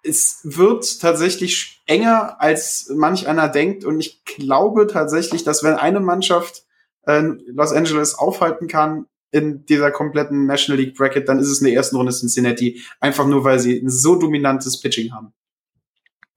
[0.03, 3.85] es wird tatsächlich enger, als manch einer denkt.
[3.85, 6.63] Und ich glaube tatsächlich, dass wenn eine Mannschaft
[7.07, 11.65] äh, Los Angeles aufhalten kann in dieser kompletten National League Bracket, dann ist es in
[11.65, 12.81] der ersten Runde Cincinnati.
[12.99, 15.33] Einfach nur, weil sie ein so dominantes Pitching haben.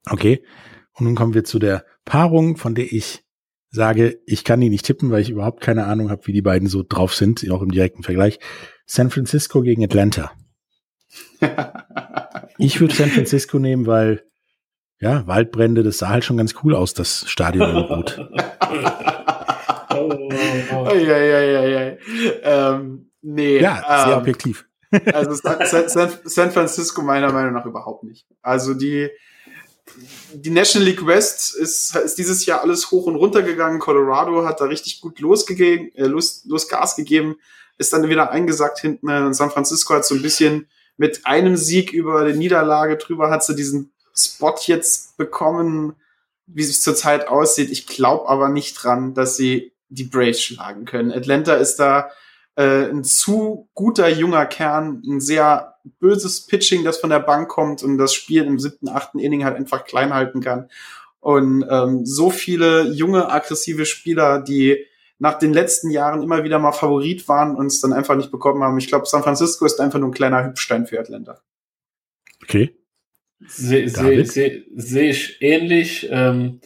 [0.09, 0.43] Okay.
[0.93, 3.23] Und nun kommen wir zu der Paarung, von der ich
[3.71, 6.67] sage, ich kann die nicht tippen, weil ich überhaupt keine Ahnung habe, wie die beiden
[6.67, 8.39] so drauf sind, auch im direkten Vergleich.
[8.85, 10.31] San Francisco gegen Atlanta.
[12.57, 14.23] ich würde San Francisco nehmen, weil
[14.99, 18.19] ja, Waldbrände, das sah halt schon ganz cool aus, das Stadion in Rot.
[19.91, 20.29] oh, oh,
[20.73, 20.95] oh.
[20.95, 21.97] Ja, ja, ja, ja.
[22.43, 23.59] Ähm, nee.
[23.59, 24.65] Ja, sehr ähm, objektiv.
[25.13, 28.27] also San, San Francisco meiner Meinung nach überhaupt nicht.
[28.41, 29.09] Also die,
[30.33, 33.79] die National League West ist, ist dieses Jahr alles hoch und runter gegangen.
[33.79, 37.37] Colorado hat da richtig gut losgegeben, äh, los, los Gas gegeben,
[37.77, 39.09] ist dann wieder eingesackt hinten.
[39.09, 40.67] Und San Francisco hat so ein bisschen
[40.97, 45.95] mit einem Sieg über die Niederlage drüber, hat sie diesen Spot jetzt bekommen,
[46.45, 47.69] wie es zurzeit aussieht.
[47.69, 51.11] Ich glaube aber nicht dran, dass sie die Braves schlagen können.
[51.11, 52.09] Atlanta ist da
[52.55, 57.83] äh, ein zu guter junger Kern, ein sehr böses Pitching, das von der Bank kommt
[57.83, 60.69] und das Spiel im siebten, achten Inning halt einfach klein halten kann.
[61.19, 64.85] Und ähm, so viele junge, aggressive Spieler, die
[65.17, 68.63] nach den letzten Jahren immer wieder mal Favorit waren und es dann einfach nicht bekommen
[68.63, 68.77] haben.
[68.77, 71.41] Ich glaube, San Francisco ist einfach nur ein kleiner Hübstein für Atlanta.
[72.41, 72.73] Okay.
[73.45, 76.07] Sehe seh, seh, seh ich ähnlich.
[76.09, 76.61] Ähm,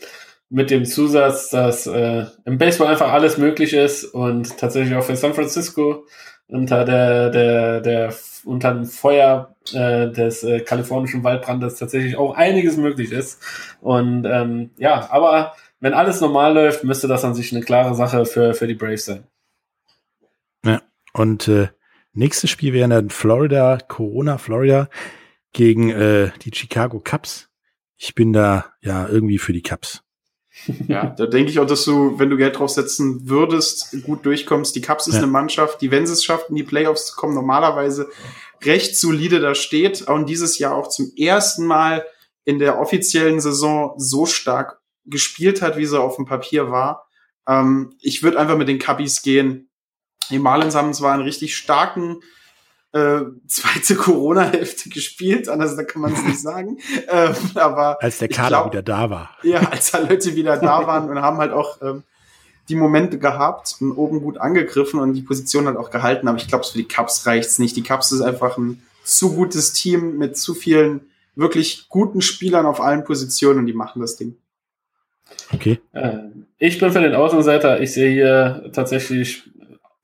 [0.54, 5.16] mit dem Zusatz, dass äh, im Baseball einfach alles möglich ist und tatsächlich auch für
[5.16, 6.06] San Francisco
[6.53, 8.13] unter der, der, der
[8.45, 13.41] unter dem Feuer äh, des äh, kalifornischen Waldbrandes tatsächlich auch einiges möglich ist.
[13.81, 18.25] Und ähm, ja, aber wenn alles normal läuft, müsste das an sich eine klare Sache
[18.25, 19.23] für, für die Braves sein.
[20.63, 20.81] Ja,
[21.13, 21.69] und äh,
[22.13, 24.89] nächstes Spiel wäre dann Florida, Corona, Florida
[25.53, 27.49] gegen äh, die Chicago Cubs.
[27.97, 30.02] Ich bin da ja irgendwie für die Cubs.
[30.88, 34.75] Ja, da denke ich auch, dass du, wenn du Geld draufsetzen würdest, gut durchkommst.
[34.75, 35.21] Die Cubs ist ja.
[35.21, 38.09] eine Mannschaft, die, wenn sie es schafft, in die Playoffs zu kommen, normalerweise
[38.63, 42.05] recht solide da steht und dieses Jahr auch zum ersten Mal
[42.45, 47.07] in der offiziellen Saison so stark gespielt hat, wie sie auf dem Papier war.
[47.47, 49.69] Ähm, ich würde einfach mit den Cubbies gehen.
[50.30, 52.21] Die Marlins haben zwar einen richtig starken
[52.94, 56.78] äh, zweite Corona-Hälfte gespielt, anders da kann man es nicht sagen.
[57.10, 59.32] Ähm, aber als der Kader glaub, wieder da war.
[59.41, 62.03] Ja, als da Leute wieder da waren und haben halt auch ähm,
[62.70, 66.28] die Momente gehabt und oben gut angegriffen und die Position hat auch gehalten.
[66.28, 67.76] Aber ich glaube, für die Cups reicht's nicht.
[67.76, 71.02] Die Cups ist einfach ein zu gutes Team mit zu vielen
[71.36, 74.36] wirklich guten Spielern auf allen Positionen und die machen das Ding.
[75.52, 75.80] Okay.
[75.94, 76.20] Äh,
[76.60, 77.82] ich bin für den Außenseiter.
[77.82, 79.44] Ich sehe hier tatsächlich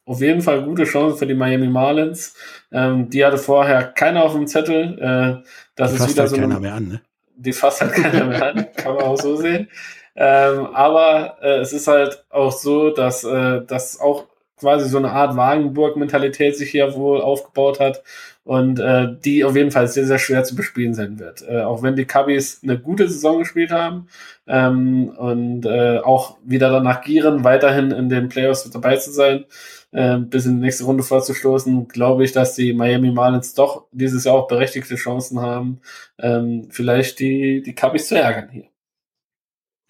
[0.10, 2.34] auf jeden Fall gute Chancen für die Miami Marlins.
[2.72, 4.98] Ähm, die hatte vorher keiner auf dem Zettel.
[4.98, 7.02] Äh, das die ist wieder halt so keiner eine, mehr an, ne?
[7.36, 9.70] Die fasst halt keiner mehr an, kann man auch so sehen.
[10.16, 14.26] Ähm, aber äh, es ist halt auch so, dass äh, das auch
[14.60, 18.04] quasi so eine Art Wagenburg-Mentalität sich hier wohl aufgebaut hat
[18.44, 21.48] und äh, die auf jeden Fall sehr, sehr schwer zu bespielen sein wird.
[21.48, 24.08] Äh, auch wenn die Cubbies eine gute Saison gespielt haben
[24.48, 29.46] ähm, und äh, auch wieder danach gieren, weiterhin in den Playoffs dabei zu sein,
[29.92, 34.24] äh, bis in die nächste Runde vorzustoßen, glaube ich, dass die Miami Marlins doch dieses
[34.24, 35.82] Jahr auch berechtigte Chancen haben,
[36.20, 38.68] ähm, vielleicht die, die Cubbies zu ärgern hier.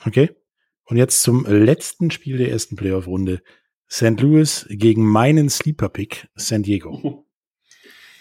[0.06, 0.32] Okay.
[0.86, 3.42] Und jetzt zum letzten Spiel der ersten Playoff-Runde.
[3.92, 4.20] St.
[4.22, 7.26] Louis gegen meinen Sleeper-Pick San Diego.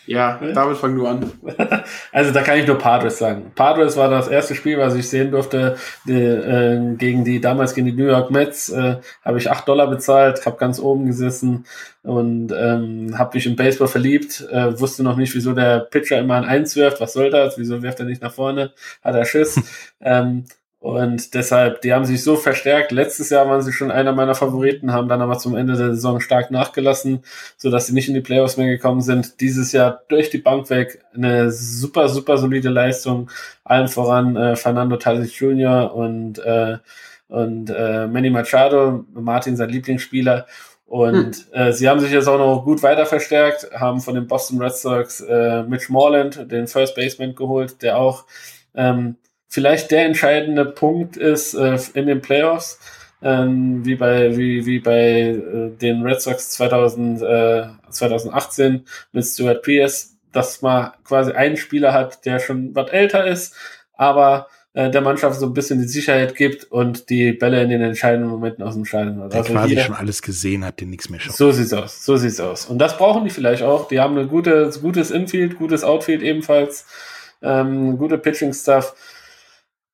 [0.08, 1.30] Ja, damit fang du an.
[2.12, 3.52] Also da kann ich nur Padres sagen.
[3.54, 5.76] Padres war das erste Spiel, was ich sehen durfte
[6.06, 8.70] die, äh, gegen die damals gegen die New York Mets.
[8.70, 11.66] Äh, habe ich acht Dollar bezahlt, habe ganz oben gesessen
[12.02, 14.48] und ähm, habe mich im Baseball verliebt.
[14.50, 17.00] Äh, wusste noch nicht, wieso der Pitcher immer ein Eins wirft.
[17.02, 17.58] Was soll das?
[17.58, 18.72] Wieso wirft er nicht nach vorne?
[19.02, 19.60] Hat er Schiss?
[20.00, 20.44] ähm,
[20.80, 22.92] und deshalb, die haben sich so verstärkt.
[22.92, 26.20] Letztes Jahr waren sie schon einer meiner Favoriten, haben dann aber zum Ende der Saison
[26.20, 27.24] stark nachgelassen,
[27.56, 29.40] so dass sie nicht in die Playoffs mehr gekommen sind.
[29.40, 33.28] Dieses Jahr durch die Bank weg eine super, super solide Leistung.
[33.64, 35.92] Allen voran äh, Fernando Tatis Jr.
[35.92, 36.78] und, äh,
[37.26, 40.46] und äh, Manny Machado, Martin sein Lieblingsspieler.
[40.86, 41.54] Und hm.
[41.54, 44.76] äh, sie haben sich jetzt auch noch gut weiter verstärkt, haben von den Boston Red
[44.76, 48.24] Sox äh, Mitch Morland, den First Baseman, geholt, der auch
[48.74, 49.16] ähm,
[49.48, 52.78] vielleicht der entscheidende Punkt ist äh, in den Playoffs,
[53.22, 59.62] ähm, wie bei, wie, wie bei äh, den Red Sox 2000, äh, 2018 mit Stuart
[59.62, 63.54] Pierce, dass man quasi einen Spieler hat, der schon was älter ist,
[63.94, 67.80] aber äh, der Mannschaft so ein bisschen die Sicherheit gibt und die Bälle in den
[67.80, 69.16] entscheidenden Momenten aus dem Scheiden.
[69.28, 71.36] Der also quasi hier, schon alles gesehen hat, den nichts mehr schafft.
[71.36, 72.66] So sieht's aus, so sieht's aus.
[72.66, 73.88] Und das brauchen die vielleicht auch.
[73.88, 76.86] Die haben ein gutes, gutes Infield, gutes Outfield ebenfalls,
[77.42, 78.94] ähm, gute Pitching-Stuff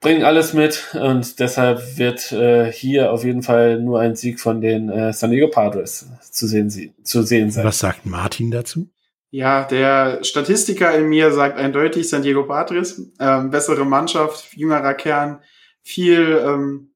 [0.05, 4.61] bringen alles mit und deshalb wird äh, hier auf jeden Fall nur ein Sieg von
[4.61, 6.69] den äh, San Diego Padres zu sehen,
[7.03, 7.65] zu sehen sein.
[7.65, 8.91] Was sagt Martin dazu?
[9.31, 13.01] Ja, der Statistiker in mir sagt eindeutig San Diego Padres.
[13.19, 15.41] Ähm, bessere Mannschaft, jüngerer Kern,
[15.83, 16.91] viel ähm,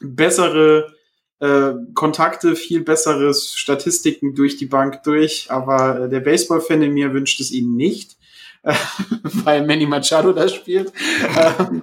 [0.00, 0.94] bessere
[1.40, 5.48] äh, Kontakte, viel besseres Statistiken durch die Bank durch.
[5.50, 8.18] Aber äh, der Baseball-Fan in mir wünscht es ihnen nicht,
[8.62, 8.72] äh,
[9.22, 10.92] weil Manny Machado da spielt.
[11.58, 11.82] ähm,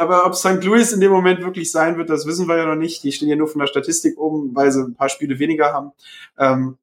[0.00, 0.62] aber ob St.
[0.64, 3.02] Louis in dem Moment wirklich sein wird, das wissen wir ja noch nicht.
[3.04, 5.92] Die stehen ja nur von der Statistik oben, weil sie ein paar Spiele weniger haben.
[6.38, 6.78] Ähm,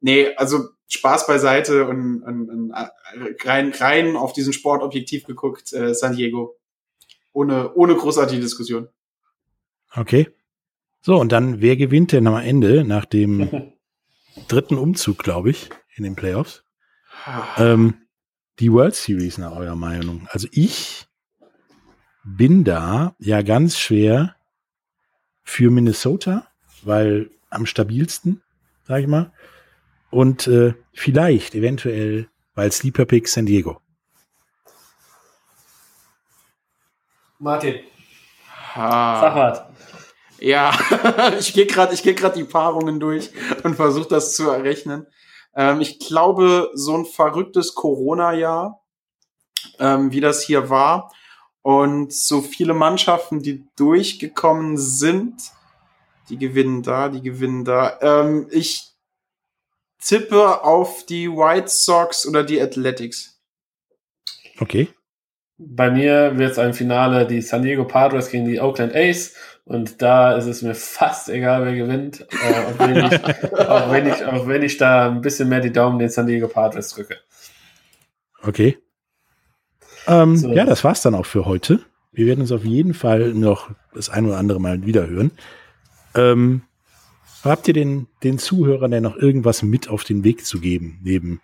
[0.00, 2.88] nee, also Spaß beiseite und, und, und äh,
[3.44, 6.56] rein, rein auf diesen Sport objektiv geguckt, äh, San Diego.
[7.32, 8.88] Ohne, ohne großartige Diskussion.
[9.94, 10.28] Okay.
[11.02, 13.72] So, und dann, wer gewinnt denn am Ende nach dem
[14.48, 16.64] dritten Umzug, glaube ich, in den Playoffs?
[17.56, 17.94] ähm,
[18.58, 20.26] die World Series nach eurer Meinung.
[20.30, 21.07] Also ich
[22.36, 24.34] bin da ja ganz schwer
[25.42, 26.46] für Minnesota,
[26.82, 28.42] weil am stabilsten,
[28.86, 29.32] sag ich mal.
[30.10, 33.80] Und äh, vielleicht, eventuell, weil Sleeper Pick San Diego.
[37.38, 37.76] Martin.
[38.74, 39.62] Sag was.
[40.40, 40.72] Ja,
[41.38, 43.30] ich gehe gerade, ich gehe gerade die Paarungen durch
[43.64, 45.06] und versuche das zu errechnen.
[45.54, 48.80] Ähm, ich glaube, so ein verrücktes Corona-Jahr,
[49.80, 51.10] ähm, wie das hier war,
[51.68, 55.34] und so viele Mannschaften, die durchgekommen sind,
[56.30, 57.98] die gewinnen da, die gewinnen da.
[58.00, 58.94] Ähm, ich
[60.02, 63.38] tippe auf die White Sox oder die Athletics.
[64.58, 64.88] Okay.
[65.58, 69.34] Bei mir wird es ein Finale die San Diego Padres gegen die Oakland A's
[69.66, 73.24] und da ist es mir fast egal, wer gewinnt, äh, auch, wenn ich,
[73.68, 76.48] auch, wenn ich, auch wenn ich da ein bisschen mehr die Daumen den San Diego
[76.48, 77.18] Padres drücke.
[78.40, 78.78] Okay.
[80.08, 80.52] Ähm, so.
[80.52, 81.80] Ja, das war's dann auch für heute.
[82.12, 85.30] Wir werden uns auf jeden Fall noch das ein oder andere Mal wieder hören.
[86.14, 86.62] Ähm,
[87.44, 91.40] habt ihr den, den Zuhörern denn noch irgendwas mit auf den Weg zu geben, neben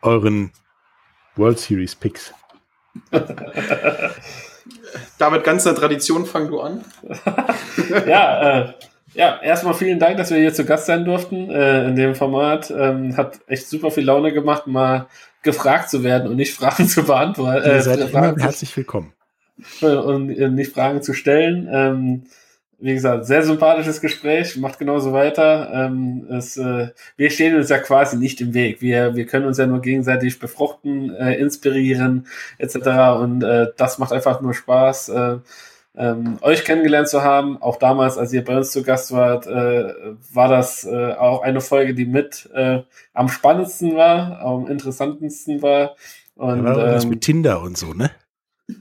[0.00, 0.52] euren
[1.36, 2.32] World Series Picks?
[5.18, 6.84] Damit ganz der Tradition fang du an.
[8.06, 8.72] ja, äh,
[9.14, 12.70] Ja, erstmal vielen Dank, dass wir hier zu Gast sein durften äh, in dem Format.
[12.70, 15.06] Ähm, hat echt super viel Laune gemacht, mal
[15.44, 17.62] gefragt zu werden und nicht Fragen zu beantworten.
[17.64, 19.12] Äh, Ihr seid immer herzlich willkommen.
[19.80, 21.68] Und nicht Fragen zu stellen.
[21.70, 22.24] Ähm,
[22.84, 25.70] wie gesagt, sehr sympathisches Gespräch, macht genauso weiter.
[25.72, 28.82] Ähm, es, äh, wir stehen uns ja quasi nicht im Weg.
[28.82, 32.26] Wir, wir können uns ja nur gegenseitig befruchten, äh, inspirieren,
[32.58, 32.76] etc.
[33.20, 35.08] Und äh, das macht einfach nur Spaß.
[35.08, 35.36] Äh,
[35.96, 37.60] ähm, euch kennengelernt zu haben.
[37.62, 39.94] Auch damals, als ihr bei uns zu Gast wart, äh,
[40.32, 45.94] war das äh, auch eine Folge, die mit äh, am spannendsten war, am interessantesten war.
[46.34, 48.10] Und, ja, war ähm, das mit Tinder und so, ne?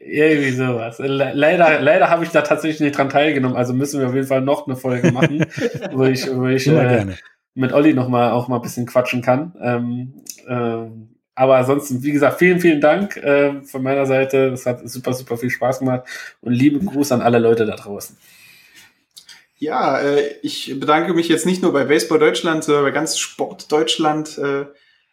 [0.00, 0.98] Irgendwie sowas.
[0.98, 4.42] Leider, leider habe ich da tatsächlich nicht dran teilgenommen, also müssen wir auf jeden Fall
[4.42, 5.46] noch eine Folge machen,
[5.92, 7.06] wo ich, wo ich äh,
[7.54, 9.54] mit Olli noch mal auch mal ein bisschen quatschen kann.
[9.60, 11.09] Ähm, ähm,
[11.40, 14.48] aber ansonsten, wie gesagt, vielen, vielen Dank äh, von meiner Seite.
[14.48, 16.02] Es hat super, super viel Spaß gemacht.
[16.42, 18.14] Und lieben Gruß an alle Leute da draußen.
[19.56, 23.72] Ja, äh, ich bedanke mich jetzt nicht nur bei Baseball Deutschland, sondern bei ganz Sport
[23.72, 24.36] Deutschland.
[24.36, 24.66] Äh,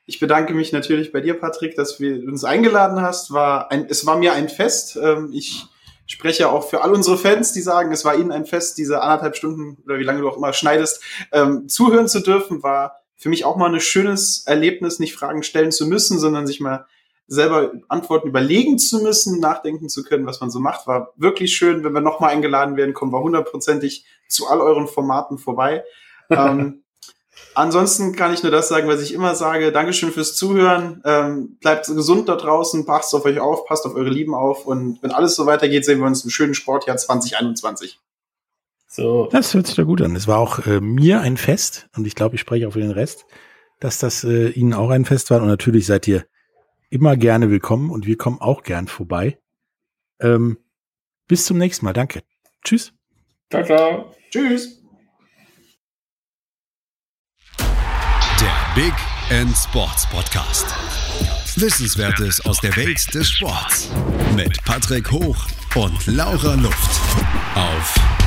[0.05, 3.31] ich bedanke mich natürlich bei dir, Patrick, dass du uns eingeladen hast.
[3.31, 4.99] War ein, es war mir ein Fest.
[5.01, 5.63] Ähm, ich
[6.07, 9.37] spreche auch für all unsere Fans, die sagen, es war ihnen ein Fest, diese anderthalb
[9.37, 11.01] Stunden oder wie lange du auch immer schneidest,
[11.31, 12.63] ähm, zuhören zu dürfen.
[12.63, 16.59] War für mich auch mal ein schönes Erlebnis, nicht Fragen stellen zu müssen, sondern sich
[16.59, 16.85] mal
[17.27, 20.87] selber Antworten überlegen zu müssen, nachdenken zu können, was man so macht.
[20.87, 21.83] War wirklich schön.
[21.83, 25.83] Wenn wir nochmal eingeladen werden, kommen wir hundertprozentig zu all euren Formaten vorbei.
[26.29, 26.83] ähm,
[27.53, 29.71] ansonsten kann ich nur das sagen, was ich immer sage.
[29.71, 31.01] Dankeschön fürs Zuhören.
[31.03, 34.65] Ähm, bleibt gesund da draußen, passt auf euch auf, passt auf eure Lieben auf.
[34.65, 37.99] Und wenn alles so weitergeht, sehen wir uns im schönen Sportjahr 2021.
[38.97, 39.29] So.
[39.31, 40.15] Das hört sich doch gut an.
[40.15, 42.89] Es war auch äh, mir ein Fest und ich glaube, ich spreche auch für den
[42.89, 43.27] Rest,
[43.79, 46.25] dass das äh, Ihnen auch ein Fest war und natürlich seid ihr
[46.89, 49.37] immer gerne willkommen und wir kommen auch gern vorbei.
[50.19, 50.57] Ähm,
[51.27, 51.93] bis zum nächsten Mal.
[51.93, 52.23] Danke.
[52.63, 52.91] Tschüss.
[53.51, 54.15] Ciao, ciao.
[54.31, 54.81] Tschüss.
[57.59, 58.93] Der Big
[59.29, 60.65] End Sports Podcast.
[61.55, 63.91] Wissenswertes aus der Welt des Sports.
[64.35, 65.37] Mit Patrick Hoch
[65.75, 66.99] und Laura Luft.
[67.53, 68.26] Auf